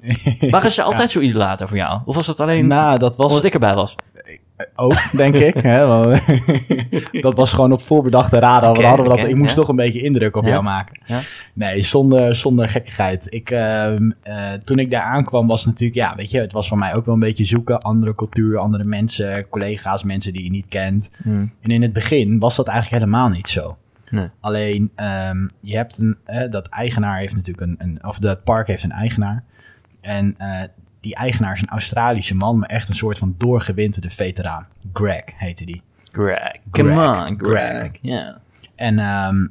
Waren 0.50 0.70
ze 0.70 0.82
altijd 0.82 1.10
zo 1.10 1.20
idolater 1.20 1.68
voor 1.68 1.76
jou? 1.76 2.00
Of 2.04 2.14
was 2.14 2.26
dat 2.26 2.40
alleen 2.40 2.66
Nou, 2.66 2.98
dat 2.98 3.16
was 3.16 3.26
omdat 3.26 3.44
ik 3.44 3.54
erbij 3.54 3.74
was? 3.74 3.96
Ook, 4.76 5.10
denk 5.16 5.34
ik. 5.34 5.54
Hè, 5.54 5.86
want 5.86 6.22
dat 7.26 7.34
was 7.34 7.52
gewoon 7.52 7.72
op 7.72 7.82
voorbedachte 7.82 8.38
raden. 8.38 8.72
We 8.72 8.86
hadden 8.86 9.08
we 9.08 9.16
dat, 9.16 9.28
ik 9.28 9.36
moest 9.36 9.54
toch 9.54 9.68
een 9.68 9.76
beetje 9.76 10.02
indruk 10.02 10.36
op 10.36 10.44
jou 10.44 10.62
maken. 10.62 11.00
Ja. 11.04 11.20
Nee, 11.52 11.82
zonder, 11.82 12.34
zonder 12.34 12.68
gekkigheid. 12.68 13.34
Ik, 13.34 13.50
ehm, 13.50 14.10
eh, 14.22 14.52
toen 14.64 14.78
ik 14.78 14.90
daar 14.90 15.02
aankwam 15.02 15.46
was 15.46 15.66
natuurlijk, 15.66 15.98
ja, 15.98 16.14
weet 16.16 16.30
je, 16.30 16.40
het 16.40 16.52
was 16.52 16.68
voor 16.68 16.78
mij 16.78 16.94
ook 16.94 17.04
wel 17.04 17.14
een 17.14 17.20
beetje 17.20 17.44
zoeken. 17.44 17.80
Andere 17.80 18.14
cultuur, 18.14 18.58
andere 18.58 18.84
mensen, 18.84 19.48
collega's, 19.48 20.02
mensen 20.02 20.32
die 20.32 20.44
je 20.44 20.50
niet 20.50 20.68
kent. 20.68 21.10
Hmm. 21.22 21.52
En 21.60 21.70
in 21.70 21.82
het 21.82 21.92
begin 21.92 22.38
was 22.38 22.56
dat 22.56 22.68
eigenlijk 22.68 23.04
helemaal 23.04 23.28
niet 23.28 23.48
zo. 23.48 23.76
Nee. 24.10 24.28
Alleen, 24.40 24.90
ehm, 24.94 25.48
je 25.60 25.76
hebt 25.76 25.98
een, 25.98 26.18
eh, 26.24 26.50
dat 26.50 26.68
eigenaar 26.68 27.18
heeft 27.18 27.34
natuurlijk 27.34 27.66
een, 27.66 27.76
een, 27.78 28.04
of 28.04 28.18
dat 28.18 28.44
park 28.44 28.66
heeft 28.66 28.82
een 28.82 28.92
eigenaar. 28.92 29.44
En 30.00 30.34
eh, 30.38 30.62
die 31.02 31.14
eigenaar 31.14 31.54
is 31.54 31.60
een 31.60 31.68
Australische 31.68 32.34
man, 32.34 32.58
maar 32.58 32.68
echt 32.68 32.88
een 32.88 32.94
soort 32.94 33.18
van 33.18 33.34
doorgewinterde 33.38 34.10
veteraan. 34.10 34.66
Greg 34.92 35.24
heette 35.36 35.64
die. 35.64 35.82
Greg. 36.12 36.56
Come 36.70 36.92
Greg. 36.92 37.28
on, 37.28 37.38
Greg. 37.38 37.90
Ja. 38.00 38.40
En, 38.74 38.98
ehm, 38.98 39.46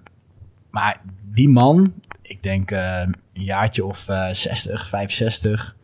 maar 0.70 1.02
die 1.24 1.50
man, 1.50 1.94
ik 2.22 2.44
denk 2.44 2.72
eh, 2.72 3.02
een 3.34 3.44
jaartje 3.44 3.86
of 3.86 4.08
eh 4.08 4.30
60, 4.30 4.90
65. 4.90 5.76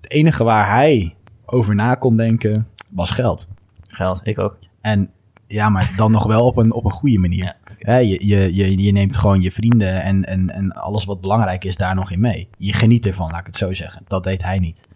Het 0.00 0.10
enige 0.10 0.44
waar 0.44 0.74
hij 0.74 1.16
over 1.44 1.74
na 1.74 1.94
kon 1.94 2.16
denken, 2.16 2.68
was 2.88 3.10
geld. 3.10 3.48
Geld, 3.80 4.20
ik 4.24 4.38
ook. 4.38 4.58
En 4.80 5.10
ja, 5.46 5.68
maar 5.68 5.92
dan 5.96 6.10
nog 6.10 6.26
wel 6.26 6.46
op 6.46 6.56
een, 6.56 6.72
op 6.72 6.84
een 6.84 6.90
goede 6.90 7.18
manier. 7.18 7.44
Ja, 7.44 7.56
Hè, 7.78 7.96
je, 7.96 8.26
je, 8.26 8.82
je, 8.82 8.92
neemt 8.92 9.16
gewoon 9.16 9.40
je 9.40 9.52
vrienden 9.52 10.02
en, 10.02 10.24
en, 10.24 10.50
en 10.50 10.72
alles 10.72 11.04
wat 11.04 11.20
belangrijk 11.20 11.64
is 11.64 11.76
daar 11.76 11.94
nog 11.94 12.10
in 12.10 12.20
mee. 12.20 12.48
Je 12.58 12.72
geniet 12.72 13.06
ervan, 13.06 13.30
laat 13.30 13.40
ik 13.40 13.46
het 13.46 13.56
zo 13.56 13.72
zeggen. 13.72 14.02
Dat 14.06 14.24
deed 14.24 14.42
hij 14.42 14.58
niet. 14.58 14.88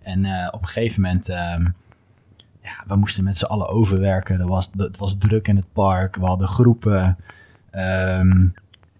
En 0.00 0.24
eh, 0.24 0.48
op 0.50 0.62
een 0.62 0.68
gegeven 0.68 1.02
moment, 1.02 1.28
ehm, 1.28 1.64
ja, 2.62 2.84
we 2.86 2.96
moesten 2.96 3.24
met 3.24 3.36
z'n 3.36 3.44
allen 3.44 3.68
overwerken. 3.68 4.40
Er 4.40 4.46
was, 4.46 4.70
het 4.76 4.96
was 4.96 5.16
druk 5.18 5.48
in 5.48 5.56
het 5.56 5.72
park. 5.72 6.16
We 6.16 6.24
hadden 6.24 6.48
groepen. 6.48 7.18
Ehm, 7.70 8.48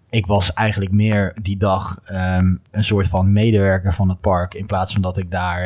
ik 0.09 0.25
was 0.25 0.53
eigenlijk 0.53 0.91
meer 0.91 1.35
die 1.41 1.57
dag 1.57 1.99
ehm, 2.05 2.55
een 2.71 2.83
soort 2.83 3.07
van 3.07 3.33
medewerker 3.33 3.93
van 3.93 4.09
het 4.09 4.21
park. 4.21 4.53
In 4.53 4.65
plaats 4.65 4.93
van 4.93 5.01
dat 5.01 5.17
ik 5.17 5.31
daar 5.31 5.61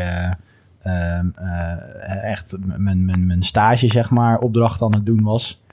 ehm, 0.80 1.30
eh, 1.36 2.32
echt 2.32 2.58
mijn 2.60 3.44
stage, 3.44 3.88
zeg 3.88 4.10
maar, 4.10 4.38
opdracht 4.38 4.82
aan 4.82 4.94
het 4.94 5.06
doen 5.06 5.24
was. 5.24 5.64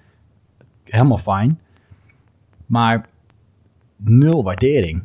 Helemaal 0.84 1.18
fijn. 1.18 1.58
Maar 2.72 3.04
nul 3.96 4.44
waardering. 4.44 5.02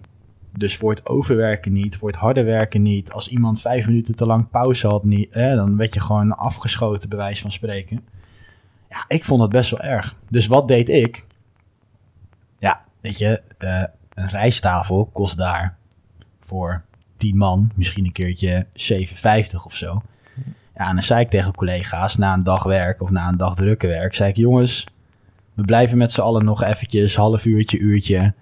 Dus 0.51 0.77
voor 0.77 0.89
het 0.89 1.07
overwerken 1.07 1.73
niet, 1.73 1.97
voor 1.97 2.07
het 2.07 2.17
harde 2.17 2.43
werken 2.43 2.81
niet. 2.81 3.11
Als 3.11 3.27
iemand 3.27 3.61
vijf 3.61 3.85
minuten 3.85 4.15
te 4.15 4.25
lang 4.25 4.49
pauze 4.49 4.87
had, 4.87 5.03
niet, 5.03 5.33
dan 5.33 5.77
werd 5.77 5.93
je 5.93 5.99
gewoon 5.99 6.37
afgeschoten, 6.37 7.09
bij 7.09 7.17
wijze 7.17 7.41
van 7.41 7.51
spreken. 7.51 7.99
Ja, 8.89 9.05
ik 9.07 9.23
vond 9.23 9.41
het 9.41 9.49
best 9.49 9.69
wel 9.69 9.79
erg. 9.79 10.15
Dus 10.29 10.47
wat 10.47 10.67
deed 10.67 10.89
ik? 10.89 11.25
Ja, 12.59 12.79
weet 13.01 13.17
je, 13.17 13.41
eh, 13.57 13.83
een 14.13 14.29
rijsttafel 14.29 15.09
kost 15.13 15.37
daar 15.37 15.77
voor 16.39 16.83
10 17.17 17.37
man 17.37 17.71
misschien 17.75 18.05
een 18.05 18.11
keertje 18.11 18.67
7,50 18.73 19.65
of 19.65 19.75
zo. 19.75 20.01
Ja, 20.75 20.87
en 20.87 20.93
dan 20.93 21.03
zei 21.03 21.21
ik 21.21 21.29
tegen 21.29 21.55
collega's 21.55 22.17
na 22.17 22.33
een 22.33 22.43
dag 22.43 22.63
werk 22.63 23.01
of 23.01 23.09
na 23.09 23.27
een 23.27 23.37
dag 23.37 23.55
drukke 23.55 23.87
werk, 23.87 24.15
zei 24.15 24.29
ik, 24.29 24.35
jongens, 24.35 24.85
we 25.57 25.63
blijven 25.65 25.97
met 25.97 26.11
z'n 26.11 26.21
allen 26.21 26.45
nog 26.45 26.63
eventjes, 26.63 27.15
half 27.15 27.45
uurtje, 27.45 27.77
uurtje. 27.77 28.33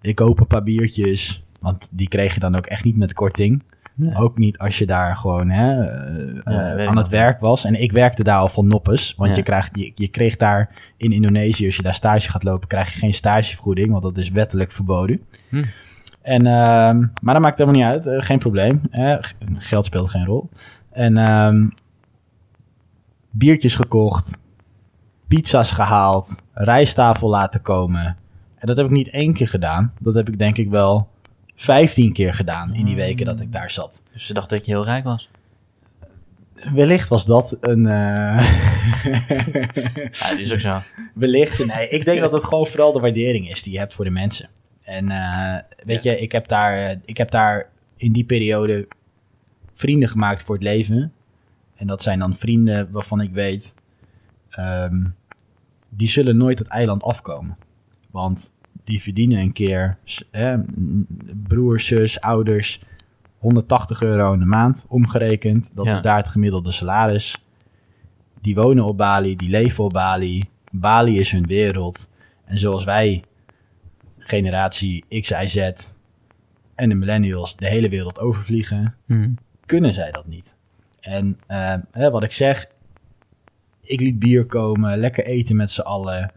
Ik 0.00 0.14
koop 0.14 0.40
een 0.40 0.46
paar 0.46 0.62
biertjes, 0.62 1.44
want 1.60 1.88
die 1.92 2.08
kreeg 2.08 2.34
je 2.34 2.40
dan 2.40 2.56
ook 2.56 2.66
echt 2.66 2.84
niet 2.84 2.96
met 2.96 3.14
korting. 3.14 3.62
Nee. 3.94 4.14
Ook 4.16 4.38
niet 4.38 4.58
als 4.58 4.78
je 4.78 4.86
daar 4.86 5.16
gewoon 5.16 5.50
hè, 5.50 5.80
eh, 5.80 6.34
Ja, 6.44 6.76
eh, 6.76 6.86
aan 6.88 6.96
het 6.96 7.08
werk 7.08 7.40
was. 7.40 7.64
En 7.64 7.82
ik 7.82 7.92
werkte 7.92 8.22
daar 8.24 8.38
al 8.38 8.48
van 8.48 8.66
noppes. 8.66 9.14
Want 9.16 9.30
Ja. 9.30 9.36
je, 9.36 9.42
krijgt, 9.42 9.78
je, 9.78 9.92
je 9.94 10.08
kreeg 10.08 10.36
daar 10.36 10.70
in 10.96 11.12
Indonesië, 11.12 11.66
als 11.66 11.76
je 11.76 11.82
daar 11.82 11.94
stage 11.94 12.30
gaat 12.30 12.42
lopen, 12.42 12.68
krijg 12.68 12.92
je 12.92 12.98
geen 12.98 13.14
stagevergoeding. 13.14 13.90
Want 13.90 14.02
dat 14.02 14.18
is 14.18 14.30
wettelijk 14.30 14.72
verboden. 14.72 15.20
Hm. 15.48 15.62
En, 16.22 16.46
ehm, 16.46 16.98
maar 17.20 17.34
dat 17.34 17.40
maakt 17.42 17.58
helemaal 17.58 17.80
niet 17.80 17.90
uit. 17.94 18.06
eh, 18.06 18.26
geen 18.26 18.38
probleem. 18.38 18.80
geld 19.58 19.84
speelt 19.84 20.10
geen 20.10 20.24
rol. 20.26 20.48
En 20.90 21.16
ehm, 21.16 21.68
biertjes 23.30 23.74
gekocht. 23.74 24.30
Pizza's 25.40 25.70
gehaald. 25.70 26.34
Rijsttafel 26.52 27.28
laten 27.28 27.62
komen. 27.62 28.04
En 28.58 28.66
dat 28.66 28.76
heb 28.76 28.86
ik 28.86 28.92
niet 28.92 29.10
één 29.10 29.32
keer 29.32 29.48
gedaan. 29.48 29.92
Dat 30.00 30.14
heb 30.14 30.28
ik 30.28 30.38
denk 30.38 30.56
ik 30.56 30.70
wel 30.70 31.08
15 31.54 32.12
keer 32.12 32.34
gedaan 32.34 32.74
in 32.74 32.84
die 32.84 32.96
weken 32.96 33.26
dat 33.26 33.40
ik 33.40 33.52
daar 33.52 33.70
zat. 33.70 34.02
Dus 34.12 34.26
ze 34.26 34.34
dacht 34.34 34.50
dat 34.50 34.64
je 34.66 34.72
heel 34.72 34.84
rijk 34.84 35.04
was. 35.04 35.30
Wellicht 36.74 37.08
was 37.08 37.26
dat 37.26 37.56
een. 37.60 37.86
eh, 37.86 37.92
Ja, 40.12 40.28
dat 40.30 40.38
is 40.38 40.52
ook 40.52 40.60
zo. 40.60 40.70
Wellicht. 41.14 41.66
Nee, 41.66 41.88
ik 41.88 42.04
denk 42.04 42.20
dat 42.20 42.32
het 42.32 42.44
gewoon 42.44 42.66
vooral 42.66 42.92
de 42.92 43.00
waardering 43.00 43.48
is 43.50 43.62
die 43.62 43.72
je 43.72 43.78
hebt 43.78 43.94
voor 43.94 44.04
de 44.04 44.10
mensen. 44.10 44.48
En 44.82 45.08
eh, 45.08 45.58
weet 45.86 46.02
je, 46.02 46.18
ik 46.20 46.32
heb, 46.32 46.48
daar, 46.48 46.76
eh, 46.88 46.96
ik 47.04 47.16
heb 47.16 47.30
daar 47.30 47.68
in 47.96 48.12
die 48.12 48.24
periode 48.24 48.88
vrienden 49.74 50.08
gemaakt 50.08 50.42
voor 50.42 50.54
het 50.54 50.64
leven. 50.64 51.12
En 51.74 51.86
dat 51.86 52.02
zijn 52.02 52.18
dan 52.18 52.34
vrienden 52.36 52.88
waarvan 52.90 53.20
ik 53.20 53.32
weet, 53.32 53.74
ehm, 54.50 55.04
die 55.94 56.08
zullen 56.08 56.36
nooit 56.36 56.58
het 56.58 56.68
eiland 56.68 57.02
afkomen. 57.02 57.56
Want 58.10 58.52
die 58.84 59.02
verdienen 59.02 59.38
een 59.38 59.52
keer, 59.52 59.98
s- 60.04 60.24
eh, 60.30 60.54
m- 60.54 61.06
broer, 61.42 61.80
zus, 61.80 62.20
ouders, 62.20 62.80
180 63.38 64.02
euro 64.02 64.32
in 64.32 64.38
de 64.38 64.44
maand 64.44 64.84
omgerekend. 64.88 65.76
Dat 65.76 65.86
Ja. 65.86 65.94
is 65.94 66.00
daar 66.00 66.16
het 66.16 66.28
gemiddelde 66.28 66.70
salaris. 66.72 67.44
Die 68.40 68.54
wonen 68.54 68.84
op 68.84 68.96
Bali, 68.96 69.36
die 69.36 69.50
leven 69.50 69.84
op 69.84 69.92
Bali. 69.92 70.44
Bali 70.72 71.18
is 71.20 71.30
hun 71.30 71.46
wereld. 71.46 72.10
En 72.44 72.58
zoals 72.58 72.84
wij, 72.84 73.22
generatie 74.18 75.04
X, 75.20 75.30
Y, 75.30 75.46
Z 75.46 75.56
en 76.74 76.88
de 76.88 76.94
millennials, 76.94 77.56
de 77.56 77.66
hele 77.68 77.88
wereld 77.88 78.18
overvliegen, 78.18 78.94
Hm. 79.06 79.30
kunnen 79.66 79.94
zij 79.94 80.10
dat 80.10 80.26
niet. 80.26 80.56
En 81.00 81.38
eh, 81.46 81.74
wat 81.92 82.22
ik 82.22 82.32
zeg, 82.32 82.66
ik 83.82 84.00
liet 84.00 84.18
bier 84.18 84.46
komen, 84.46 84.98
lekker 84.98 85.24
eten 85.24 85.56
met 85.56 85.70
z'n 85.70 85.80
allen. 85.80 86.32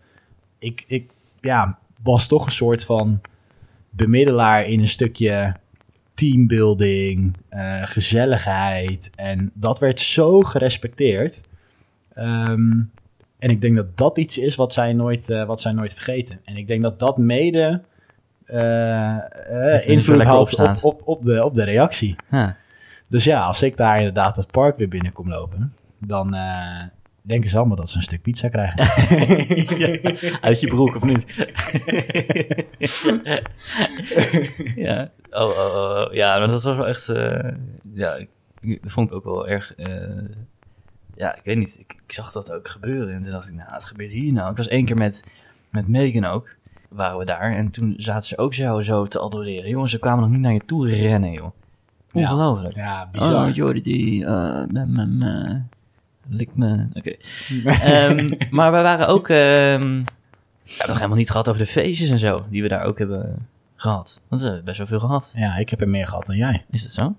Ik, 0.60 0.84
ik 0.88 1.12
ja, 1.42 1.80
was 2.04 2.28
toch 2.28 2.46
een 2.46 2.52
soort 2.52 2.86
van 2.86 3.22
bemiddelaar 3.90 4.66
in 4.66 4.80
een 4.80 4.90
stukje 4.90 5.56
teambuilding, 6.14 7.36
eh, 7.50 7.84
gezelligheid. 7.84 9.10
En 9.16 9.52
dat 9.54 9.80
werd 9.80 10.00
zo 10.00 10.40
gerespecteerd. 10.40 11.42
Ehm, 12.14 12.72
en 13.40 13.50
ik 13.50 13.62
denk 13.62 13.76
dat 13.76 13.98
dat 13.98 14.18
iets 14.18 14.38
is 14.38 14.56
wat 14.56 14.74
zij 14.74 14.94
nooit, 14.94 15.30
eh, 15.30 15.46
wat 15.46 15.62
zij 15.62 15.72
nooit 15.72 15.94
vergeten. 15.94 16.40
En 16.44 16.58
ik 16.58 16.68
denk 16.68 16.82
dat 16.82 17.00
dat 17.00 17.18
mede 17.18 17.82
eh, 18.46 19.88
invloed 19.88 20.24
had 20.24 20.82
op 20.82 21.02
op, 21.04 21.24
de, 21.24 21.44
op 21.44 21.54
de 21.54 21.64
reactie. 21.64 22.16
Dus 23.08 23.24
ja, 23.24 23.42
als 23.42 23.62
ik 23.62 23.78
daar 23.78 23.98
inderdaad 23.98 24.36
het 24.36 24.52
park 24.52 24.78
weer 24.78 24.88
binnen 24.88 25.12
kom 25.12 25.30
lopen, 25.30 25.74
dan 26.00 26.36
denken 27.26 27.50
ze 27.50 27.58
allemaal 27.58 27.76
dat 27.76 27.90
ze 27.90 27.98
een 27.98 28.04
stuk 28.04 28.22
pizza 28.22 28.50
krijgen. 28.50 28.80
Uit 30.48 30.60
je 30.60 30.68
broek 30.68 30.96
of 30.96 31.04
niet? 31.04 31.26
ja. 34.76 35.12
Oh, 35.30 35.42
oh, 35.42 35.76
oh, 35.76 36.04
oh. 36.06 36.14
ja, 36.14 36.38
maar 36.38 36.48
dat 36.48 36.64
was 36.64 36.76
wel 36.76 36.88
echt. 36.88 37.10
eh, 37.10 37.52
ja, 37.94 38.14
ik, 38.16 38.30
ik 38.62 38.80
vond 38.84 39.10
ik 39.10 39.16
ook 39.16 39.24
wel 39.24 39.48
erg. 39.48 39.76
eh, 39.76 40.24
ja, 41.16 41.36
ik 41.36 41.42
weet 41.44 41.58
niet. 41.58 41.76
Ik, 41.80 41.94
ik 42.06 42.12
zag 42.12 42.32
dat 42.32 42.52
ook 42.52 42.68
gebeuren. 42.68 43.14
En 43.16 43.22
toen 43.22 43.32
dacht 43.32 43.48
ik, 43.48 43.54
nou, 43.56 43.70
wat 43.72 43.84
gebeurt 43.86 44.12
hier 44.12 44.34
nou? 44.34 44.52
Ik 44.52 44.58
was 44.58 44.68
één 44.68 44.86
keer 44.86 44.96
met, 44.96 45.24
met 45.70 45.88
Megan 45.88 46.26
ook. 46.26 46.56
Waren 46.90 47.18
we 47.18 47.26
daar. 47.26 47.52
En 47.52 47.70
toen 47.72 47.94
zaten 47.98 48.28
ze 48.28 48.38
ook 48.38 48.54
jou 48.54 48.82
zo 48.82 49.06
te 49.06 49.22
adoreren. 49.22 49.70
Jongens, 49.70 49.92
ze 49.92 50.00
kwamen 50.00 50.20
nog 50.24 50.30
niet 50.30 50.40
naar 50.40 50.54
je 50.54 50.66
toe 50.66 50.90
rennen, 50.90 51.32
joh. 51.32 51.52
Ongelooflijk. 52.14 52.76
Ja, 52.76 53.10
bizar. 53.12 53.48
Oh, 53.48 53.56
Jordi, 53.56 53.82
die, 53.82 54.24
uh, 54.24 54.64
me, 56.30 56.36
me, 56.36 56.36
me, 56.36 56.38
lik 56.38 56.50
me. 56.56 56.88
Oké. 56.94 57.16
Ehm, 57.70 58.30
maar 58.56 58.72
we 58.72 58.82
waren 58.82 59.08
ook, 59.08 59.30
ehm, 59.30 59.98
nog 60.88 60.96
helemaal 60.96 61.18
niet 61.18 61.30
gehad 61.32 61.50
over 61.50 61.62
de 61.62 61.68
feestjes 61.68 62.10
en 62.10 62.20
zo, 62.20 62.46
die 62.50 62.62
we 62.62 62.68
daar 62.68 62.84
ook 62.84 62.98
hebben 63.00 63.48
gehad. 63.76 64.22
Want 64.28 64.42
we 64.42 64.48
hebben 64.48 64.66
best 64.66 64.78
wel 64.78 64.88
veel 64.88 65.00
gehad. 65.00 65.32
Ja, 65.36 65.58
ik 65.58 65.70
heb 65.70 65.82
er 65.82 65.90
meer 65.90 66.08
gehad 66.08 66.26
dan 66.26 66.36
jij. 66.36 66.66
Is 66.72 66.82
dat 66.84 66.92
zo? 66.92 67.16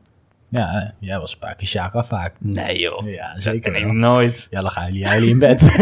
Ja, 0.49 0.83
eh, 0.83 0.89
jij 0.99 1.19
was 1.19 1.33
een 1.33 1.39
paar 1.39 1.55
keer 1.55 1.69
Sjaak 1.69 1.95
af 1.95 2.09
vaak. 2.09 2.35
Nee, 2.39 2.79
joh. 2.79 3.09
Ja, 3.11 3.39
zeker 3.39 3.73
Nee, 3.73 3.85
wel. 3.85 3.93
nooit. 3.93 4.47
Ja, 4.51 4.63
lag 4.63 4.87
jullie 4.87 5.09
jullie 5.09 5.31
in 5.31 5.39
bed. 5.39 5.63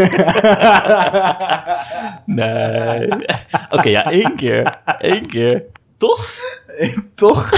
Nee. 2.27 3.09
Oké, 3.71 3.89
ja, 3.89 4.11
één 4.11 4.37
keer. 4.37 4.75
Eén 4.99 5.27
keer. 5.27 5.65
Toch? 5.99 6.27
Toch? 7.15 7.51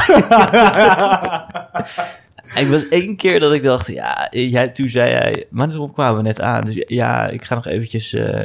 Ik 2.54 2.66
was 2.70 2.88
één 2.88 3.16
keer 3.16 3.40
dat 3.40 3.52
ik 3.52 3.62
dacht, 3.62 3.86
ja, 3.86 4.28
jij, 4.30 4.68
toen 4.68 4.88
zei 4.88 5.12
hij, 5.12 5.46
maar 5.50 5.68
toen 5.68 5.92
kwamen 5.92 6.16
we 6.16 6.22
net 6.22 6.40
aan. 6.40 6.60
Dus 6.60 6.84
ja, 6.86 7.28
ik 7.28 7.44
ga 7.44 7.54
nog 7.54 7.66
eventjes 7.66 8.12
eh, 8.12 8.44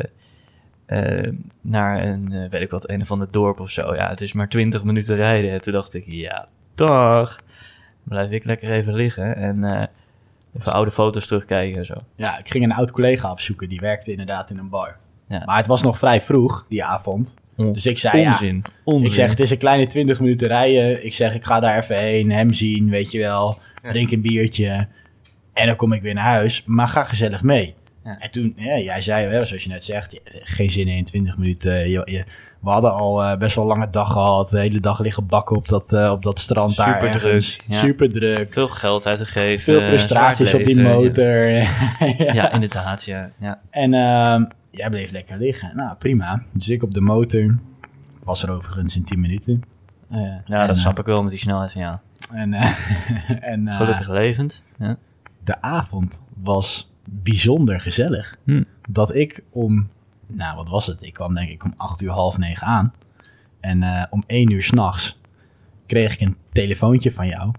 eh, 0.85 1.33
naar 1.61 2.03
een, 2.03 2.31
eh, 2.31 2.49
weet 2.49 2.61
ik 2.61 2.69
wat, 2.69 2.89
een 2.89 3.01
of 3.01 3.11
ander 3.11 3.27
dorp 3.31 3.59
of 3.59 3.69
zo. 3.69 3.95
Ja, 3.95 4.09
het 4.09 4.21
is 4.21 4.33
maar 4.33 4.49
twintig 4.49 4.83
minuten 4.83 5.15
rijden. 5.15 5.51
En 5.51 5.61
toen 5.61 5.73
dacht 5.73 5.93
ik, 5.93 6.03
ja, 6.07 6.47
dag. 6.75 7.39
Blijf 8.03 8.31
ik 8.31 8.45
lekker 8.45 8.71
even 8.71 8.93
liggen 8.93 9.35
en 9.35 9.89
even 10.59 10.73
oude 10.73 10.91
foto's 10.91 11.27
terugkijken 11.27 11.79
en 11.79 11.85
zo. 11.85 11.95
Ja, 12.15 12.39
ik 12.39 12.49
ging 12.49 12.63
een 12.63 12.73
oud 12.73 12.91
collega 12.91 13.31
opzoeken. 13.31 13.69
Die 13.69 13.79
werkte 13.79 14.11
inderdaad 14.11 14.49
in 14.49 14.57
een 14.57 14.69
bar. 14.69 14.97
Ja. 15.27 15.43
Maar 15.45 15.57
het 15.57 15.67
was 15.67 15.81
nog 15.81 15.97
vrij 15.97 16.21
vroeg, 16.21 16.65
die 16.69 16.83
avond. 16.83 17.35
Dus 17.55 17.85
ik 17.85 17.97
zei, 17.97 18.21
ja, 18.21 18.31
Onzin. 18.31 18.63
Onzin. 18.83 19.07
Ik 19.07 19.13
zeg, 19.13 19.29
het 19.29 19.39
is 19.39 19.51
een 19.51 19.57
kleine 19.57 19.87
20 19.87 20.19
minuten 20.19 20.47
rijden. 20.47 21.05
Ik 21.05 21.13
zeg, 21.13 21.35
ik 21.35 21.45
ga 21.45 21.59
daar 21.59 21.77
even 21.77 21.97
heen, 21.97 22.31
hem 22.31 22.53
zien, 22.53 22.89
weet 22.89 23.11
je 23.11 23.19
wel. 23.19 23.59
Drink 23.91 24.11
een 24.11 24.21
biertje. 24.21 24.87
En 25.53 25.67
dan 25.67 25.75
kom 25.75 25.93
ik 25.93 26.01
weer 26.01 26.13
naar 26.13 26.23
huis. 26.23 26.63
Maar 26.65 26.87
ga 26.87 27.03
gezellig 27.03 27.43
mee. 27.43 27.75
Ja. 28.03 28.19
En 28.19 28.31
toen, 28.31 28.53
ja, 28.55 28.77
jij 28.77 29.01
zei 29.01 29.27
wel, 29.27 29.45
zoals 29.45 29.63
je 29.63 29.69
net 29.69 29.83
zegt, 29.83 30.19
geen 30.23 30.71
zin 30.71 30.87
in 30.87 31.03
20 31.05 31.37
minuten. 31.37 31.89
Je, 31.89 32.01
je- 32.05 32.23
we 32.61 32.69
hadden 32.69 32.93
al 32.93 33.23
eh, 33.23 33.37
best 33.37 33.55
wel 33.55 33.63
een 33.63 33.69
lange 33.77 33.89
dag 33.89 34.11
gehad. 34.11 34.49
De 34.49 34.59
hele 34.59 34.79
dag 34.79 34.99
liggen 34.99 35.25
bakken 35.27 35.55
op 35.55 35.67
dat, 35.67 35.93
eh, 35.93 36.11
op 36.11 36.23
dat 36.23 36.39
strand 36.39 36.75
daar 36.75 36.93
Superdruk, 36.93 37.23
ergens. 37.23 37.57
ja. 37.67 37.79
Super 37.79 38.11
druk. 38.11 38.53
Veel 38.53 38.67
geld 38.67 39.07
uit 39.07 39.17
te 39.17 39.25
geven. 39.25 39.63
Veel 39.73 39.81
frustraties 39.81 40.53
op 40.53 40.63
die 40.63 40.81
motor. 40.81 41.47
Ja, 42.17 42.33
ja 42.33 42.51
inderdaad, 42.51 43.03
ja. 43.05 43.31
ja. 43.39 43.61
En 43.69 43.93
ehm, 43.93 44.43
jij 44.71 44.89
bleef 44.89 45.11
lekker 45.11 45.37
liggen. 45.37 45.75
Nou, 45.75 45.95
prima. 45.95 46.43
Dus 46.53 46.69
ik 46.69 46.83
op 46.83 46.93
de 46.93 47.01
motor. 47.01 47.57
Was 48.23 48.43
er 48.43 48.51
overigens 48.51 48.95
in 48.95 49.03
10 49.03 49.19
minuten. 49.19 49.61
Ja, 50.09 50.17
En, 50.45 50.67
dat 50.67 50.69
eh, 50.75 50.81
snap 50.81 50.99
ik 50.99 51.05
wel 51.05 51.21
met 51.21 51.31
die 51.31 51.39
snelheid 51.39 51.71
van 51.71 51.81
jou. 51.81 51.95
En, 52.33 52.53
eh, 52.53 52.73
en 53.51 53.67
eh, 53.67 53.75
Gelukkig 53.77 54.09
levend. 54.09 54.63
Ja. 54.77 54.97
de 55.43 55.61
avond 55.61 56.23
was 56.37 56.91
bijzonder 57.09 57.79
gezellig. 57.79 58.35
Hm. 58.43 58.63
Dat 58.89 59.15
ik 59.15 59.43
om 59.49 59.89
nou 60.27 60.55
wat 60.55 60.69
was 60.69 60.85
het? 60.87 61.03
Ik 61.05 61.13
kwam 61.13 61.33
denk 61.33 61.49
ik 61.49 61.63
om 61.63 61.73
acht 61.77 62.01
uur, 62.01 62.11
half 62.11 62.37
negen 62.37 62.67
aan. 62.67 62.93
En 63.59 63.83
eh, 63.83 64.03
om 64.09 64.23
één 64.27 64.51
uur 64.51 64.63
s'nachts 64.63 65.19
kreeg 65.85 66.13
ik 66.13 66.21
een 66.21 66.35
telefoontje 66.51 67.11
van 67.11 67.27
jou. 67.27 67.51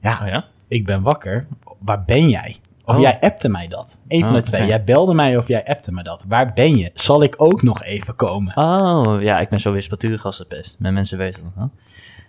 Ja, 0.00 0.18
Oh 0.22 0.28
ja? 0.28 0.44
ik 0.68 0.84
ben 0.86 1.02
wakker. 1.02 1.46
Waar 1.78 2.04
ben 2.04 2.28
jij? 2.28 2.56
Of 2.84 2.94
Oh. 2.94 3.00
jij 3.00 3.20
appte 3.20 3.48
mij 3.48 3.68
dat. 3.68 3.98
Eén 4.08 4.20
van 4.20 4.28
Oh, 4.28 4.34
de 4.36 4.42
twee. 4.42 4.66
Jij 4.66 4.84
belde 4.84 5.14
mij 5.14 5.36
of 5.36 5.48
jij 5.48 5.64
appte 5.66 5.92
me 5.92 6.02
dat. 6.02 6.24
Waar 6.28 6.52
ben 6.54 6.76
je? 6.76 6.90
Zal 6.94 7.22
ik 7.22 7.34
ook 7.36 7.62
nog 7.62 7.82
even 7.82 8.16
komen? 8.16 8.56
Oh, 8.56 9.22
ja, 9.22 9.40
ik 9.40 9.48
ben 9.48 9.60
zo 9.60 9.72
wispelturig 9.72 10.24
als 10.24 10.38
de 10.38 10.44
pest. 10.44 10.76
Mijn 10.78 10.94
mensen 10.94 11.18
weten 11.18 11.42
dat, 11.42 11.52
hè? 11.56 11.64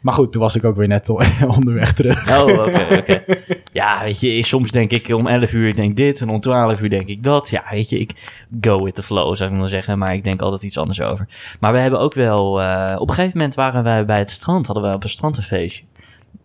Maar 0.01 0.13
goed, 0.13 0.31
toen 0.31 0.41
was 0.41 0.55
ik 0.55 0.63
ook 0.63 0.75
weer 0.75 0.87
net 0.87 1.09
onderweg 1.57 1.93
terug. 1.93 2.41
Oh, 2.41 2.47
oké, 2.65 2.87
oké. 2.97 3.23
Ja, 3.71 4.03
weet 4.03 4.19
je, 4.19 4.43
soms 4.43 4.71
denk 4.71 4.91
ik 4.91 5.09
om 5.09 5.27
11 5.27 5.53
uur 5.53 5.75
denk 5.75 5.95
dit 5.95 6.21
en 6.21 6.29
om 6.29 6.39
12 6.39 6.81
uur 6.81 6.89
denk 6.89 7.07
ik 7.07 7.23
dat. 7.23 7.49
Ja, 7.49 7.63
weet 7.69 7.89
je, 7.89 7.99
ik 7.99 8.45
go 8.61 8.83
with 8.83 8.95
the 8.95 9.03
flow, 9.03 9.35
zou 9.35 9.51
ik 9.51 9.57
maar 9.57 9.69
zeggen. 9.69 9.97
Maar 9.97 10.13
ik 10.13 10.23
denk 10.23 10.41
altijd 10.41 10.63
iets 10.63 10.77
anders 10.77 11.01
over. 11.01 11.27
Maar 11.59 11.73
we 11.73 11.79
hebben 11.79 11.99
ook 11.99 12.13
wel... 12.13 12.61
eh, 12.61 12.95
op 12.99 13.09
een 13.09 13.15
gegeven 13.15 13.37
moment 13.37 13.55
waren 13.55 13.83
wij 13.83 14.05
bij 14.05 14.17
het 14.17 14.29
strand, 14.29 14.65
hadden 14.65 14.89
we 14.89 14.95
op 14.95 15.03
een 15.03 15.09
strand 15.09 15.37
een 15.37 15.43
feestje. 15.43 15.83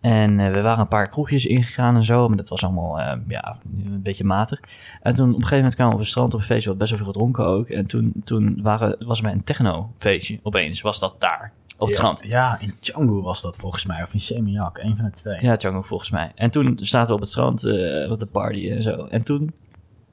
En 0.01 0.39
eh, 0.39 0.51
we 0.51 0.61
waren 0.61 0.79
een 0.79 0.87
paar 0.87 1.07
kroegjes 1.07 1.45
ingegaan 1.45 1.95
en 1.95 2.05
zo. 2.05 2.27
Maar 2.27 2.37
dat 2.37 2.49
was 2.49 2.63
allemaal, 2.63 2.99
eh, 2.99 3.17
ja, 3.27 3.57
een 3.85 4.01
beetje 4.01 4.23
matig. 4.23 4.59
En 5.01 5.15
toen 5.15 5.27
op 5.27 5.33
een 5.33 5.35
gegeven 5.35 5.57
moment 5.57 5.75
kwamen 5.75 5.93
we 5.93 5.99
op 5.99 6.03
het 6.03 6.11
strand 6.11 6.33
op 6.33 6.39
een 6.39 6.45
feestje. 6.45 6.69
Hadden 6.69 6.87
best 6.87 6.91
wel 6.91 6.99
veel 7.03 7.13
gedronken 7.13 7.45
ook. 7.45 7.69
En 7.69 7.85
toen, 7.85 8.13
toen 8.23 8.59
waren, 8.61 8.95
was 9.05 9.17
er 9.17 9.23
bij 9.23 9.33
een 9.33 9.43
techno-feestje. 9.43 10.39
Opeens 10.43 10.81
was 10.81 10.99
dat 10.99 11.15
daar, 11.19 11.51
op 11.85 11.91
het 11.91 11.97
strand. 11.97 12.31
Ja, 12.31 12.57
in 12.59 12.73
Django 12.79 13.21
was 13.21 13.41
dat 13.41 13.55
volgens 13.55 13.85
mij. 13.85 14.03
Of 14.03 14.13
in 14.13 14.21
Semiak, 14.21 14.77
een 14.77 14.95
van 14.95 15.05
de 15.05 15.11
twee. 15.11 15.37
Ja, 15.41 15.55
Django 15.55 15.81
volgens 15.81 16.09
mij. 16.09 16.31
En 16.35 16.49
toen 16.49 16.79
zaten 16.81 17.07
we 17.07 17.13
op 17.13 17.19
het 17.19 17.29
strand 17.29 17.63
eh, 17.63 18.11
op 18.11 18.19
de 18.19 18.25
party 18.25 18.69
en 18.69 18.81
zo. 18.81 19.05
En 19.09 19.23
toen, 19.23 19.51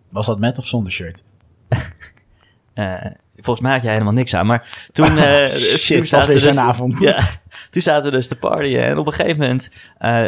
Was 0.09 0.27
dat 0.27 0.39
met 0.39 0.59
of 0.59 0.67
zonder 0.67 0.93
shirt? 0.93 1.23
eh, 2.75 2.95
volgens 3.37 3.61
mij 3.61 3.73
had 3.73 3.83
jij 3.83 3.93
helemaal 3.93 4.13
niks 4.13 4.35
aan. 4.35 4.47
Maar 4.47 4.89
toen, 4.93 5.19
eh 5.19 5.47
Shit, 5.47 5.87
toen 5.87 5.99
was 5.99 6.09
zaten 6.09 6.35
we 6.35 6.41
weer 6.41 6.53
dus, 6.53 6.57
avond. 6.57 6.99
Ja, 6.99 7.29
toen 7.71 7.83
zaten 7.83 8.11
we 8.11 8.17
dus 8.17 8.29
te 8.29 8.39
partyen. 8.39 8.85
En 8.85 8.99
op 8.99 9.07
een 9.07 9.13
gegeven 9.13 9.41
moment, 9.41 9.71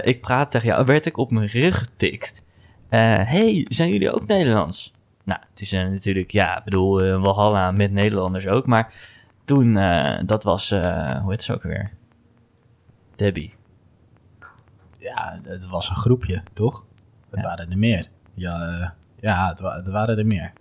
ik 0.05 0.21
praat 0.21 0.51
tegen 0.51 0.69
jou, 0.69 0.85
werd 0.85 1.07
ik 1.07 1.17
op 1.17 1.31
mijn 1.31 1.47
rug 1.47 1.79
getikt. 1.79 2.43
Hey, 2.89 3.67
zijn 3.69 3.91
jullie 3.91 4.13
ook 4.13 4.27
Nederlands? 4.27 4.93
Nou, 5.25 5.41
het 5.51 5.61
is 5.61 5.73
natuurlijk, 5.73 6.31
ja, 6.31 6.59
ik 6.59 6.65
bedoel, 6.65 7.03
eh 7.03 7.23
Walhalla 7.23 7.71
met 7.71 7.93
Nederlanders 7.93 8.47
ook. 8.47 8.67
Maar 8.67 8.93
toen, 9.45 9.77
eh, 9.77 10.19
dat 10.27 10.45
was, 10.45 10.71
eh, 10.71 11.21
hoe 11.21 11.31
heet 11.31 11.43
ze 11.43 11.53
ook 11.55 11.63
weer? 11.63 11.91
Debbie. 13.17 13.55
Ja, 14.99 15.39
het 15.45 15.69
was 15.69 15.89
een 15.89 15.97
groepje, 15.97 16.43
toch? 16.53 16.85
Het 17.31 17.41
Ja. 17.41 17.47
waren 17.47 17.71
er 17.71 17.79
meer. 17.79 18.09
Ja, 18.35 18.61
eh, 18.61 18.89
ja 19.21 19.49
het, 19.49 19.61
wa- 19.61 19.77
het 19.77 19.89
waren 19.91 20.19
er 20.19 20.27
meer. 20.27 20.53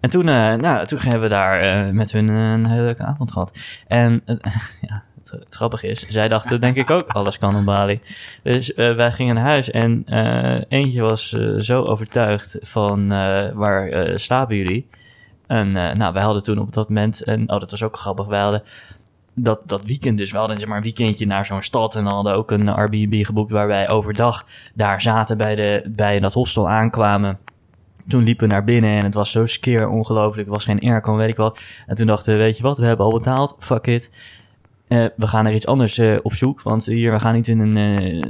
En 0.00 0.10
toen, 0.10 0.24
nou, 0.24 0.86
toen 0.86 0.98
hebben 0.98 1.20
we 1.20 1.28
daar 1.28 1.94
met 1.94 2.12
hun 2.12 2.28
een 2.28 2.66
hele 2.66 2.82
leuke 2.82 3.02
avond 3.02 3.32
gehad. 3.32 3.58
En 3.86 4.22
ja, 4.88 5.02
het, 5.18 5.30
het 5.30 5.54
grappige 5.54 5.86
is, 5.86 6.08
zij 6.08 6.28
dachten 6.28 6.60
denk 6.60 6.76
ik 6.76 6.90
ook 6.90 7.08
alles 7.08 7.38
kan 7.38 7.56
op 7.56 7.64
Bali. 7.64 8.00
Dus 8.42 8.72
wij 8.74 9.12
gingen 9.12 9.34
naar 9.34 9.44
huis 9.44 9.70
en 9.70 10.04
eentje 10.68 11.00
was 11.02 11.28
zo 11.58 11.82
overtuigd 11.82 12.58
van 12.60 13.08
waar 13.54 14.10
slapen 14.18 14.56
jullie? 14.56 14.88
En 15.46 15.76
eh, 15.76 15.96
nou, 15.96 16.12
wij 16.12 16.22
hadden 16.22 16.42
toen 16.42 16.58
op 16.58 16.72
dat 16.72 16.88
moment, 16.88 17.24
en 17.24 17.50
oh 17.50 17.60
dat 17.60 17.70
was 17.70 17.82
ook 17.82 17.96
grappig, 17.96 18.26
wij 18.26 18.40
hadden 18.40 18.62
dat, 19.34 19.60
dat 19.66 19.84
weekend 19.84 20.18
dus, 20.18 20.32
we 20.32 20.38
hadden 20.38 20.56
zeg 20.56 20.66
maar 20.66 20.76
een 20.76 20.82
weekendje 20.82 21.26
naar 21.26 21.46
zo'n 21.46 21.62
stad 21.62 21.96
en 21.96 22.04
hadden 22.04 22.34
ook 22.34 22.50
een 22.50 22.68
Airbnb 22.68 23.24
geboekt 23.24 23.50
waar 23.50 23.66
wij 23.66 23.88
overdag 23.88 24.46
daar 24.74 25.02
zaten 25.02 25.36
bij, 25.36 25.54
de, 25.54 25.82
bij 25.86 26.20
dat 26.20 26.32
hostel 26.32 26.68
aankwamen. 26.68 27.38
Toen 28.08 28.22
liepen 28.22 28.48
we 28.48 28.54
naar 28.54 28.64
binnen 28.64 28.90
en 28.90 29.04
het 29.04 29.14
was 29.14 29.30
zo 29.30 29.46
skeer 29.46 29.88
ongelooflijk. 29.88 30.48
Was 30.48 30.64
geen 30.64 30.80
airco, 30.80 31.16
weet 31.16 31.28
ik 31.28 31.36
wat. 31.36 31.60
En 31.86 31.94
toen 31.94 32.06
dachten 32.06 32.32
we, 32.32 32.38
weet 32.38 32.56
je 32.56 32.62
wat, 32.62 32.78
we 32.78 32.86
hebben 32.86 33.06
al 33.06 33.12
betaald. 33.12 33.56
Fuck 33.58 33.86
it. 33.86 34.10
Eh, 34.94 35.06
we 35.16 35.26
gaan 35.26 35.46
er 35.46 35.54
iets 35.54 35.66
anders 35.66 35.98
eh, 35.98 36.14
op 36.22 36.34
zoek. 36.34 36.62
Want 36.62 36.84
hier, 36.86 37.12
we 37.12 37.20
gaan 37.20 37.34
niet 37.34 37.48
in 37.48 37.58
een... 37.58 37.76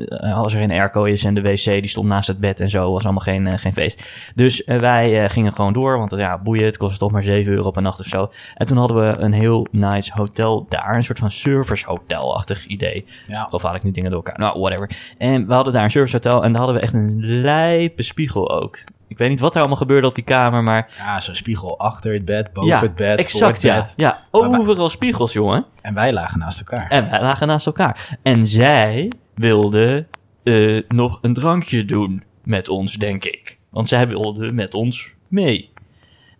eh, 0.08 0.38
als 0.38 0.52
er 0.52 0.58
geen 0.58 0.70
airco 0.70 1.04
is 1.04 1.24
en 1.24 1.34
de 1.34 1.42
wc 1.42 1.64
die 1.64 1.88
stond 1.88 2.08
naast 2.08 2.28
het 2.28 2.38
bed 2.38 2.60
en 2.60 2.70
zo, 2.70 2.92
was 2.92 3.04
allemaal 3.04 3.22
geen, 3.22 3.58
geen 3.58 3.72
feest. 3.72 4.02
Dus 4.34 4.62
wij 4.64 5.28
gingen 5.30 5.52
gewoon 5.52 5.72
door, 5.72 5.98
want 5.98 6.10
ja, 6.16 6.38
boeien, 6.38 6.64
het 6.64 6.76
kostte 6.76 6.98
toch 6.98 7.12
maar 7.12 7.22
7 7.22 7.52
euro 7.52 7.70
per 7.70 7.82
nacht 7.82 8.00
of 8.00 8.06
zo. 8.06 8.30
En 8.54 8.66
toen 8.66 8.76
hadden 8.76 8.96
we 8.96 9.18
een 9.18 9.32
heel 9.32 9.66
nice 9.70 10.12
hotel 10.14 10.66
daar. 10.68 10.96
Een 10.96 11.02
soort 11.02 11.18
van 11.18 11.30
servicehotel-achtig 11.30 12.66
idee. 12.66 13.04
Ja, 13.26 13.48
Of 13.50 13.62
haal 13.62 13.74
ik 13.74 13.82
nu 13.82 13.90
dingen 13.90 14.10
door 14.10 14.22
elkaar? 14.24 14.38
Nou, 14.38 14.60
whatever. 14.60 14.90
En 15.18 15.46
we 15.46 15.54
hadden 15.54 15.72
daar 15.72 15.84
een 15.84 15.90
servicehotel 15.90 16.44
en 16.44 16.52
daar 16.52 16.60
hadden 16.60 16.80
we 16.80 16.82
echt 16.86 16.94
een 16.94 17.14
lijpe 17.40 18.02
spiegel 18.02 18.50
ook. 18.62 18.78
Ik 19.14 19.20
weet 19.20 19.28
niet 19.28 19.40
wat 19.40 19.54
er 19.54 19.60
allemaal 19.60 19.76
gebeurde 19.78 20.06
op 20.06 20.14
die 20.14 20.24
kamer, 20.24 20.62
maar... 20.62 20.94
ja 20.96 21.20
zo'n 21.20 21.34
spiegel 21.34 21.78
achter 21.78 22.12
het 22.12 22.24
bed, 22.24 22.52
boven 22.52 22.70
ja, 22.70 22.80
het 22.80 22.94
bed, 22.94 23.08
voor 23.14 23.18
exact, 23.24 23.52
het 23.52 23.62
ja. 23.62 23.80
bed. 23.80 23.92
Ja, 23.96 24.24
wij- 24.30 24.58
overal 24.58 24.88
spiegels, 24.88 25.32
jongen. 25.32 25.64
En 25.80 25.94
wij 25.94 26.12
lagen 26.12 26.38
naast 26.38 26.58
elkaar. 26.58 26.88
En 26.90 27.10
wij 27.10 27.20
lagen 27.20 27.46
naast 27.46 27.66
elkaar. 27.66 28.18
En 28.22 28.46
zij 28.46 29.12
wilde 29.34 30.06
eh, 30.42 30.82
nog 30.88 31.18
een 31.22 31.34
drankje 31.34 31.84
doen 31.84 32.22
met 32.44 32.68
ons, 32.68 32.94
denk 32.94 33.24
ik. 33.24 33.58
Want 33.70 33.88
zij 33.88 34.08
wilde 34.08 34.52
met 34.52 34.74
ons 34.74 35.14
mee. 35.28 35.70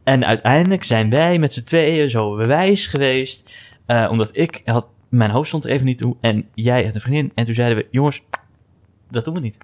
En 0.05 0.27
uiteindelijk 0.27 0.85
zijn 0.85 1.11
wij 1.11 1.39
met 1.39 1.53
z'n 1.53 1.65
tweeën 1.65 2.11
zo 2.11 2.37
wijs 2.37 2.87
geweest. 2.87 3.55
eh, 3.87 4.07
omdat 4.11 4.29
ik 4.33 4.63
had... 4.65 4.89
Mijn 5.09 5.31
hoofd 5.31 5.49
stond 5.49 5.65
er 5.65 5.71
even 5.71 5.87
niet 5.87 5.99
toe. 5.99 6.17
En 6.21 6.49
jij 6.55 6.83
hebt 6.83 6.95
een 6.95 7.01
vriendin. 7.01 7.33
En 7.35 7.45
toen 7.45 7.55
zeiden 7.55 7.79
we... 7.79 7.87
Jongens, 7.91 8.21
dat 9.11 9.25
doen 9.25 9.35
we 9.35 9.41
niet. 9.41 9.59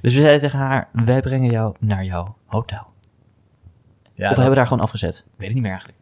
Dus 0.00 0.14
we 0.14 0.20
zeiden 0.20 0.40
tegen 0.40 0.58
haar... 0.58 0.88
Wij 0.92 1.20
brengen 1.20 1.50
jou 1.50 1.74
naar 1.80 2.04
jouw 2.04 2.36
hotel. 2.46 2.86
ja, 2.86 2.86
of 2.86 4.14
we 4.14 4.22
dat, 4.22 4.36
hebben 4.36 4.54
daar 4.54 4.66
gewoon 4.66 4.82
afgezet. 4.82 5.16
Ik 5.16 5.24
weet 5.38 5.46
het 5.46 5.54
niet 5.54 5.62
meer 5.62 5.72
eigenlijk. 5.72 5.98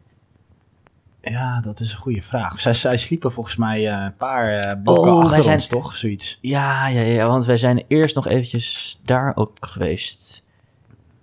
ja, 1.21 1.61
dat 1.61 1.79
is 1.79 1.91
een 1.91 1.97
goede 1.97 2.21
vraag. 2.21 2.59
Zij, 2.59 2.73
zij 2.73 2.97
sliepen 2.97 3.31
volgens 3.31 3.55
mij 3.55 3.87
eh, 3.91 4.03
een 4.03 4.15
paar 4.15 4.49
eh 4.49 4.81
blokken 4.83 5.13
Oh, 5.13 5.23
achter 5.23 5.43
zijn- 5.43 5.55
ons, 5.55 5.67
toch? 5.67 5.95
Zoiets. 5.97 6.37
Ja, 6.41 6.87
ja, 6.87 7.01
ja, 7.01 7.27
want 7.27 7.45
wij 7.45 7.57
zijn 7.57 7.83
eerst 7.87 8.15
nog 8.15 8.27
eventjes 8.27 8.99
daar 9.05 9.31
ook 9.35 9.57
geweest. 9.59 10.45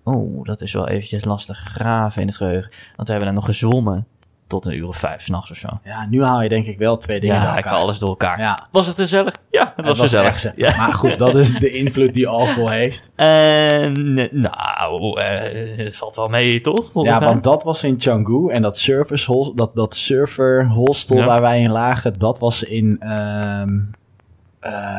Oh, 0.03 0.45
dat 0.45 0.61
is 0.61 0.73
wel 0.73 0.89
eventjes 0.89 1.25
lastig 1.25 1.59
graven 1.59 2.21
in 2.21 2.27
het 2.27 2.37
geheugen. 2.37 2.71
Want 2.71 3.09
we 3.09 3.15
hebben 3.15 3.25
daar 3.25 3.33
nog 3.33 3.45
gezwommen 3.45 4.07
tot 4.47 4.66
een 4.66 4.74
uur 4.74 4.86
of 4.88 4.97
vijf 4.97 5.22
s'nachts 5.22 5.51
of 5.51 5.57
zo. 5.57 5.68
Ja, 5.84 6.07
nu 6.11 6.22
haal 6.24 6.42
je 6.42 6.49
denk 6.49 6.66
ik 6.66 6.78
wel 6.78 6.97
twee 6.97 7.20
dingen 7.20 7.36
door 7.36 7.45
Ja, 7.45 7.51
ik 7.51 7.57
elkaar. 7.57 7.72
haal 7.72 7.82
alles 7.82 7.99
door 7.99 8.09
elkaar. 8.09 8.38
Ja, 8.38 8.66
Was 8.72 8.86
het 8.86 8.97
gezellig? 8.97 9.34
Ja, 9.51 9.72
het 9.76 9.86
was, 9.86 9.99
was 9.99 10.11
gezellig. 10.11 10.53
Ja. 10.57 10.76
Maar 10.76 10.92
goed, 10.92 11.18
dat 11.18 11.36
is 11.36 11.53
de 11.59 11.70
invloed 11.70 12.14
die 12.14 12.28
alcohol 12.28 12.68
heeft. 12.70 13.11
En, 13.14 14.18
eh, 14.18 14.32
nou, 14.32 15.20
eh, 15.20 15.76
het 15.84 15.97
valt 15.97 16.16
wel 16.16 16.28
mee, 16.28 16.61
toch? 16.61 16.90
Volgens 16.92 17.14
Ja, 17.14 17.18
mij. 17.18 17.28
want 17.28 17.45
dat 17.45 17.62
was 17.62 17.84
in 17.84 17.99
Canggu 17.99 18.49
en 18.51 18.62
dat, 18.62 18.78
service 18.78 19.53
dat, 19.55 19.70
dat 19.76 19.95
surfer 19.95 20.66
hostel 20.68 21.16
Ja. 21.16 21.24
waar 21.24 21.40
wij 21.40 21.61
in 21.61 21.70
lagen, 21.70 22.18
dat 22.18 22.38
was 22.38 22.62
in, 22.62 23.01
eh, 23.01 23.62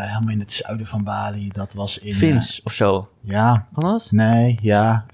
helemaal 0.08 0.30
in 0.34 0.40
het 0.40 0.52
zuiden 0.52 0.88
van 0.88 1.04
Bali. 1.04 1.50
Dat 1.50 1.74
was 1.74 1.98
in... 1.98 2.14
Vins 2.14 2.62
of 2.64 2.72
zo. 2.74 3.10
ja, 3.22 3.68
Kan 3.74 3.90
dat? 3.92 4.08
nee, 4.12 4.58
ja, 4.62 5.06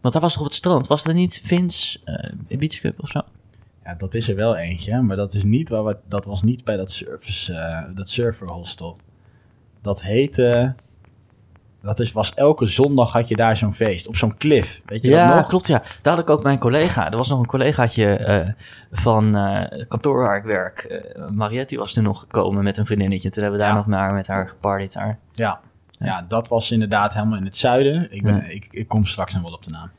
Want 0.00 0.12
daar 0.12 0.22
was 0.22 0.32
toch 0.32 0.40
op 0.42 0.46
het 0.48 0.56
strand? 0.56 0.86
Was 0.86 1.04
er 1.04 1.14
niet 1.14 1.40
Vins 1.44 2.02
Beach 2.48 2.78
Club 2.80 3.02
of 3.02 3.08
zo? 3.08 3.20
Ja, 3.88 3.94
dat 3.94 4.14
is 4.14 4.28
er 4.28 4.36
wel 4.36 4.56
eentje, 4.56 5.00
maar 5.02 5.16
dat, 5.16 5.34
is 5.34 5.44
niet 5.44 5.68
waar 5.68 5.84
we, 5.84 5.96
dat 6.08 6.24
was 6.24 6.42
niet 6.42 6.64
bij 6.64 6.76
dat, 6.76 6.90
service, 6.90 7.54
eh, 7.54 7.94
dat 7.94 8.08
surfer 8.08 8.50
hostel. 8.52 8.98
Dat 9.80 10.02
heette... 10.02 10.74
Dat 11.82 12.00
is, 12.00 12.12
was 12.12 12.34
elke 12.34 12.66
zondag 12.66 13.12
had 13.12 13.28
je 13.28 13.36
daar 13.36 13.56
zo'n 13.56 13.74
feest. 13.74 14.06
Op 14.08 14.16
zo'n 14.16 14.36
cliff. 14.36 14.82
Weet 14.86 15.02
je 15.02 15.08
Ja, 15.08 15.26
dat 15.28 15.36
nog? 15.36 15.48
klopt 15.48 15.66
ja. 15.66 15.82
Daar 16.02 16.14
had 16.14 16.22
ik 16.22 16.30
ook 16.30 16.42
mijn 16.42 16.58
collega. 16.58 17.10
Er 17.10 17.16
was 17.16 17.28
nog 17.28 17.38
een 17.38 17.46
collegaatje 17.46 18.16
eh, 18.16 18.48
van 18.92 19.36
eh, 19.36 19.84
kantoor 19.88 20.26
waar 20.26 20.36
ik 20.36 20.42
werk. 20.44 21.02
Mariette 21.32 21.66
die 21.68 21.78
was 21.78 21.92
toen 21.92 22.02
nog 22.04 22.20
gekomen 22.20 22.64
met 22.64 22.76
een 22.78 22.86
vriendinnetje. 22.86 23.30
Toen 23.30 23.42
hebben 23.42 23.60
we 23.60 23.66
daar 23.66 23.74
Ja. 23.74 23.78
nog 23.80 23.86
maar 23.88 24.14
met 24.14 24.26
haar 24.26 24.48
gepartied 24.48 24.92
daar. 24.92 25.18
Ja. 25.32 25.60
ja, 25.90 26.22
dat 26.22 26.48
was 26.48 26.70
inderdaad 26.70 27.14
helemaal 27.14 27.38
in 27.38 27.44
het 27.44 27.56
zuiden. 27.56 28.12
Ik, 28.14 28.22
ben, 28.22 28.34
Ja. 28.34 28.42
ik, 28.42 28.66
ik 28.70 28.88
kom 28.88 29.06
straks 29.06 29.34
nog 29.34 29.42
wel 29.42 29.52
op 29.52 29.64
de 29.64 29.70
naam. 29.70 29.90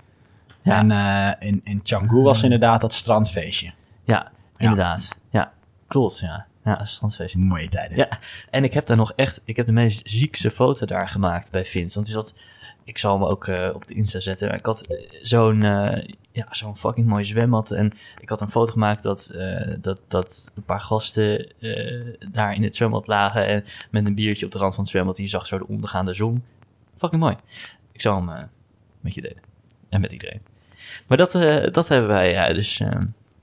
En 0.63 0.91
in, 1.39 1.61
in 1.63 1.81
Canggu 1.83 2.21
was 2.21 2.43
inderdaad 2.43 2.81
dat 2.81 2.93
strandfeestje. 2.93 3.71
Ja, 4.09 4.31
inderdaad. 4.57 5.07
Ja, 5.29 5.53
klopt 5.87 6.19
ja. 6.19 6.47
Ja, 6.63 6.71
dat 6.71 6.81
is 6.81 6.87
een 6.87 6.95
strandfeestje. 6.95 7.39
Mooie 7.39 7.69
tijden. 7.69 7.97
Ja, 7.97 8.09
en 8.49 8.63
ik 8.63 8.73
heb 8.73 8.85
daar 8.85 8.97
nog 8.97 9.13
echt... 9.15 9.41
Ik 9.43 9.55
heb 9.55 9.65
de 9.65 9.71
meest 9.71 10.09
ziekste 10.09 10.51
foto 10.51 10.85
daar 10.85 11.07
gemaakt 11.07 11.51
bij 11.51 11.65
Vince. 11.65 11.93
Want 11.93 12.05
die 12.05 12.15
zat... 12.15 12.35
Ik 12.83 12.97
zal 12.97 13.13
hem 13.13 13.23
ook 13.23 13.47
eh, 13.47 13.75
op 13.75 13.87
de 13.87 13.93
Insta 13.93 14.19
zetten. 14.19 14.53
Ik 14.53 14.65
had 14.65 14.81
eh, 14.81 15.09
zo'n 15.21 15.63
eh, 15.63 16.13
ja, 16.31 16.47
zo'n 16.51 16.77
fucking 16.77 17.07
mooi 17.07 17.25
zwembad. 17.25 17.71
En 17.71 17.91
ik 18.21 18.29
had 18.29 18.41
een 18.41 18.49
foto 18.49 18.71
gemaakt 18.71 19.03
dat, 19.03 19.31
dat, 19.81 19.99
dat 20.07 20.51
een 20.55 20.63
paar 20.63 20.81
gasten 20.81 21.53
daar 22.31 22.55
in 22.55 22.63
het 22.63 22.75
zwembad 22.75 23.07
lagen. 23.07 23.47
En 23.47 23.63
met 23.91 24.07
een 24.07 24.15
biertje 24.15 24.45
op 24.45 24.51
de 24.51 24.57
rand 24.57 24.73
van 24.73 24.83
het 24.83 24.91
zwembad. 24.91 25.15
Die 25.15 25.27
zag 25.27 25.47
zo 25.47 25.57
de 25.57 25.67
ondergaande 25.67 26.13
zon. 26.13 26.43
Fucking 26.97 27.21
mooi. 27.21 27.35
Ik 27.91 28.01
zal 28.01 28.15
hem 28.15 28.49
met 29.01 29.13
je 29.13 29.21
delen. 29.21 29.41
En 29.89 30.01
met 30.01 30.11
iedereen. 30.11 30.41
Maar 31.07 31.17
dat, 31.17 31.31
dat 31.73 31.87
hebben 31.87 32.07
wij, 32.07 32.31
ja, 32.31 32.53
dus 32.53 32.79
eh, 32.79 32.99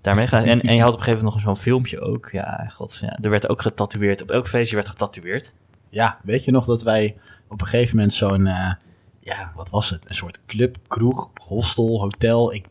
daarmee 0.07 0.27
gaan. 0.27 0.45
En, 0.45 0.61
en 0.61 0.75
je 0.75 0.81
had 0.81 0.93
op 0.93 0.99
een 0.99 1.05
gegeven 1.05 1.25
moment 1.25 1.45
nog 1.45 1.55
zo'n 1.55 1.63
filmpje 1.63 2.01
ook. 2.01 2.29
Ja, 2.33 2.67
god, 2.73 2.99
ja, 3.01 3.19
er 3.21 3.31
werd 3.31 3.49
ook 3.49 3.63
getatoeëerd. 3.63 4.23
Op 4.23 4.31
elk 4.31 4.49
feestje 4.49 4.77
werd 4.77 4.89
getatoeëerd. 4.89 5.55
Ja, 5.89 6.19
weet 6.23 6.45
je 6.45 6.51
nog 6.51 6.65
dat 6.65 6.83
wij 6.83 7.17
op 7.49 7.61
een 7.61 7.67
gegeven 7.67 7.97
moment 7.97 8.15
zo'n, 8.15 8.47
eh, 8.47 8.73
ja, 9.21 9.53
wat 9.55 9.71
was 9.71 9.91
het? 9.91 10.09
Een 10.09 10.15
soort 10.15 10.41
club, 10.47 10.77
kroeg, 10.87 11.31
hostel, 11.43 12.01
hotel. 12.01 12.55
Ik, 12.55 12.67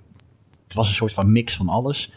het 0.64 0.74
was 0.74 0.88
een 0.88 0.94
soort 0.94 1.14
van 1.14 1.32
mix 1.32 1.56
van 1.56 1.70
alles. 1.70 2.12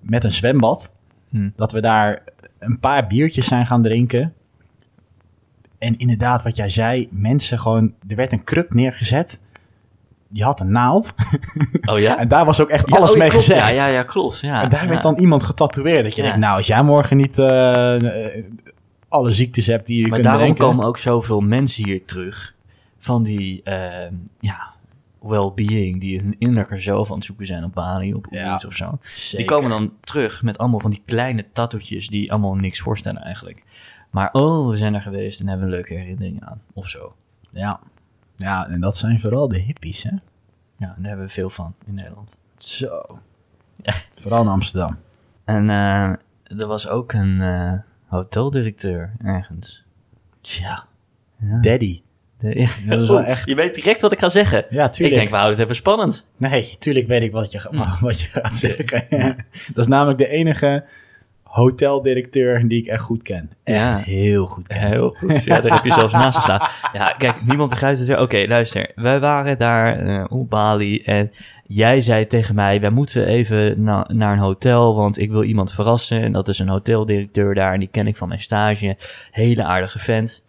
met 0.00 0.24
een 0.24 0.32
zwembad. 0.32 0.92
Hm. 1.28 1.50
Dat 1.56 1.72
we 1.72 1.80
daar 1.80 2.22
een 2.58 2.80
paar 2.80 3.06
biertjes 3.06 3.46
zijn 3.46 3.66
gaan 3.66 3.82
drinken. 3.82 4.34
En 5.78 5.96
inderdaad, 5.96 6.42
wat 6.42 6.56
jij 6.56 6.70
zei, 6.70 7.08
mensen 7.10 7.58
gewoon... 7.58 7.94
Er 8.08 8.16
werd 8.16 8.32
een 8.32 8.44
kruk 8.44 8.74
neergezet. 8.74 9.40
Die 10.28 10.44
had 10.44 10.60
een 10.60 10.70
naald. 10.70 11.14
Oh 11.90 11.98
ja? 11.98 12.18
En 12.18 12.28
daar 12.28 12.44
was 12.44 12.60
ook 12.60 12.68
echt 12.68 12.88
Ja, 12.88 12.96
alles 12.96 13.10
oh, 13.12 13.18
mee 13.18 13.28
klopt, 13.28 13.44
gezegd. 13.44 13.68
Ja, 13.68 13.74
ja, 13.74 13.86
ja, 13.86 14.02
klopt. 14.02 14.40
Ja, 14.40 14.62
En 14.62 14.68
daar 14.68 14.82
ja. 14.82 14.88
werd 14.88 15.02
dan 15.02 15.14
iemand 15.14 15.42
getatoeëerd. 15.42 16.04
Dat 16.04 16.14
je 16.14 16.22
denkt, 16.22 16.36
nou, 16.36 16.56
als 16.56 16.66
jij 16.66 16.82
morgen 16.82 17.16
niet 17.16 17.38
eh, 17.38 17.96
alle 19.08 19.32
ziektes 19.32 19.66
hebt 19.66 19.86
die 19.86 19.96
je 19.96 20.02
Maar 20.02 20.10
kunt 20.10 20.24
daarom 20.24 20.40
bedenken. 20.40 20.66
komen 20.66 20.84
ook 20.84 20.98
zoveel 20.98 21.40
mensen 21.40 21.84
hier 21.84 22.04
terug. 22.04 22.54
Van 22.98 23.22
die, 23.22 23.62
eh, 23.62 24.10
ja, 24.38 24.74
well-being. 25.20 26.00
Die 26.00 26.20
hun 26.20 26.36
innerlijke 26.38 26.76
zelf 26.76 27.08
aan 27.10 27.16
het 27.16 27.24
zoeken 27.24 27.46
zijn 27.46 27.64
op 27.64 27.74
Bali, 27.74 28.14
op 28.14 28.26
iets 28.26 28.66
of 28.66 28.74
zo. 28.74 28.98
Die 29.30 29.44
komen 29.44 29.70
dan 29.70 29.92
terug 30.00 30.42
met 30.42 30.58
allemaal 30.58 30.80
van 30.80 30.90
die 30.90 31.02
kleine 31.04 31.46
tattoetjes 31.52 32.08
die 32.08 32.30
allemaal 32.32 32.54
niks 32.54 32.80
voorstellen 32.80 33.22
eigenlijk. 33.22 33.62
Maar 34.10 34.28
oh, 34.32 34.68
we 34.68 34.76
zijn 34.76 34.94
er 34.94 35.02
geweest 35.02 35.40
en 35.40 35.48
hebben 35.48 35.66
een 35.66 35.72
leuke 35.72 35.94
herinneringen 35.94 36.46
aan. 36.46 36.60
Of 36.74 36.88
zo. 36.88 37.14
Ja. 37.50 37.80
Ja, 38.38 38.68
en 38.68 38.80
dat 38.80 38.96
zijn 38.96 39.20
vooral 39.20 39.48
de 39.48 39.58
hippies, 39.58 40.02
hè? 40.02 40.10
Ja, 40.76 40.94
daar 40.98 41.08
hebben 41.08 41.26
we 41.26 41.32
veel 41.32 41.50
van 41.50 41.74
in 41.86 41.94
Nederland. 41.94 42.38
Zo. 42.58 43.18
Vooral 44.20 44.42
in 44.42 44.48
Amsterdam. 44.48 44.98
En 45.44 45.70
eh, 45.70 46.12
er 46.60 46.66
was 46.66 46.88
ook 46.88 47.12
een 47.12 47.40
eh, 47.40 47.72
hoteldirecteur 48.06 49.12
ergens. 49.24 49.84
Tja, 50.40 50.84
Ja. 51.36 51.60
daddy. 51.60 52.02
De- 52.38 52.68
Dat 52.88 53.00
is 53.00 53.08
wel 53.08 53.20
echt- 53.22 53.48
Je 53.48 53.54
weet 53.54 53.74
direct 53.74 54.02
wat 54.02 54.12
ik 54.12 54.18
ga 54.18 54.28
zeggen. 54.28 54.66
Ja, 54.70 54.84
ik 54.84 54.92
tuurlijk. 54.92 55.16
denk, 55.16 55.28
we 55.30 55.36
houden 55.36 55.54
het 55.58 55.64
even 55.64 55.76
spannend. 55.80 56.26
Nee, 56.36 56.76
tuurlijk 56.78 57.06
weet 57.06 57.22
ik 57.22 57.32
wat 57.32 57.52
je, 57.52 57.68
wat 58.00 58.20
je 58.20 58.26
gaat 58.26 58.56
zeggen. 58.56 59.06
dat 59.74 59.76
is 59.78 59.86
namelijk 59.86 60.18
de 60.18 60.28
enige 60.28 60.84
hoteldirecteur 61.48 62.68
die 62.68 62.80
ik 62.82 62.86
echt 62.86 63.02
goed 63.02 63.22
ken. 63.22 63.50
Echt 63.64 63.76
Ja. 63.78 63.96
heel 63.98 64.46
goed 64.46 64.66
ken. 64.68 64.78
Heel 64.88 65.10
goed. 65.10 65.44
Ja, 65.44 65.60
daar 65.60 65.74
heb 65.74 65.84
je 65.84 65.92
zelfs 65.92 66.12
naast 66.12 66.36
gestaan. 66.36 66.68
Ja, 66.92 67.14
kijk, 67.18 67.34
niemand 67.46 67.70
begrijpt 67.70 67.98
het 67.98 68.06
weer. 68.08 68.20
Oké, 68.20 68.44
luister. 68.48 68.90
Wij 68.94 69.20
waren 69.20 69.58
daar 69.58 69.98
eh, 69.98 70.24
op 70.28 70.50
Bali 70.50 71.02
en 71.02 71.30
jij 71.66 72.00
zei 72.00 72.26
tegen 72.26 72.54
mij... 72.54 72.80
wij 72.80 72.90
moeten 72.90 73.26
even 73.26 73.82
na- 73.82 74.06
naar 74.12 74.32
een 74.32 74.38
hotel, 74.38 74.94
want 74.96 75.18
ik 75.18 75.30
wil 75.30 75.42
iemand 75.42 75.72
verrassen. 75.72 76.22
En 76.22 76.32
dat 76.32 76.48
is 76.48 76.58
een 76.58 76.68
hoteldirecteur 76.68 77.54
daar 77.54 77.72
en 77.72 77.78
die 77.78 77.88
ken 77.92 78.06
ik 78.06 78.16
van 78.16 78.28
mijn 78.28 78.40
stage. 78.40 78.96
Hele 79.30 79.64
aardige 79.64 79.98
vent. 79.98 80.44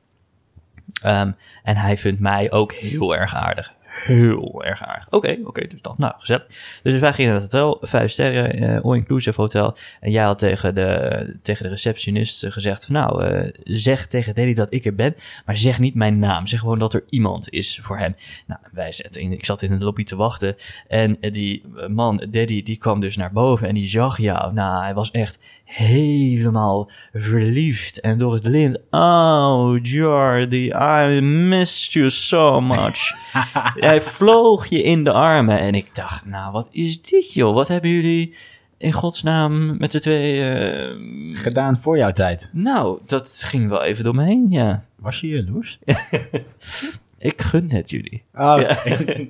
Ehm, 1.03 1.31
en 1.63 1.75
hij 1.75 1.97
vindt 1.97 2.19
mij 2.19 2.51
ook 2.51 2.73
heel 2.73 3.15
erg 3.15 3.35
aardig. 3.35 3.73
Heel 4.05 4.63
erg 4.63 4.83
aardig. 4.83 5.07
Oké, 5.09 5.37
oké, 5.43 5.67
dus 5.67 5.81
dat. 5.81 5.97
Nou, 5.97 6.13
gezellig. 6.17 6.45
Dus 6.83 6.99
wij 6.99 7.13
gingen 7.13 7.31
naar 7.31 7.41
het 7.41 7.51
hotel, 7.51 7.77
vijf 7.81 8.11
sterren, 8.11 8.53
eh, 8.53 8.81
all-inclusive 8.81 9.41
hotel. 9.41 9.75
En 9.99 10.11
jij 10.11 10.23
had 10.23 10.37
tegen 10.37 10.75
de, 10.75 11.37
tegen 11.41 11.63
de 11.63 11.69
receptionist 11.69 12.45
gezegd 12.49 12.85
van, 12.85 12.95
nou, 12.95 13.23
eh, 13.23 13.49
zeg 13.63 14.07
tegen 14.07 14.35
Daddy 14.35 14.53
dat 14.53 14.73
ik 14.73 14.85
er 14.85 14.95
ben, 14.95 15.15
maar 15.45 15.57
zeg 15.57 15.79
niet 15.79 15.95
mijn 15.95 16.19
naam. 16.19 16.47
Zeg 16.47 16.59
gewoon 16.59 16.79
dat 16.79 16.93
er 16.93 17.03
iemand 17.09 17.49
is 17.49 17.79
voor 17.81 17.97
hem. 17.97 18.15
Nou, 18.47 18.59
wij 18.71 18.91
zetten 18.91 19.31
ik 19.31 19.45
zat 19.45 19.61
in 19.61 19.77
de 19.77 19.83
lobby 19.83 20.03
te 20.03 20.15
wachten 20.15 20.55
en 20.87 21.17
die 21.19 21.63
eh, 21.75 21.87
man, 21.87 22.17
Daddy, 22.17 22.63
die 22.63 22.77
kwam 22.77 22.99
dus 22.99 23.17
naar 23.17 23.31
boven 23.31 23.67
en 23.67 23.73
die 23.73 23.89
zag 23.89 24.17
jou. 24.17 24.53
Nou, 24.53 24.83
hij 24.83 24.93
was 24.93 25.11
echt 25.11 25.39
helemaal 25.69 26.89
verliefd 27.13 27.99
en 27.99 28.17
door 28.17 28.33
het 28.33 28.45
lint. 28.45 28.77
Oh, 28.89 29.77
Jordi, 29.81 30.67
I 30.71 31.19
missed 31.21 31.91
you 31.93 32.09
so 32.09 32.61
much. 32.61 33.11
Hij 33.89 34.01
vloog 34.01 34.65
je 34.67 34.83
in 34.83 35.03
de 35.03 35.11
armen 35.11 35.59
en 35.59 35.73
ik 35.75 35.91
dacht, 35.95 36.25
nou, 36.25 36.51
wat 36.51 36.67
is 36.71 37.01
dit 37.01 37.33
joh? 37.33 37.53
Wat 37.53 37.67
hebben 37.67 37.89
jullie 37.91 38.35
in 38.77 38.91
godsnaam 38.91 39.77
met 39.77 39.91
de 39.91 39.99
twee... 40.01 40.43
eh, 40.53 40.95
Gedaan 41.33 41.77
voor 41.77 41.97
jouw 41.97 42.11
tijd. 42.11 42.49
nou, 42.53 43.01
dat 43.05 43.41
ging 43.45 43.69
wel 43.69 43.83
even 43.83 44.03
door 44.03 44.15
me 44.15 44.23
heen, 44.25 44.45
ja. 44.49 44.83
Was 44.95 45.19
je 45.19 45.27
jaloers? 45.27 45.79
Ik 47.19 47.41
gun 47.41 47.71
het 47.71 47.89
jullie. 47.89 48.23
Oh, 48.33 48.59
Ja. 48.61 48.77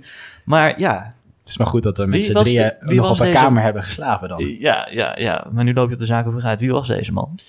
Maar 0.45 0.79
ja, 0.79 1.15
Het 1.49 1.57
is 1.59 1.63
maar 1.63 1.73
goed 1.73 1.83
dat 1.83 1.97
we 1.97 2.05
met 2.05 2.23
z'n 2.23 2.33
drieën 2.33 2.73
nog 2.79 3.11
op 3.11 3.19
een 3.19 3.31
kamer 3.31 3.63
hebben 3.63 3.83
geslapen 3.83 4.29
dan. 4.29 4.55
ja, 4.59 4.87
ja, 4.91 5.19
ja. 5.19 5.47
Maar 5.51 5.63
nu 5.63 5.73
loop 5.73 5.87
je 5.87 5.93
op 5.93 5.99
de 5.99 6.05
zaken 6.05 6.31
vooruit. 6.31 6.59
Wie 6.59 6.71
was 6.71 6.87
deze 6.87 7.11
man? 7.11 7.39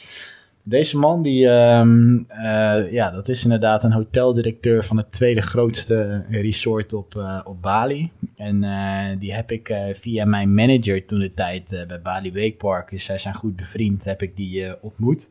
Deze 0.62 0.98
man, 0.98 1.22
die, 1.22 1.48
ehm, 1.48 2.18
eh, 2.28 2.92
ja, 2.92 3.10
dat 3.10 3.28
is 3.28 3.44
inderdaad 3.44 3.84
een 3.84 3.92
hoteldirecteur 3.92 4.84
van 4.84 4.96
het 4.96 5.12
tweede 5.12 5.40
grootste 5.40 6.24
resort 6.28 6.92
op, 6.92 7.16
eh, 7.16 7.40
op 7.44 7.62
Bali. 7.62 8.10
En 8.36 8.64
eh, 8.64 9.18
die 9.18 9.34
heb 9.34 9.50
ik 9.50 9.74
via 9.92 10.24
mijn 10.24 10.54
manager 10.54 11.06
toen 11.06 11.18
de 11.18 11.34
tijd 11.34 11.84
bij 11.88 12.02
Bali 12.02 12.32
Wakepark, 12.32 12.90
dus 12.90 13.04
zij 13.04 13.18
zijn 13.18 13.34
goed 13.34 13.56
bevriend, 13.56 14.04
heb 14.04 14.22
ik 14.22 14.36
die 14.36 14.82
ontmoet. 14.82 15.30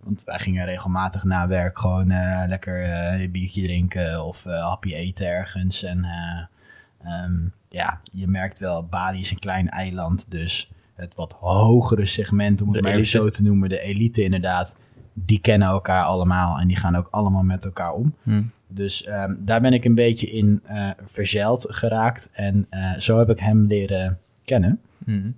Want 0.00 0.24
wij 0.24 0.38
gingen 0.38 0.64
regelmatig 0.64 1.24
na 1.24 1.48
werk 1.48 1.78
gewoon 1.78 2.12
lekker 2.48 2.84
een 3.20 3.30
biertje 3.30 3.62
drinken 3.62 4.24
of 4.24 4.44
happy 4.44 4.94
eten 4.94 5.26
ergens. 5.26 5.82
En 5.82 6.04
eh, 6.04 7.12
ehm, 7.12 7.34
ja, 7.74 8.00
je 8.12 8.28
merkt 8.28 8.58
wel, 8.58 8.86
Bali 8.86 9.20
is 9.20 9.30
een 9.30 9.38
klein 9.38 9.68
eiland, 9.68 10.30
dus 10.30 10.70
het 10.94 11.14
wat 11.14 11.32
hogere 11.32 12.06
segment, 12.06 12.62
om 12.62 12.68
het 12.68 12.76
De 12.76 12.82
maar 12.82 12.92
even 12.92 13.06
zo 13.06 13.28
te 13.28 13.42
noemen, 13.42 13.68
de 13.68 13.80
elite 13.80 14.22
inderdaad, 14.22 14.76
die 15.12 15.40
kennen 15.40 15.68
elkaar 15.68 16.04
allemaal 16.04 16.58
en 16.58 16.68
die 16.68 16.76
gaan 16.76 16.96
ook 16.96 17.08
allemaal 17.10 17.42
met 17.42 17.64
elkaar 17.64 17.92
om. 17.92 18.14
Hm. 18.22 18.42
Dus 18.68 19.04
ehm, 19.04 19.34
daar 19.38 19.60
ben 19.60 19.72
ik 19.72 19.84
een 19.84 19.94
beetje 19.94 20.26
in 20.26 20.60
eh 20.64 20.90
verzeild 21.04 21.66
geraakt 21.68 22.28
en 22.32 22.66
eh, 22.70 22.98
zo 22.98 23.18
heb 23.18 23.30
ik 23.30 23.38
hem 23.38 23.66
leren 23.66 24.18
kennen. 24.44 24.80
Hm. 25.04 25.30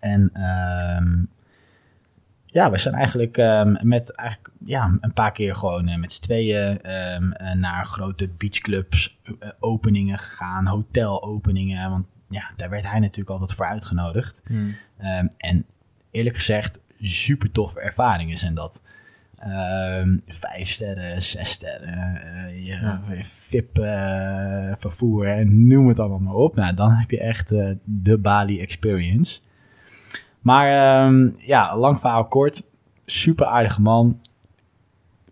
En 0.00 0.30
ehm, 0.32 1.24
ja, 2.56 2.70
we 2.70 2.78
zijn 2.78 2.94
eigenlijk 2.94 3.36
ehm, 3.36 3.74
met 3.80 4.14
eigenlijk, 4.14 4.50
ja, 4.64 4.98
een 5.00 5.12
paar 5.12 5.32
keer 5.32 5.54
gewoon 5.54 5.88
eh, 5.88 5.96
met 5.96 6.12
z'n 6.12 6.22
tweeën 6.22 6.80
ehm, 6.80 7.30
eh, 7.32 7.54
naar 7.54 7.86
grote 7.86 8.28
beachclubs 8.28 9.18
eh, 9.22 9.48
openingen 9.60 10.18
gegaan, 10.18 10.66
hotelopeningen. 10.66 11.90
Want 11.90 12.06
ja, 12.28 12.50
daar 12.56 12.70
werd 12.70 12.90
hij 12.90 12.98
natuurlijk 13.00 13.30
altijd 13.30 13.52
voor 13.52 13.66
uitgenodigd. 13.66 14.42
Hm. 14.46 14.70
Ehm, 14.98 15.26
en 15.36 15.64
eerlijk 16.10 16.36
gezegd, 16.36 16.80
super 17.00 17.52
toffe 17.52 17.80
ervaringen 17.80 18.38
zijn 18.38 18.54
dat. 18.54 18.82
Ehm, 19.38 20.16
vijf 20.24 20.68
sterren, 20.68 21.22
zes 21.22 21.50
sterren, 21.50 22.22
eh, 22.22 22.66
je, 22.66 22.98
VIP 23.22 23.78
eh, 23.78 24.72
vervoer 24.78 25.26
en 25.26 25.66
noem 25.66 25.88
het 25.88 25.98
allemaal 25.98 26.18
maar 26.18 26.34
op. 26.34 26.56
Nou, 26.56 26.74
dan 26.74 26.90
heb 26.90 27.10
je 27.10 27.20
echt 27.20 27.48
de 27.84 28.18
Bali 28.18 28.60
experience. 28.60 29.40
Maar 30.46 30.68
ehm, 30.68 31.30
ja, 31.38 31.76
lang 31.78 32.00
verhaal 32.00 32.26
kort. 32.26 32.62
Super 33.04 33.46
aardige 33.46 33.82
man. 33.82 34.20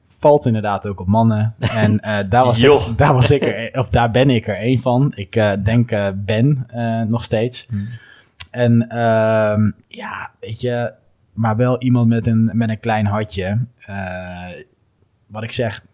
Valt 0.06 0.46
inderdaad 0.46 0.86
ook 0.86 1.00
op 1.00 1.06
mannen. 1.06 1.54
En 1.84 2.00
eh, 2.00 2.18
daar, 2.28 2.44
was 2.44 2.62
ik, 2.62 2.96
daar 2.96 3.14
was 3.14 3.30
ik 3.30 3.42
er, 3.42 3.70
of 3.80 3.88
daar 3.88 4.10
ben 4.10 4.30
ik 4.30 4.48
er 4.48 4.56
één 4.56 4.80
van. 4.80 5.12
Ik 5.14 5.36
eh, 5.36 5.52
denk 5.64 5.90
eh, 5.90 6.08
Ben 6.14 6.66
nog 7.08 7.24
steeds. 7.24 7.66
Hm. 7.70 7.76
En 8.50 8.88
ehm, 8.88 9.70
ja, 9.88 10.30
weet 10.40 10.60
je, 10.60 10.94
maar 11.32 11.56
wel 11.56 11.80
iemand 11.80 12.08
met 12.08 12.26
een, 12.26 12.50
met 12.52 12.68
een 12.68 12.80
klein 12.80 13.06
hartje. 13.06 13.66
Wat 15.26 15.42
ik 15.42 15.52
zeg, 15.52 15.84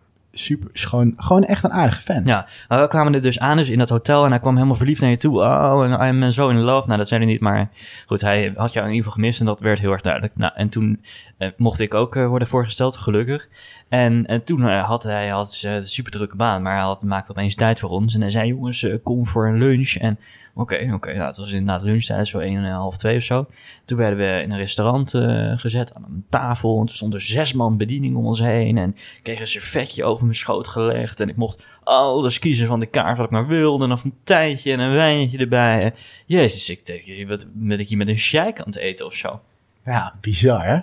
super, 0.45 0.70
is 0.72 0.84
gewoon, 0.84 1.12
gewoon 1.16 1.45
echt 1.45 1.64
een 1.64 1.72
aardige 1.72 2.03
vent. 2.03 2.28
Ja, 2.28 2.47
we 2.68 2.86
kwamen 2.88 3.14
er 3.14 3.22
dus 3.22 3.38
aan 3.38 3.57
dus 3.57 3.68
in 3.68 3.78
dat 3.78 3.88
hotel 3.88 4.24
en 4.24 4.30
hij 4.30 4.41
kwam 4.41 4.55
helemaal 4.55 4.76
verliefd 4.76 5.01
naar 5.01 5.11
je 5.11 5.16
toe. 5.16 5.41
Oh, 5.41 5.84
en 5.84 6.07
I'm 6.07 6.32
so 6.32 6.49
in 6.49 6.61
love. 6.61 6.86
Nou, 6.86 6.99
dat 6.99 7.09
zei 7.09 7.20
hij 7.20 7.30
niet, 7.30 7.41
maar 7.41 7.70
goed, 8.07 8.20
hij 8.20 8.53
had 8.57 8.72
jou 8.72 8.86
in 8.86 8.93
ieder 8.93 9.05
geval 9.05 9.22
gemist 9.22 9.41
en 9.41 9.47
dat 9.47 9.61
werd 9.61 9.78
heel 9.78 9.93
erg 9.93 10.01
duidelijk. 10.01 10.36
Nou, 10.36 10.53
en 10.55 10.68
toen 10.68 11.05
eh, 11.38 11.49
mocht 11.57 11.80
ik 11.80 11.95
ook 11.95 12.16
eh, 12.16 12.26
worden 12.26 12.49
voorgesteld, 12.49 12.97
gelukkig. 12.97 13.49
En, 13.91 14.26
en 14.26 14.45
toen 14.45 14.68
eh, 14.68 14.84
had 14.84 15.03
hij 15.03 15.28
had, 15.28 15.62
eh, 15.64 15.74
een 15.74 15.84
super 15.84 16.12
drukke 16.12 16.36
baan, 16.36 16.62
maar 16.62 16.74
hij 16.74 16.82
had, 16.82 17.03
maakte 17.03 17.30
opeens 17.30 17.55
tijd 17.55 17.78
voor 17.78 17.91
ons. 17.91 18.14
En 18.14 18.20
hij 18.20 18.30
zei, 18.30 18.49
jongens, 18.49 18.82
eh, 18.82 18.95
kom 19.03 19.26
voor 19.26 19.49
een 19.49 19.59
lunch. 19.59 19.95
En 19.95 20.18
oké, 20.55 20.91
oké, 20.95 21.12
nou, 21.12 21.26
het 21.26 21.36
was 21.36 21.53
inderdaad 21.53 21.82
lunchtijd, 21.82 22.28
zo 22.28 22.38
één 22.38 22.64
en 22.64 22.72
half 22.72 22.97
twee 22.97 23.16
of 23.16 23.22
zo. 23.22 23.47
Toen 23.84 23.99
werden 23.99 24.18
we 24.18 24.43
in 24.43 24.51
een 24.51 24.59
restaurant 24.59 25.14
eh, 25.14 25.53
gezet 25.59 25.95
aan 25.95 26.05
een 26.05 26.24
tafel. 26.28 26.80
En 26.80 26.86
toen 26.86 26.97
stond 26.97 27.14
er 27.14 27.20
zes 27.20 27.53
man 27.53 27.76
bediening 27.76 28.16
om 28.16 28.26
ons 28.26 28.41
heen. 28.41 28.78
En 28.78 28.91
ik 28.91 29.20
kreeg 29.22 29.41
een 29.41 29.47
servetje 29.47 30.05
over 30.05 30.24
mijn 30.24 30.36
schoot 30.36 30.68
gelegd. 30.68 31.20
En 31.20 31.28
ik 31.28 31.36
mocht 31.36 31.64
alles 31.84 32.38
kiezen 32.38 32.66
van 32.66 32.80
de 32.80 32.86
kaart 32.86 33.16
wat 33.16 33.26
ik 33.26 33.32
maar 33.32 33.47
wilde. 33.47 33.84
En 33.84 33.91
een 33.91 33.99
fonteintje 33.99 34.72
en 34.72 34.80
een 34.80 34.95
wijntje 34.95 35.38
erbij. 35.38 35.95
Jezus, 36.26 36.70
ik 36.70 36.86
denk, 36.86 37.28
wat 37.28 37.47
ben 37.53 37.78
ik 37.78 37.88
hier 37.88 37.99
met 37.99 38.09
een 38.09 38.18
sheik 38.18 38.61
aan 38.61 38.66
het 38.66 38.76
eten 38.76 39.07
of 39.07 39.14
zo? 39.14 39.41
Ja, 39.84 40.14
bizar 40.20 40.66
hè? 40.66 40.78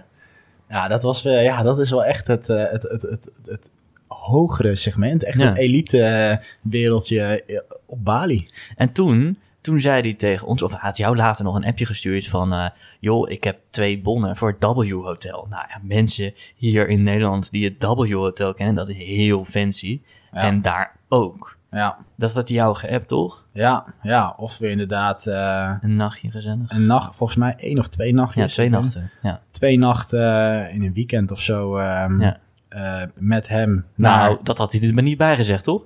Ja, 0.69 0.87
dat, 0.87 1.03
was, 1.03 1.21
wel- 1.21 1.39
ja, 1.41 1.63
dat 1.63 1.79
is 1.79 1.89
wel 1.89 2.05
echt 2.05 2.27
het, 2.27 2.49
eh, 2.49 2.63
het, 2.69 2.83
het, 2.83 3.01
het, 3.01 3.29
het, 3.45 3.69
hogere 4.07 4.75
segment. 4.75 5.23
Echt 5.23 5.37
Ja. 5.37 5.47
het 5.47 5.57
elite 5.57 6.01
eh, 6.01 6.37
wereldje 6.63 7.43
eh, 7.43 7.59
op 7.85 8.03
Bali. 8.05 8.47
En 8.75 8.91
toen, 8.91 9.37
toen 9.61 9.79
zei 9.79 10.01
hij 10.01 10.13
tegen 10.13 10.47
ons, 10.47 10.61
of 10.61 10.71
hij 10.71 10.79
had 10.81 10.97
jou 10.97 11.15
later 11.15 11.43
nog 11.45 11.55
een 11.55 11.65
appje 11.65 11.85
gestuurd 11.85 12.27
van... 12.27 12.53
eh, 12.53 12.69
joh, 12.99 13.29
ik 13.29 13.43
heb 13.43 13.59
twee 13.69 13.99
bonnen 14.01 14.35
voor 14.35 14.49
het 14.59 14.63
W 14.63 14.91
Hotel. 14.91 15.47
Nou 15.49 15.65
ja, 15.69 15.79
mensen 15.83 16.33
hier 16.55 16.87
in 16.89 17.03
Nederland 17.03 17.51
die 17.51 17.65
het 17.65 17.83
W 17.83 18.11
Hotel 18.13 18.53
kennen, 18.53 18.75
dat 18.75 18.89
is 18.89 18.95
heel 18.97 19.43
fancy. 19.45 20.01
Ja. 20.31 20.41
En 20.41 20.61
daar 20.61 20.95
ook. 21.09 21.56
Ja, 21.71 21.97
Dat 22.15 22.33
had 22.33 22.47
hij 22.47 22.57
jou 22.57 22.75
geappt, 22.75 23.07
toch? 23.07 23.45
ja, 23.51 23.85
ja. 24.01 24.33
Of 24.37 24.57
weer 24.57 24.69
inderdaad 24.69 25.27
eh, 25.27 25.75
Een 25.81 25.95
nachtje 25.95 26.31
gezellig. 26.31 26.71
een 26.71 26.85
nacht, 26.85 27.15
volgens 27.15 27.37
mij 27.39 27.53
één 27.57 27.79
of 27.79 27.87
twee 27.87 28.13
nachtjes. 28.13 28.45
Ja, 28.45 28.51
twee 28.51 28.69
nachten. 28.69 29.11
Ja. 29.21 29.41
Twee 29.51 29.77
nachten 29.77 30.19
eh, 30.67 30.75
in 30.75 30.83
een 30.83 30.93
weekend 30.93 31.31
of 31.31 31.39
zo 31.39 31.75
ehm, 31.75 32.21
Ja. 32.21 32.37
eh, 32.69 33.01
met 33.15 33.47
hem. 33.47 33.85
Nou, 33.95 34.17
naar- 34.29 34.37
dat 34.43 34.57
had 34.57 34.71
hij 34.71 34.81
er 34.87 34.93
maar 34.93 35.03
niet 35.03 35.17
bij 35.17 35.35
gezegd, 35.35 35.63
toch? 35.63 35.83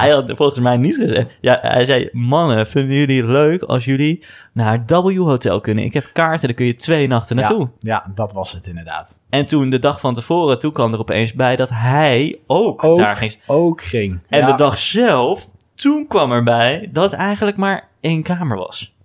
Hij 0.00 0.10
had 0.10 0.30
volgens 0.36 0.60
mij 0.60 0.76
niet 0.76 0.94
gezegd. 0.94 1.36
Ja, 1.40 1.58
hij 1.62 1.84
zei: 1.84 2.08
Mannen, 2.12 2.66
vinden 2.66 2.96
jullie 2.96 3.20
het 3.20 3.30
leuk 3.30 3.62
als 3.62 3.84
jullie 3.84 4.24
naar 4.52 4.84
W 4.86 5.18
Hotel 5.18 5.60
kunnen? 5.60 5.84
Ik 5.84 5.92
heb 5.92 6.10
kaarten, 6.12 6.46
daar 6.48 6.56
kun 6.56 6.66
je 6.66 6.74
twee 6.74 7.06
nachten 7.08 7.36
naartoe. 7.36 7.70
Ja, 7.80 8.02
ja, 8.06 8.12
dat 8.14 8.32
was 8.32 8.52
het 8.52 8.66
inderdaad. 8.66 9.20
En 9.30 9.46
toen 9.46 9.70
de 9.70 9.78
dag 9.78 10.00
van 10.00 10.14
tevoren, 10.14 10.58
toen 10.58 10.72
kwam 10.72 10.92
er 10.92 10.98
opeens 10.98 11.32
bij 11.34 11.56
dat 11.56 11.70
hij 11.70 12.38
ook, 12.46 12.84
Ook, 12.84 12.98
daar 12.98 13.16
ging. 13.16 13.36
ook 13.46 13.82
ging. 13.82 14.20
En 14.28 14.38
Ja, 14.38 14.50
de 14.50 14.56
dag 14.56 14.78
zelf, 14.78 15.48
toen 15.74 16.06
kwam 16.06 16.32
erbij 16.32 16.88
dat 16.92 17.10
het 17.10 17.20
eigenlijk 17.20 17.56
maar 17.56 17.88
één 18.00 18.22
kamer 18.22 18.56
was. 18.56 18.96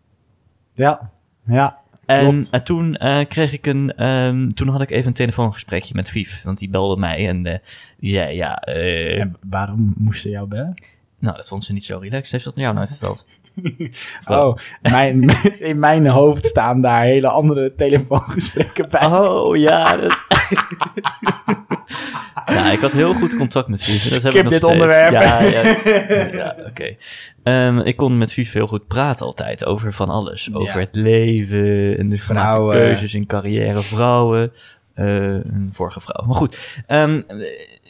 Ja, 0.73 1.11
ja. 1.45 1.81
En, 2.05 2.47
en 2.51 2.63
toen 2.63 2.95
eh, 2.95 3.25
kreeg 3.27 3.53
ik 3.53 3.65
een. 3.65 3.93
ehm, 3.95 4.47
toen 4.47 4.67
had 4.67 4.81
ik 4.81 4.91
even 4.91 5.07
een 5.07 5.13
telefoongesprekje 5.13 5.95
met 5.95 6.09
Vief. 6.09 6.43
Want 6.43 6.57
die 6.57 6.69
belde 6.69 6.97
mij 6.97 7.27
en 7.27 7.45
eh, 7.45 7.57
die 7.97 8.13
zei: 8.13 8.35
Ja, 8.35 8.55
eh, 8.55 9.19
En 9.19 9.35
waarom 9.49 9.93
moesten 9.97 10.29
jou 10.31 10.47
bellen? 10.47 10.73
nou, 11.19 11.35
dat 11.35 11.47
vond 11.47 11.65
ze 11.65 11.73
niet 11.73 11.83
zo 11.83 11.97
relaxed. 11.97 12.31
Heeft 12.31 12.43
dat 12.43 12.55
naar 12.55 12.63
jou 12.63 12.75
nooit 12.75 12.89
verteld? 12.89 13.25
Oh, 14.25 14.57
mijn, 14.81 15.29
in 15.69 15.79
mijn 15.79 16.07
hoofd 16.07 16.45
staan 16.45 16.81
daar 16.81 17.01
hele 17.01 17.27
andere 17.27 17.75
telefoongesprekken 17.75 18.89
bij. 18.89 19.05
Oh 19.05 19.57
ja. 19.57 19.97
Dat... 19.97 20.17
ja, 22.53 22.71
ik 22.71 22.79
had 22.79 22.91
heel 22.91 23.13
goed 23.13 23.35
contact 23.35 23.67
met 23.67 23.83
Vief. 23.83 24.13
Dat 24.13 24.23
heb 24.23 24.33
ik 24.33 24.49
dit 24.49 24.57
steeds. 24.59 24.71
onderwerp. 24.73 25.11
Ja, 25.11 25.41
ja, 25.41 25.61
ja 26.33 26.55
oké. 26.67 26.95
Ehm, 27.43 27.77
ik 27.79 27.95
kon 27.95 28.17
met 28.17 28.33
Vief 28.33 28.53
heel 28.53 28.67
goed 28.67 28.87
praten 28.87 29.25
altijd 29.25 29.65
over 29.65 29.93
van 29.93 30.09
alles. 30.09 30.49
Over 30.53 30.79
het 30.79 30.95
leven 30.95 31.97
en 31.97 32.09
de 32.09 32.17
Vrouwen. 32.17 32.75
keuzes 32.75 33.13
in 33.13 33.25
carrière, 33.25 33.81
vrouwen. 33.81 34.51
eh, 34.93 35.05
een 35.33 35.69
vorige 35.71 35.99
vrouw. 35.99 36.25
Maar 36.25 36.35
goed, 36.35 36.81
ehm, 36.87 37.21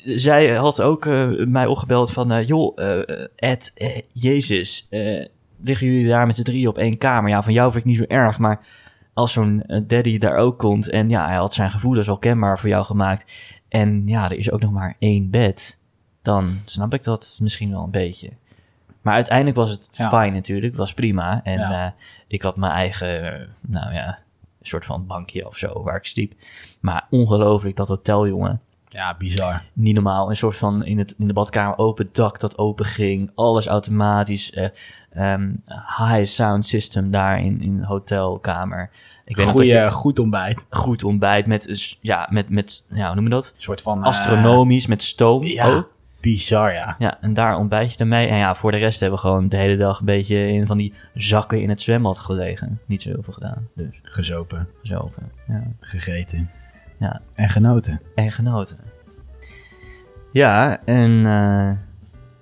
zij 0.05 0.53
had 0.55 0.81
ook 0.81 1.05
eh, 1.05 1.29
mij 1.45 1.65
opgebeld 1.65 2.11
van... 2.11 2.31
eh, 2.31 2.47
joh, 2.47 2.77
Ed, 3.35 3.73
Jezus, 4.13 4.87
liggen 5.63 5.87
jullie 5.87 6.07
daar 6.07 6.25
met 6.25 6.35
z'n 6.35 6.41
drieën 6.43 6.67
op 6.67 6.77
één 6.77 6.97
kamer? 6.97 7.29
Ja, 7.29 7.43
van 7.43 7.53
jou 7.53 7.71
vind 7.71 7.83
ik 7.83 7.89
niet 7.89 7.99
zo 7.99 8.15
erg, 8.15 8.39
maar 8.39 8.59
als 9.13 9.33
zo'n 9.33 9.63
daddy 9.87 10.17
daar 10.17 10.35
ook 10.37 10.59
komt... 10.59 10.89
en 10.89 11.09
ja, 11.09 11.27
hij 11.27 11.35
had 11.35 11.53
zijn 11.53 11.71
gevoelens 11.71 12.09
al 12.09 12.17
kenbaar 12.17 12.59
voor 12.59 12.69
jou 12.69 12.85
gemaakt... 12.85 13.31
en 13.73 14.07
ja, 14.07 14.25
er 14.25 14.37
is 14.37 14.51
ook 14.51 14.61
nog 14.61 14.71
maar 14.71 14.95
één 14.99 15.29
bed... 15.29 15.77
dan 16.21 16.45
snap 16.65 16.93
ik 16.93 17.03
dat 17.03 17.37
misschien 17.41 17.69
wel 17.71 17.83
een 17.83 17.91
beetje. 17.91 18.29
Maar 19.01 19.13
uiteindelijk 19.13 19.57
was 19.57 19.69
het 19.69 19.87
Ja. 19.91 20.09
fijn 20.09 20.33
natuurlijk, 20.33 20.75
was 20.75 20.93
prima. 20.93 21.43
En 21.43 21.59
Ja. 21.59 21.85
eh, 21.85 21.91
ik 22.27 22.41
had 22.41 22.55
mijn 22.55 22.71
eigen, 22.71 23.33
eh, 23.41 23.47
nou 23.61 23.93
ja, 23.93 24.07
een 24.07 24.65
soort 24.67 24.85
van 24.85 25.05
bankje 25.07 25.47
of 25.47 25.57
zo 25.57 25.83
waar 25.83 25.95
ik 25.95 26.05
sliep. 26.05 26.33
Maar 26.79 27.07
ongelooflijk, 27.09 27.75
dat 27.75 27.87
hotel, 27.87 28.27
jongen. 28.27 28.61
Ja, 28.93 29.15
bizar. 29.17 29.63
Niet 29.73 29.93
normaal. 29.93 30.29
Een 30.29 30.35
soort 30.35 30.55
van 30.55 30.85
in, 30.85 30.97
het, 30.97 31.15
in 31.17 31.27
de 31.27 31.33
badkamer 31.33 31.77
open 31.77 32.09
dak 32.11 32.39
dat 32.39 32.57
open 32.57 32.85
ging. 32.85 33.31
Alles 33.35 33.67
automatisch. 33.67 34.51
eh, 34.51 34.67
ehm, 35.11 35.51
high 35.97 36.23
sound 36.25 36.65
system 36.65 37.11
daar 37.11 37.39
in, 37.43 37.61
in 37.61 37.81
hotelkamer. 37.83 38.89
Ik 39.25 39.35
weet 39.35 39.45
nog 39.45 39.55
dat 39.55 39.65
Goeie, 39.65 39.79
je 39.79 39.91
goed 39.91 40.19
ontbijt. 40.19 40.65
goed 40.69 41.03
ontbijt 41.03 41.45
met, 41.45 41.67
een 41.69 41.77
s- 41.77 41.97
ja, 42.01 42.27
met, 42.31 42.49
met, 42.49 42.85
ja, 42.89 43.05
hoe 43.05 43.15
noem 43.15 43.23
je 43.23 43.29
dat? 43.29 43.53
Een 43.55 43.61
soort 43.61 43.81
van... 43.81 43.99
eh, 43.99 44.03
Astronomisch, 44.05 44.87
met 44.87 45.03
stoom. 45.03 45.43
ja, 45.43 45.65
ook. 45.75 45.91
bizar, 46.21 46.73
ja. 46.73 46.95
Ja, 46.99 47.17
en 47.21 47.33
daar 47.33 47.57
ontbijt 47.57 47.91
je 47.93 47.97
ermee. 47.97 48.27
En 48.27 48.37
ja, 48.37 48.55
voor 48.55 48.71
de 48.71 48.77
rest 48.77 48.99
hebben 48.99 49.19
we 49.19 49.25
gewoon 49.25 49.49
de 49.49 49.57
hele 49.57 49.77
dag 49.77 49.99
een 49.99 50.05
beetje 50.05 50.47
in 50.47 50.67
van 50.67 50.77
die 50.77 50.93
zakken 51.13 51.61
in 51.61 51.69
het 51.69 51.81
zwembad 51.81 52.19
gelegen. 52.19 52.79
Niet 52.85 53.01
zo 53.01 53.09
heel 53.09 53.23
veel 53.23 53.33
gedaan, 53.33 53.67
dus 53.75 53.99
Gezopen, 54.03 54.67
zo. 54.83 55.09
Ja, 55.47 55.63
gegeten 55.79 56.49
ja. 57.03 57.21
en 57.33 57.49
genoten. 57.49 58.01
en 58.15 58.31
genoten. 58.31 58.77
Ja, 60.31 60.79
en 60.85 61.11
eh, 61.25 61.71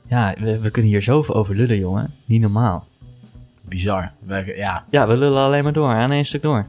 ja, 0.08 0.36
we, 0.40 0.60
we 0.60 0.72
kunnen 0.72 0.92
hier 0.92 1.02
zoveel 1.02 1.36
over 1.36 1.56
lullen, 1.56 1.78
jongen. 1.80 2.14
Niet 2.26 2.42
normaal. 2.42 2.88
Bizar. 3.62 4.12
We- 4.26 4.54
ja, 4.56 4.84
Ja, 4.90 5.08
we 5.08 5.18
lullen 5.18 5.42
alleen 5.44 5.64
maar 5.64 5.74
door, 5.74 5.90
aan 5.90 6.12
één 6.12 6.26
stuk 6.26 6.42
door. 6.42 6.66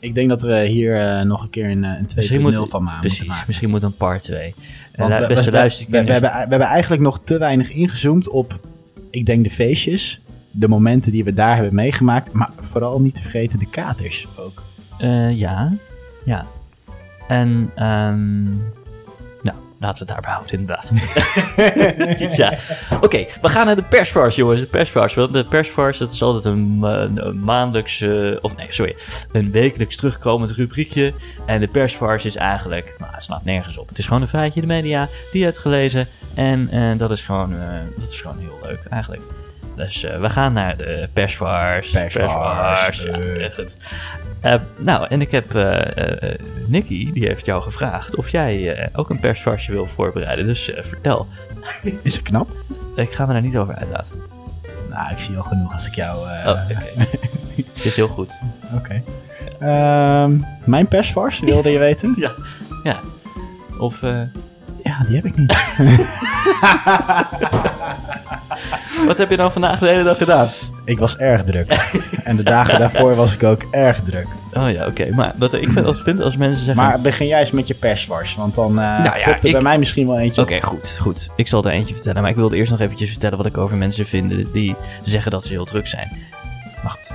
ik 0.00 0.14
denk 0.14 0.28
dat 0.28 0.42
we 0.42 0.64
hier 0.64 1.00
eh, 1.00 1.22
nog 1.22 1.42
een 1.42 1.50
keer 1.50 1.70
een, 1.70 1.84
eh, 1.84 1.98
een 1.98 2.06
2.0 2.06 2.40
moet- 2.60 2.70
van 2.70 2.82
ma- 2.82 2.98
precies, 3.00 3.10
moeten 3.18 3.26
maken. 3.26 3.44
misschien 3.46 3.70
moet 3.70 3.82
een 3.82 3.96
part 3.96 4.22
2. 4.22 4.54
Want 4.96 5.14
En 5.14 5.20
we, 5.20 5.22
uh, 5.22 5.34
beste 5.34 5.50
we- 5.50 5.96
hebben, 5.96 6.20
we 6.20 6.28
hebben 6.36 6.60
eigenlijk 6.68 7.02
nog 7.02 7.20
te 7.24 7.38
weinig 7.38 7.70
ingezoomd 7.70 8.28
op, 8.28 8.60
ik 9.10 9.26
denk, 9.26 9.44
de 9.44 9.50
feestjes. 9.50 10.20
De 10.50 10.68
momenten 10.68 11.12
die 11.12 11.24
we 11.24 11.32
daar 11.34 11.54
hebben 11.54 11.74
meegemaakt. 11.74 12.32
Maar 12.32 12.50
vooral 12.60 13.00
niet 13.00 13.14
te 13.14 13.20
vergeten 13.22 13.58
de 13.58 13.68
katers 13.70 14.26
ook. 14.36 14.62
Eh, 14.98 15.38
ja, 15.38 15.72
ja. 16.24 16.46
En, 17.32 17.70
ehm 17.74 18.44
nou, 19.42 19.56
laten 19.78 20.06
we 20.06 20.12
het 20.12 20.22
daarbij 20.22 20.32
houden, 20.32 20.58
inderdaad. 20.58 20.92
ja, 22.36 22.58
oké. 23.00 23.26
we 23.42 23.48
gaan 23.48 23.66
naar 23.66 23.76
de 23.76 23.82
persvars, 23.82 24.36
jongens. 24.36 24.60
De 24.60 24.66
persvars. 24.66 25.14
Want 25.14 25.32
de 25.32 25.44
persvars, 25.44 25.98
dat 25.98 26.12
is 26.12 26.22
altijd 26.22 26.44
een, 26.44 26.78
eh, 26.82 27.24
een 27.24 27.40
maandelijks... 27.40 28.00
eh, 28.00 28.36
of 28.40 28.56
nee, 28.56 28.66
sorry. 28.68 28.96
Een 29.32 29.50
wekelijks 29.50 29.96
terugkomend 29.96 30.50
rubriekje. 30.50 31.12
En 31.46 31.60
de 31.60 31.68
persvars 31.68 32.24
is 32.24 32.36
eigenlijk... 32.36 32.94
Nou, 32.98 33.12
het 33.12 33.22
slaat 33.22 33.44
nergens 33.44 33.78
op. 33.78 33.88
Het 33.88 33.98
is 33.98 34.06
gewoon 34.06 34.22
een 34.22 34.28
feitje 34.28 34.60
in 34.60 34.66
de 34.66 34.72
media 34.72 35.08
die 35.30 35.40
je 35.40 35.46
hebt 35.46 35.58
gelezen. 35.58 36.08
En 36.34 36.68
eh, 36.70 36.98
dat, 36.98 37.10
is 37.10 37.22
gewoon, 37.22 37.54
eh, 37.54 37.68
dat 37.98 38.12
is 38.12 38.20
gewoon 38.20 38.38
heel 38.38 38.58
leuk, 38.62 38.80
eigenlijk. 38.90 39.22
Dus 39.76 40.04
eh, 40.04 40.20
we 40.20 40.30
gaan 40.30 40.52
naar 40.52 40.76
de 40.76 41.08
persvars. 41.12 41.90
Persvars. 41.90 43.02
Ja, 43.02 43.48
Eh. 44.40 44.54
nou, 44.78 45.06
en 45.08 45.20
ik 45.20 45.30
heb 45.30 45.54
eh, 45.54 46.30
Nicky, 46.66 47.12
die 47.12 47.26
heeft 47.26 47.44
jou 47.46 47.62
gevraagd 47.62 48.16
of 48.16 48.28
jij 48.28 48.88
ook 48.94 49.10
een 49.10 49.20
persvarsje 49.20 49.72
wil 49.72 49.86
voorbereiden. 49.86 50.46
Dus 50.46 50.70
vertel. 50.74 51.26
Is 52.02 52.14
het 52.14 52.22
knap? 52.22 52.48
Ik 52.96 53.12
ga 53.12 53.26
me 53.26 53.32
daar 53.32 53.42
niet 53.42 53.56
over 53.56 53.74
uitlaten. 53.74 54.14
Nou, 54.90 55.10
ik 55.12 55.18
zie 55.18 55.36
al 55.36 55.42
genoeg 55.42 55.72
als 55.72 55.86
ik 55.86 55.94
jou... 55.94 56.18
Oh, 56.18 56.48
oké. 56.48 56.78
Het 57.72 57.84
is 57.84 57.96
heel 57.96 58.08
goed. 58.08 58.38
Oké. 58.74 59.02
Ehm, 59.60 60.38
mijn 60.64 60.86
persvars, 60.88 61.40
wilde 61.40 61.70
je 61.70 61.78
weten? 61.78 62.14
Ja. 62.20 62.32
Ja. 62.82 63.00
Of, 63.78 64.00
Ja, 64.82 65.04
die 65.06 65.14
heb 65.16 65.24
ik 65.24 65.36
niet. 65.36 65.56
Wat 69.06 69.18
heb 69.18 69.30
je 69.30 69.36
dan 69.36 69.52
vandaag 69.52 69.78
de 69.78 69.88
hele 69.88 70.02
dag 70.02 70.16
gedaan? 70.18 70.48
Ik 70.84 70.98
was 70.98 71.16
erg 71.16 71.44
druk. 71.44 71.72
En 72.24 72.36
de 72.36 72.42
dagen 72.42 72.78
daarvoor 72.78 73.14
was 73.14 73.34
ik 73.34 73.42
ook 73.42 73.62
erg 73.70 74.02
druk. 74.02 74.26
Oh 74.54 74.70
ja, 74.70 74.86
oké. 74.86 75.10
Maar 75.10 75.32
wat 75.36 75.52
ik 75.52 75.68
vind 75.68 75.86
als, 75.86 76.00
vind 76.02 76.20
als 76.20 76.36
mensen 76.36 76.64
zeggen... 76.64 76.84
Maar 76.84 77.00
begin 77.00 77.26
jij 77.26 77.40
eens 77.40 77.50
met 77.50 77.68
je 77.68 77.74
persvars, 77.74 78.34
want 78.34 78.54
dan 78.54 78.70
eh 78.70 78.84
Nou 79.04 79.18
ja, 79.18 79.26
er 79.26 79.38
ik- 79.44 79.52
bij 79.52 79.60
mij 79.60 79.78
misschien 79.78 80.06
wel 80.06 80.18
eentje. 80.18 80.42
Oké, 80.42 80.60
goed, 80.62 80.96
goed. 81.00 81.28
Ik 81.36 81.48
zal 81.48 81.64
er 81.64 81.72
eentje 81.72 81.94
vertellen. 81.94 82.20
Maar 82.22 82.30
ik 82.30 82.36
wilde 82.36 82.56
eerst 82.56 82.70
nog 82.70 82.80
eventjes 82.80 83.10
vertellen 83.10 83.36
wat 83.36 83.46
ik 83.46 83.56
over 83.58 83.76
mensen 83.76 84.06
vind 84.06 84.52
die 84.52 84.76
zeggen 85.04 85.30
dat 85.30 85.44
ze 85.44 85.52
heel 85.52 85.64
druk 85.64 85.86
zijn. 85.86 86.08
Maar 86.82 86.90
goed. 86.90 87.10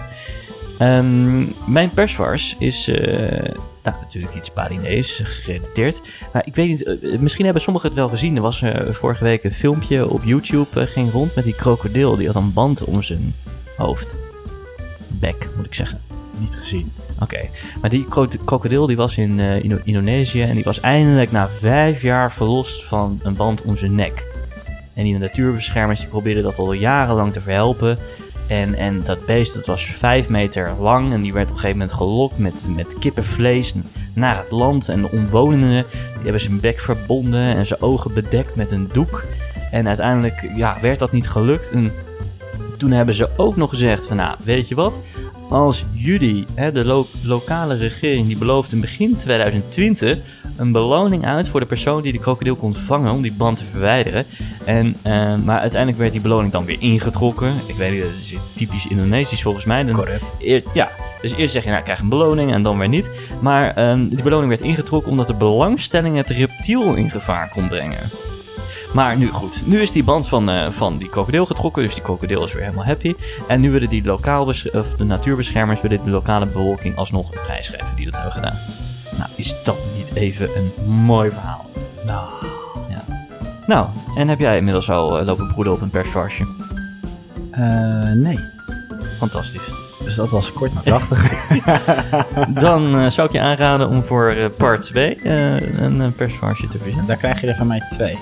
Ehm, 0.77 1.39
mijn 1.71 1.89
persvars 1.89 2.55
is 2.59 2.87
eh, 2.87 3.53
nou, 3.91 4.01
natuurlijk 4.03 4.35
iets 4.35 4.49
Parinees 4.49 5.21
gerelateerd. 5.23 6.01
Maar 6.33 6.45
ik 6.45 6.55
weet 6.55 6.67
niet, 6.67 6.83
eh, 6.83 7.19
misschien 7.19 7.43
hebben 7.45 7.63
sommigen 7.63 7.89
het 7.89 7.97
wel 7.97 8.09
gezien. 8.09 8.35
Er 8.35 8.41
was 8.41 8.61
eh, 8.61 8.91
vorige 8.91 9.23
week 9.23 9.43
een 9.43 9.51
filmpje 9.53 10.09
op 10.09 10.23
YouTube, 10.23 10.81
eh, 10.81 10.87
ging 10.87 11.11
rond 11.11 11.35
met 11.35 11.43
die 11.43 11.55
krokodil. 11.55 12.15
Die 12.15 12.27
had 12.27 12.35
een 12.35 12.53
band 12.53 12.83
om 12.83 13.01
zijn 13.01 13.35
hoofd. 13.77 14.15
Bek, 15.07 15.47
moet 15.55 15.65
ik 15.65 15.73
zeggen. 15.73 15.99
Niet 16.39 16.55
gezien. 16.55 16.91
Oké, 17.21 17.39
maar 17.81 17.89
die 17.89 18.05
kro- 18.05 18.27
krokodil 18.45 18.85
die 18.87 18.95
was 18.97 19.17
in 19.17 19.39
eh, 19.39 19.63
Indo- 19.63 19.81
Indonesië 19.83 20.41
en 20.41 20.55
die 20.55 20.63
was 20.63 20.79
eindelijk 20.79 21.31
na 21.31 21.49
vijf 21.49 22.01
jaar 22.01 22.31
verlost 22.33 22.85
van 22.85 23.19
een 23.23 23.35
band 23.35 23.61
om 23.61 23.77
zijn 23.77 23.95
nek. 23.95 24.25
En 24.93 25.03
die 25.03 25.17
natuurbeschermers 25.17 25.99
die 25.99 26.09
probeerden 26.09 26.43
dat 26.43 26.57
al 26.59 26.73
jarenlang 26.73 27.33
te 27.33 27.41
verhelpen. 27.41 27.97
En, 28.47 28.75
en 28.75 29.01
dat 29.03 29.25
beest 29.25 29.53
dat 29.53 29.65
was 29.65 29.83
vijf 29.83 30.29
meter 30.29 30.71
lang 30.79 31.13
en 31.13 31.21
die 31.21 31.33
werd 31.33 31.45
op 31.49 31.53
een 31.53 31.59
gegeven 31.59 31.79
moment 31.79 31.97
gelokt 31.97 32.37
met, 32.37 32.67
met 32.75 32.99
kippenvlees 32.99 33.73
naar 34.13 34.37
het 34.37 34.51
land. 34.51 34.89
En 34.89 35.01
de 35.01 35.11
omwonenden 35.11 35.85
die 35.89 36.23
hebben 36.23 36.41
zijn 36.41 36.59
bek 36.59 36.79
verbonden 36.79 37.55
en 37.55 37.65
zijn 37.65 37.81
ogen 37.81 38.13
bedekt 38.13 38.55
met 38.55 38.71
een 38.71 38.89
doek. 38.93 39.23
En 39.71 39.87
uiteindelijk 39.87 40.49
ja, 40.55 40.77
werd 40.81 40.99
dat 40.99 41.11
niet 41.11 41.29
gelukt. 41.29 41.71
Toen 42.77 42.91
hebben 42.91 43.15
ze 43.15 43.29
ook 43.37 43.55
nog 43.55 43.69
gezegd 43.69 44.07
van 44.07 44.15
nou, 44.17 44.35
weet 44.43 44.67
je 44.67 44.75
wat? 44.75 44.99
Als 45.49 45.85
jullie, 45.93 46.45
hè, 46.55 46.71
de 46.71 46.85
lo- 46.85 47.07
lokale 47.23 47.75
regering, 47.75 48.27
die 48.27 48.37
belooft 48.37 48.71
in 48.71 48.81
begin 48.81 49.17
2020 49.17 50.17
een 50.57 50.71
beloning 50.71 51.25
uit 51.25 51.47
voor 51.47 51.59
de 51.59 51.65
persoon 51.65 52.01
die 52.01 52.11
de 52.11 52.19
krokodil 52.19 52.55
kon 52.55 52.73
vangen 52.73 53.11
om 53.11 53.21
die 53.21 53.33
band 53.33 53.57
te 53.57 53.63
verwijderen. 53.65 54.25
En, 54.65 54.95
eh, 55.01 55.35
maar 55.43 55.59
uiteindelijk 55.59 55.99
werd 56.01 56.11
die 56.11 56.21
beloning 56.21 56.51
dan 56.51 56.65
weer 56.65 56.77
ingetrokken. 56.79 57.53
Ik 57.65 57.75
weet 57.75 57.91
niet, 57.91 58.01
dat 58.01 58.11
is 58.11 58.33
typisch 58.53 58.87
Indonesisch 58.87 59.41
volgens 59.41 59.65
mij. 59.65 59.83
Dan 59.83 59.95
Corrupt. 59.95 60.35
Eer- 60.39 60.63
ja, 60.73 60.91
Dus 61.21 61.33
eerst 61.33 61.53
zeg 61.53 61.61
je, 61.63 61.67
nou, 61.67 61.79
ik 61.79 61.85
krijg 61.85 61.99
een 61.99 62.09
beloning 62.09 62.51
en 62.51 62.61
dan 62.61 62.77
weer 62.77 62.87
niet. 62.89 63.11
Maar 63.41 63.73
ehm, 63.75 64.07
die 64.07 64.23
beloning 64.23 64.49
werd 64.49 64.61
ingetrokken 64.61 65.11
omdat 65.11 65.27
de 65.27 65.33
belangstelling 65.33 66.15
het 66.15 66.29
reptiel 66.29 66.93
in 66.93 67.09
gevaar 67.09 67.49
kon 67.49 67.67
brengen. 67.67 67.99
Maar 68.93 69.17
nu 69.17 69.31
goed, 69.31 69.61
nu 69.65 69.81
is 69.81 69.91
die 69.91 70.03
band 70.03 70.27
van, 70.27 70.49
eh, 70.49 70.69
van 70.71 70.97
die 70.97 71.09
krokodil 71.09 71.45
getrokken, 71.45 71.83
dus 71.83 71.93
die 71.93 72.03
krokodil 72.03 72.43
is 72.45 72.53
weer 72.53 72.63
helemaal 72.63 72.85
happy. 72.85 73.15
En 73.47 73.61
nu 73.61 73.71
willen 73.71 73.89
die 73.89 74.03
lokaal 74.03 74.45
of 74.45 74.95
de 74.97 75.03
natuurbeschermers 75.05 75.81
willen 75.81 76.03
de 76.03 76.09
lokale 76.09 76.45
bevolking 76.45 76.97
alsnog 76.97 77.31
een 77.31 77.41
prijs 77.41 77.69
geven 77.69 77.95
die 77.95 78.05
dat 78.05 78.15
hebben 78.15 78.33
gedaan. 78.33 78.57
Nou, 79.17 79.29
is 79.35 79.55
dat 79.63 79.77
niet 79.95 80.13
even 80.13 80.49
een 80.57 80.91
mooi 80.91 81.29
verhaal? 81.29 81.65
Nou, 82.05 82.29
Nou, 83.67 83.87
en 84.15 84.27
heb 84.27 84.39
jij 84.39 84.57
inmiddels 84.57 84.89
al 84.89 85.19
eh, 85.19 85.25
lopen 85.25 85.47
broeden 85.47 85.73
op 85.73 85.81
een 85.81 85.89
persvarsje? 85.89 86.47
eh, 87.51 88.11
nee. 88.11 88.39
Fantastisch. 89.17 89.71
Dus 90.03 90.15
dat 90.15 90.31
was 90.31 90.51
kort 90.51 90.73
maar 90.73 90.83
krachtig. 90.83 91.47
Dan 92.63 93.11
zou 93.11 93.27
ik 93.27 93.33
je 93.33 93.39
aanraden 93.41 93.89
om 93.89 94.03
voor 94.03 94.51
part 94.57 94.81
2 94.81 95.15
eh, 95.21 95.79
een 95.81 96.13
persvarsje 96.13 96.67
te 96.67 96.77
verzinnen. 96.77 97.05
Daar 97.05 97.17
krijg 97.17 97.41
je 97.41 97.47
er 97.47 97.55
van 97.55 97.67
mij 97.67 97.81
twee. 97.89 98.17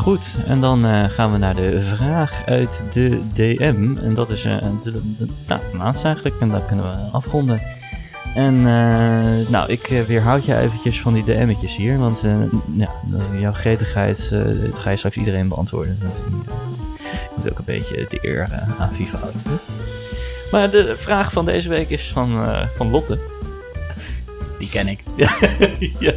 Goed. 0.00 0.36
En 0.46 0.60
dan 0.60 0.84
eh, 0.84 1.04
gaan 1.04 1.32
we 1.32 1.38
naar 1.38 1.54
de 1.54 1.80
vraag 1.80 2.42
uit 2.46 2.82
de 2.92 3.18
DM. 3.32 3.96
En 4.02 4.14
dat 4.14 4.30
is 4.30 4.44
eh, 4.44 4.56
de, 4.82 5.26
laatste 5.72 6.06
eigenlijk. 6.06 6.40
En 6.40 6.48
dan 6.48 6.66
kunnen 6.66 6.84
we 6.84 6.96
afronden. 7.12 7.62
En 8.34 8.54
eh, 8.54 9.48
nou, 9.48 9.70
ik 9.70 10.04
weerhoud 10.06 10.44
je 10.44 10.56
eventjes 10.56 11.00
van 11.00 11.12
die 11.12 11.24
DM'tjes 11.24 11.76
hier. 11.76 11.98
Want 11.98 12.26
ja, 12.76 12.88
jouw 13.38 13.52
gretigheid 13.52 14.30
dat 14.70 14.78
ga 14.78 14.90
je 14.90 14.96
straks 14.96 15.16
iedereen 15.16 15.48
beantwoorden. 15.48 15.98
Je 16.00 17.30
moet 17.36 17.50
ook 17.50 17.58
een 17.58 17.64
beetje 17.64 18.06
de 18.08 18.18
eer 18.20 18.66
aan 18.78 18.94
FIFA 18.94 19.18
houden. 19.18 19.40
Maar 20.50 20.70
de 20.70 20.96
vraag 20.96 21.32
van 21.32 21.44
deze 21.44 21.68
week 21.68 21.90
is 21.90 22.12
van, 22.12 22.44
van 22.76 22.90
Lotte. 22.90 23.18
Die 24.60 24.68
ken 24.68 24.88
ik. 24.88 25.00
Ja, 25.98 26.12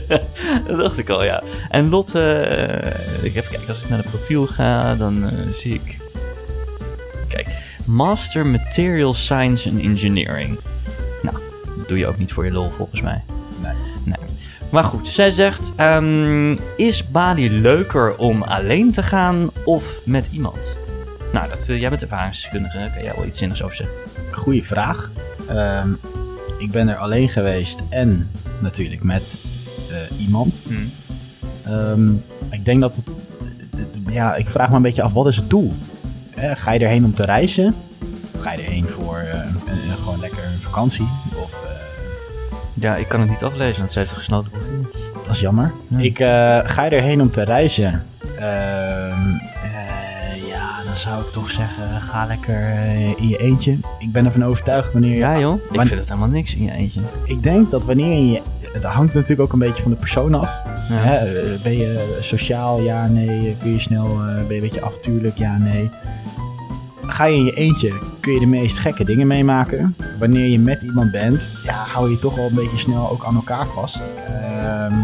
dat 0.67 0.77
dacht 0.77 0.97
ik 0.97 1.09
al, 1.09 1.23
ja. 1.23 1.43
En 1.69 1.89
Lotte, 1.89 2.39
eh, 2.39 3.23
ik 3.23 3.35
even 3.35 3.51
kijken, 3.51 3.67
als 3.67 3.83
ik 3.83 3.89
naar 3.89 3.97
het 3.97 4.09
profiel 4.09 4.47
ga, 4.47 4.95
dan 4.95 5.29
eh, 5.29 5.53
zie 5.53 5.73
ik... 5.73 5.99
Kijk, 7.27 7.47
Master 7.85 8.45
Material 8.45 9.13
Science 9.13 9.69
and 9.69 9.79
Engineering. 9.79 10.59
Nou, 11.21 11.37
dat 11.77 11.87
doe 11.87 11.97
je 11.97 12.07
ook 12.07 12.17
niet 12.17 12.33
voor 12.33 12.45
je 12.45 12.51
lol, 12.51 12.69
volgens 12.69 13.01
mij. 13.01 13.23
Nee. 13.61 13.73
Nee. 14.03 14.17
Maar 14.71 14.83
goed, 14.83 15.07
zij 15.07 15.31
zegt, 15.31 15.73
ehm, 15.75 16.57
is 16.77 17.09
Bali 17.09 17.51
leuker 17.51 18.15
om 18.15 18.41
alleen 18.41 18.91
te 18.91 19.03
gaan 19.03 19.51
of 19.65 20.01
met 20.05 20.29
iemand? 20.31 20.77
Nou, 21.33 21.49
dat, 21.49 21.69
eh, 21.69 21.79
jij 21.79 21.89
bent 21.89 22.01
ervaringsdeskundige, 22.01 22.89
kan 22.93 23.03
jij 23.03 23.13
wel 23.15 23.25
iets 23.25 23.39
zinnigs 23.39 23.63
over 23.63 23.75
zeggen. 23.75 23.95
Goeie 24.31 24.63
vraag. 24.63 25.11
Ehm, 25.47 25.89
ik 26.63 26.71
ben 26.71 26.87
er 26.89 26.95
alleen 26.95 27.29
geweest 27.29 27.81
en 27.89 28.29
natuurlijk 28.59 29.03
met 29.03 29.41
eh, 29.89 30.19
iemand. 30.21 30.63
Hm. 30.67 30.73
Ehm, 31.71 32.09
ik 32.49 32.65
denk 32.65 32.81
dat 32.81 32.95
het... 32.95 33.05
Ja, 34.09 34.35
ik 34.35 34.49
vraag 34.49 34.69
me 34.69 34.75
een 34.75 34.81
beetje 34.81 35.01
af, 35.01 35.13
wat 35.13 35.27
is 35.27 35.35
het 35.35 35.49
doel? 35.49 35.73
Eh, 36.35 36.51
ga 36.55 36.71
je 36.71 36.79
erheen 36.79 37.05
om 37.05 37.13
te 37.13 37.25
reizen? 37.25 37.75
Of 38.35 38.41
ga 38.41 38.51
je 38.51 38.61
erheen 38.61 38.87
voor 38.87 39.17
eh, 39.17 39.39
een, 39.39 39.89
een- 39.89 39.97
gewoon 39.97 40.19
lekker 40.19 40.43
een 40.43 40.61
vakantie? 40.61 41.07
Of, 41.43 41.61
Ja, 42.73 42.95
ik 42.95 43.07
kan 43.07 43.19
het 43.19 43.29
niet 43.29 43.43
aflezen, 43.43 43.79
want 43.79 43.91
zij 43.91 44.01
heeft 44.01 44.13
een 44.13 44.19
gesloten 44.19 44.51
profiel. 44.51 45.13
dat 45.23 45.31
is 45.31 45.39
jammer. 45.39 45.71
Ja. 45.87 45.97
Ik 45.99 46.17
ga 46.69 46.83
je 46.83 46.89
erheen 46.95 47.21
om 47.21 47.31
te 47.31 47.43
reizen? 47.43 48.03
Dan 50.93 51.01
zou 51.01 51.21
ik 51.21 51.31
toch 51.31 51.51
zeggen, 51.51 52.01
ga 52.01 52.25
lekker 52.25 52.55
eh, 52.55 53.07
in 53.07 53.27
je 53.27 53.37
eentje. 53.37 53.77
Ik 53.99 54.11
ben 54.11 54.25
ervan 54.25 54.43
overtuigd 54.43 54.91
wanneer 54.91 55.11
je... 55.11 55.17
Ja 55.17 55.39
joh, 55.39 55.55
ik 55.71 55.79
vind 55.79 55.89
het 55.89 56.07
helemaal 56.07 56.27
niks 56.27 56.55
in 56.55 56.63
je 56.63 56.71
eentje. 56.71 57.01
Ik 57.25 57.43
denk 57.43 57.71
dat 57.71 57.85
wanneer 57.85 58.31
je... 58.31 58.41
Het 58.73 58.83
hangt 58.83 59.13
natuurlijk 59.13 59.41
ook 59.41 59.53
een 59.53 59.59
beetje 59.59 59.81
van 59.81 59.91
de 59.91 59.97
persoon 59.97 60.33
af. 60.33 60.61
Ja. 60.89 60.95
Hè, 60.95 61.15
eh, 61.15 61.61
ben 61.61 61.77
je 61.77 62.17
sociaal? 62.19 62.81
Ja, 62.81 63.07
nee. 63.07 63.57
Kun 63.61 63.71
je 63.71 63.79
snel... 63.79 64.05
eh, 64.05 64.35
ben 64.35 64.47
je 64.47 64.53
een 64.53 64.59
beetje 64.59 64.85
avontuurlijk? 64.85 65.37
Ja, 65.37 65.57
nee. 65.57 65.89
Ga 67.05 67.25
je 67.25 67.35
in 67.35 67.45
je 67.45 67.53
eentje, 67.53 67.93
kun 68.19 68.33
je 68.33 68.39
de 68.39 68.45
meest 68.45 68.77
gekke 68.77 69.03
dingen 69.03 69.27
meemaken. 69.27 69.95
Wanneer 70.19 70.47
je 70.47 70.59
met 70.59 70.81
iemand 70.81 71.11
bent, 71.11 71.49
ja, 71.63 71.85
hou 71.87 72.09
je 72.09 72.19
toch 72.19 72.35
wel 72.35 72.45
een 72.45 72.55
beetje 72.55 72.77
snel 72.77 73.09
ook 73.09 73.25
aan 73.25 73.35
elkaar 73.35 73.67
vast. 73.67 74.11
Ehm, 74.27 74.95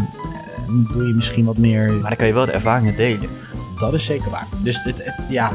doe 0.92 1.06
je 1.06 1.14
misschien 1.14 1.44
wat 1.44 1.58
meer... 1.58 1.92
Maar 1.92 2.08
dan 2.08 2.16
kan 2.16 2.26
je 2.26 2.32
wel 2.32 2.46
de 2.46 2.52
ervaringen 2.52 2.96
delen. 2.96 3.28
Dat 3.80 3.92
is 3.92 4.04
zeker 4.04 4.30
waar. 4.30 4.46
Dus 4.62 4.82
het, 4.82 5.14
ja, 5.28 5.52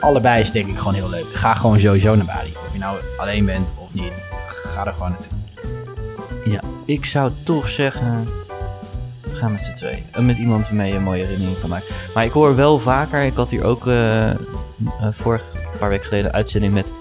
allebei 0.00 0.42
is 0.42 0.50
denk 0.50 0.68
ik 0.68 0.76
gewoon 0.76 0.94
heel 0.94 1.10
leuk. 1.10 1.26
Ga 1.32 1.54
gewoon 1.54 1.80
sowieso 1.80 2.14
naar 2.14 2.26
Bali. 2.26 2.52
Of 2.64 2.72
je 2.72 2.78
nou 2.78 2.98
alleen 3.16 3.44
bent 3.44 3.74
of 3.78 3.94
niet, 3.94 4.28
ga 4.46 4.86
er 4.86 4.92
gewoon 4.92 5.10
naartoe. 5.10 5.32
Ja, 6.44 6.60
ik 6.84 7.04
zou 7.04 7.30
toch 7.44 7.68
zeggen... 7.68 8.28
Ga 9.32 9.48
met 9.48 9.60
z'n 9.60 9.74
tweeën. 9.74 10.04
En 10.12 10.26
met 10.26 10.38
iemand 10.38 10.66
waarmee 10.66 10.90
je 10.90 10.96
een 10.96 11.02
mooie 11.02 11.24
herinnering 11.24 11.60
kan 11.60 11.68
maken. 11.68 11.86
Maar 12.14 12.24
ik 12.24 12.32
hoor 12.32 12.56
wel 12.56 12.78
vaker... 12.78 13.22
Ik 13.22 13.36
had 13.36 13.50
hier 13.50 13.64
ook 13.64 13.86
eh 13.86 14.30
eh, 15.00 15.08
vorig 15.10 15.42
paar 15.78 15.88
weken 15.88 16.06
geleden 16.06 16.32
uitzending 16.32 16.72
met 16.72 16.92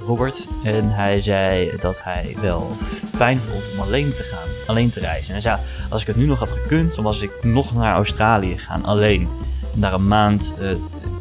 Robert. 0.00 0.46
En 0.64 0.90
hij 0.90 1.20
zei 1.20 1.72
dat 1.78 2.02
hij 2.02 2.36
wel 2.40 2.70
fijn 3.14 3.40
vond 3.40 3.70
om 3.72 3.80
alleen 3.80 4.12
te 4.12 4.22
gaan. 4.22 4.48
Alleen 4.66 4.90
te 4.90 5.00
reizen. 5.00 5.26
En 5.26 5.32
hij 5.32 5.40
zei, 5.40 5.60
als 5.90 6.00
ik 6.00 6.06
het 6.06 6.16
nu 6.16 6.26
nog 6.26 6.38
had 6.38 6.50
gekund... 6.50 6.94
dan 6.94 7.04
was 7.04 7.22
ik 7.22 7.44
nog 7.44 7.74
naar 7.74 7.94
Australië 7.94 8.58
gaan. 8.58 8.84
Alleen. 8.84 9.28
En 9.74 9.80
daar 9.80 9.92
een 9.92 10.08
maand 10.08 10.54
eh, 10.60 10.68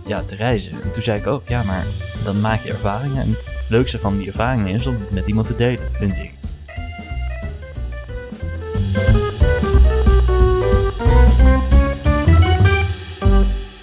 ja, 0.06 0.22
te 0.22 0.36
reizen. 0.36 0.82
En 0.84 0.92
toen 0.92 1.04
zei 1.04 1.20
ik 1.20 1.28
ook, 1.28 1.48
ja, 1.48 1.64
maar 1.64 1.86
dan 2.24 2.42
maak 2.42 2.62
je 2.62 2.70
ervaringen. 2.70 3.22
En 3.22 3.30
het 3.30 3.66
leukste 3.70 4.00
van 4.00 4.18
die 4.18 4.28
ervaringen 4.28 4.74
is 4.74 4.88
om 4.88 4.96
het 5.00 5.12
met 5.12 5.28
iemand 5.28 5.48
te 5.48 5.56
delen, 5.56 5.92
vind 5.92 6.18
ik. 6.18 6.34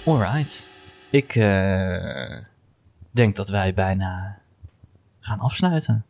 Alright. 0.05 0.67
Ik 1.09 1.35
eh, 1.35 2.37
denk 3.11 3.35
dat 3.35 3.49
wij 3.49 3.73
bijna 3.73 4.39
gaan 5.19 5.39
afsluiten. 5.39 6.05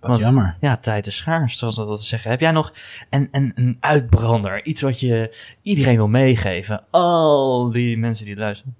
Wat 0.00 0.20
jammer. 0.20 0.56
Ja, 0.60 0.76
tijd 0.76 1.06
is 1.06 1.16
schaars, 1.16 1.58
zoals 1.58 1.76
we 1.76 1.84
dat 1.84 2.02
zeggen. 2.02 2.30
Heb 2.30 2.40
jij 2.40 2.50
nog 2.50 2.72
een, 3.10 3.28
een, 3.30 3.52
een 3.54 3.76
uitbrander? 3.80 4.64
Iets 4.64 4.80
wat 4.80 5.00
je 5.00 5.36
iedereen 5.62 5.96
wil 5.96 6.08
meegeven? 6.08 6.84
Al 6.90 7.70
die 7.70 7.98
mensen 7.98 8.24
die 8.24 8.36
luisteren. 8.36 8.76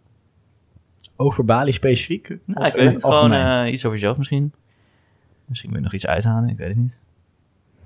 Over 1.16 1.44
Bali 1.44 1.72
specifiek? 1.72 2.38
Nou, 2.44 2.66
ik 2.66 2.72
weet 2.72 2.92
het 2.92 3.04
gewoon 3.04 3.32
eh, 3.32 3.72
iets 3.72 3.84
over 3.84 3.98
jezelf 3.98 4.16
misschien. 4.16 4.52
Misschien 5.46 5.70
moet 5.70 5.78
je 5.78 5.84
nog 5.84 5.94
iets 5.94 6.06
uithalen, 6.06 6.48
ik 6.48 6.56
weet 6.56 6.68
het 6.68 6.76
niet. 6.76 7.00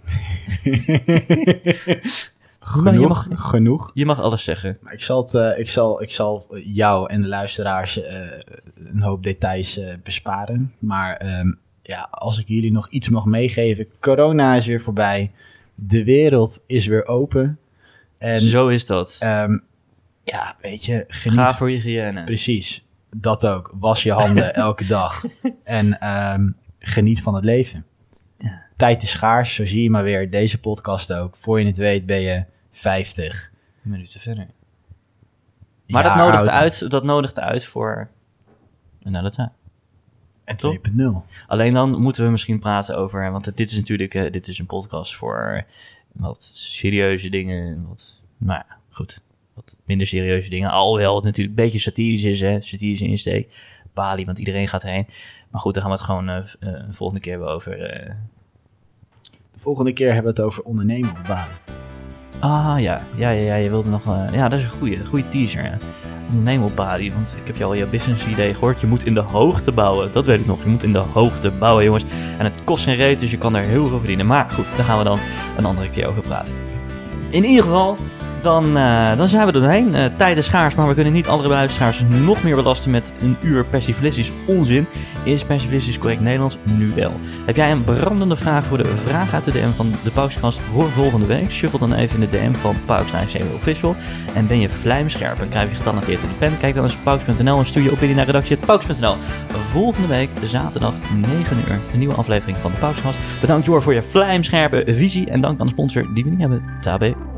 Maar 2.82 2.92
je 2.92 2.98
genoeg, 2.98 3.28
mag- 3.28 3.40
genoeg. 3.50 3.90
Je 3.94 4.04
mag 4.06 4.20
alles 4.20 4.44
zeggen. 4.44 4.78
Maar 4.80 4.92
ik 4.92 5.02
zal, 5.02 5.22
het, 5.22 5.34
eh, 5.34 5.58
ik, 5.58 5.68
zal, 5.68 6.02
ik 6.02 6.10
zal 6.10 6.56
jou 6.58 7.10
en 7.10 7.22
de 7.22 7.28
luisteraars 7.28 8.02
eh, 8.02 8.20
een 8.74 9.02
hoop 9.02 9.22
details 9.22 9.78
eh, 9.78 9.94
besparen. 10.02 10.74
Maar 10.78 11.16
ehm, 11.16 11.52
ja, 11.82 12.08
als 12.10 12.38
ik 12.38 12.48
jullie 12.48 12.72
nog 12.72 12.88
iets 12.88 13.08
mag 13.08 13.24
meegeven. 13.24 13.86
Corona 14.00 14.54
is 14.54 14.66
weer 14.66 14.80
voorbij. 14.80 15.32
De 15.74 16.04
wereld 16.04 16.62
is 16.66 16.86
weer 16.86 17.06
open. 17.06 17.58
En 18.18 18.40
Zo 18.40 18.68
is 18.68 18.86
dat. 18.86 19.16
ehm, 19.20 19.58
ja, 20.24 20.56
weet 20.60 20.84
je, 20.84 21.04
geniet. 21.08 21.38
Ga 21.38 21.54
voor 21.54 21.70
je 21.70 21.76
hygiëne. 21.76 22.24
Precies, 22.24 22.86
dat 23.16 23.46
ook. 23.46 23.74
Was 23.78 24.02
je 24.02 24.12
handen 24.12 24.54
elke 24.66 24.86
dag. 24.86 25.24
En 25.64 26.00
ehm, 26.00 26.50
geniet 26.78 27.22
van 27.22 27.34
het 27.34 27.44
leven. 27.44 27.86
Tijd 28.76 29.02
is 29.02 29.10
schaars, 29.10 29.54
zo 29.54 29.66
zie 29.66 29.82
je 29.82 29.90
maar 29.90 30.02
weer. 30.02 30.30
Deze 30.30 30.60
podcast 30.60 31.12
ook. 31.12 31.36
Voor 31.36 31.60
je 31.60 31.66
het 31.66 31.76
weet 31.76 32.06
ben 32.06 32.20
je 32.20 32.44
50. 32.74 33.50
Minuten 33.82 34.20
verder. 34.20 34.46
Maar 35.86 36.02
dat, 36.02 36.16
nodigt 36.16 36.48
uit, 36.48 36.90
dat 36.90 37.04
nodigt 37.04 37.40
uit 37.40 37.64
voor 37.66 38.08
een 39.02 39.14
hele 39.14 39.30
tijd. 39.30 39.50
En 40.44 40.56
Toch? 40.56 40.76
2.0. 40.76 41.02
Alleen 41.46 41.74
dan 41.74 42.00
moeten 42.00 42.24
we 42.24 42.30
misschien 42.30 42.58
praten 42.58 42.96
over... 42.96 43.30
Want 43.30 43.56
dit 43.56 43.70
is 43.70 43.76
natuurlijk 43.76 44.14
eh, 44.14 44.30
dit 44.32 44.48
is 44.48 44.58
een 44.58 44.66
podcast 44.66 45.16
voor 45.16 45.64
wat 46.12 46.42
serieuze 46.44 47.28
dingen. 47.28 47.86
Wat, 47.88 48.20
nou 48.36 48.62
ja, 48.68 48.76
goed. 48.90 49.20
Wat 49.54 49.76
minder 49.84 50.06
serieuze 50.06 50.50
dingen. 50.50 50.70
Alhoewel 50.70 51.14
het 51.14 51.24
natuurlijk 51.24 51.58
een 51.58 51.64
beetje 51.64 51.78
satirisch 51.78 52.22
is, 52.24 52.40
hè. 52.40 52.60
Satirische 52.60 53.04
insteek. 53.06 53.52
Bali, 53.94 54.24
want 54.24 54.38
iedereen 54.38 54.68
gaat 54.68 54.82
heen. 54.82 55.06
Maar 55.50 55.60
goed, 55.60 55.74
dan 55.74 55.82
gaan 55.82 55.92
we 55.92 55.96
het 55.98 56.06
gewoon 56.06 56.28
eh, 56.28 56.36
eh, 56.36 56.86
een 56.86 56.94
volgende 56.94 57.22
keer 57.22 57.32
hebben 57.32 57.50
over... 57.50 57.80
eh, 57.90 58.14
De 59.52 59.58
volgende 59.58 59.92
keer 59.92 60.06
hebben 60.12 60.34
we 60.34 60.40
het 60.40 60.48
over 60.48 60.62
ondernemen 60.62 61.10
op 61.10 61.24
Bali. 61.26 61.52
Ah 62.38 62.80
ja, 62.80 63.02
ja, 63.14 63.30
ja, 63.30 63.30
ja 63.30 63.54
je 63.54 63.68
wilde 63.70 63.88
nog. 63.88 64.06
eh, 64.06 64.32
ja, 64.32 64.48
dat 64.48 64.58
is 64.58 64.64
een 64.64 64.70
goede, 64.70 65.04
goede 65.04 65.28
teaser. 65.28 65.78
Op 66.62 66.76
Bali, 66.76 67.12
want 67.12 67.36
ik 67.40 67.46
heb 67.46 67.56
je 67.56 67.64
al 67.64 67.74
je 67.74 67.86
business 67.86 68.26
idee 68.26 68.54
gehoord. 68.54 68.80
Je 68.80 68.86
moet 68.86 69.06
in 69.06 69.14
de 69.14 69.20
hoogte 69.20 69.72
bouwen. 69.72 70.12
Dat 70.12 70.26
weet 70.26 70.40
ik 70.40 70.46
nog. 70.46 70.62
Je 70.62 70.68
moet 70.68 70.82
in 70.82 70.92
de 70.92 70.98
hoogte 70.98 71.50
bouwen, 71.50 71.84
jongens. 71.84 72.04
En 72.38 72.44
het 72.44 72.58
kost 72.64 72.84
geen 72.84 72.94
reet, 72.94 73.20
dus 73.20 73.30
je 73.30 73.36
kan 73.38 73.54
er 73.54 73.62
heel 73.62 73.86
veel 73.86 73.98
verdienen. 73.98 74.26
Maar 74.26 74.50
goed, 74.50 74.64
daar 74.76 74.84
gaan 74.84 74.98
we 74.98 75.04
dan 75.04 75.18
een 75.56 75.64
andere 75.64 75.90
keer 75.90 76.06
over 76.06 76.22
praten. 76.22 76.54
In 77.30 77.44
ieder 77.44 77.62
geval, 77.64 77.96
Dan, 78.44 78.76
uh, 78.76 79.16
dan 79.16 79.28
zijn 79.28 79.46
we 79.46 79.52
er 79.52 79.60
doorheen. 79.60 79.94
Uh, 79.94 80.04
tijd 80.16 80.38
is 80.38 80.44
schaars, 80.44 80.74
maar 80.74 80.88
we 80.88 80.94
kunnen 80.94 81.12
niet 81.12 81.28
andere 81.28 81.48
luisteraars 81.48 82.02
nog 82.08 82.42
meer 82.42 82.54
belasten 82.54 82.90
met 82.90 83.12
een 83.20 83.36
uur 83.40 83.64
persiflistisch 83.64 84.32
onzin. 84.46 84.86
Is 85.22 85.44
persiflistisch 85.44 85.98
correct 85.98 86.20
Nederlands? 86.20 86.58
Nu 86.62 86.92
wel. 86.94 87.12
Heb 87.46 87.56
jij 87.56 87.70
een 87.70 87.84
brandende 87.84 88.36
vraag 88.36 88.64
voor 88.64 88.78
de 88.78 88.96
vraag 88.96 89.34
uit 89.34 89.44
de 89.44 89.52
DM 89.52 89.70
van 89.70 89.92
de 90.04 90.10
Pauskast 90.10 90.58
voor 90.58 90.88
volgende 90.88 91.26
week? 91.26 91.50
Shuffle 91.50 91.78
dan 91.78 91.92
even 91.92 92.22
in 92.22 92.28
de 92.30 92.38
DM 92.38 92.52
van 92.52 92.74
Pauks97 92.74 93.54
Official. 93.54 93.94
En 94.34 94.46
ben 94.46 94.60
je 94.60 94.68
vlijmscherp 94.68 95.40
en 95.40 95.48
krijg 95.48 95.70
je 95.70 95.76
getalenteerd 95.76 96.22
in 96.22 96.28
de 96.28 96.34
pen? 96.34 96.58
Kijk 96.58 96.74
dan 96.74 96.84
eens 96.84 96.94
op 96.94 97.04
pauks.nl 97.04 97.58
en 97.58 97.66
stuur 97.66 97.82
je 97.82 97.92
opinie 97.92 98.14
naar 98.14 98.26
redactie.pauks.nl. 98.26 99.14
Volgende 99.48 100.08
week, 100.08 100.28
zaterdag 100.42 100.94
9 101.16 101.56
uur, 101.68 101.78
een 101.92 101.98
nieuwe 101.98 102.14
aflevering 102.14 102.56
van 102.56 102.70
de 102.70 102.76
Pauskast. 102.76 103.18
Bedankt 103.40 103.66
Jor 103.66 103.82
voor 103.82 103.94
je 103.94 104.02
vlijmscherpe 104.02 104.84
visie 104.86 105.30
en 105.30 105.40
dank 105.40 105.60
aan 105.60 105.66
de 105.66 105.72
sponsor 105.72 106.14
die 106.14 106.24
we 106.24 106.30
niet 106.30 106.40
hebben, 106.40 106.64
Tabé. 106.80 107.33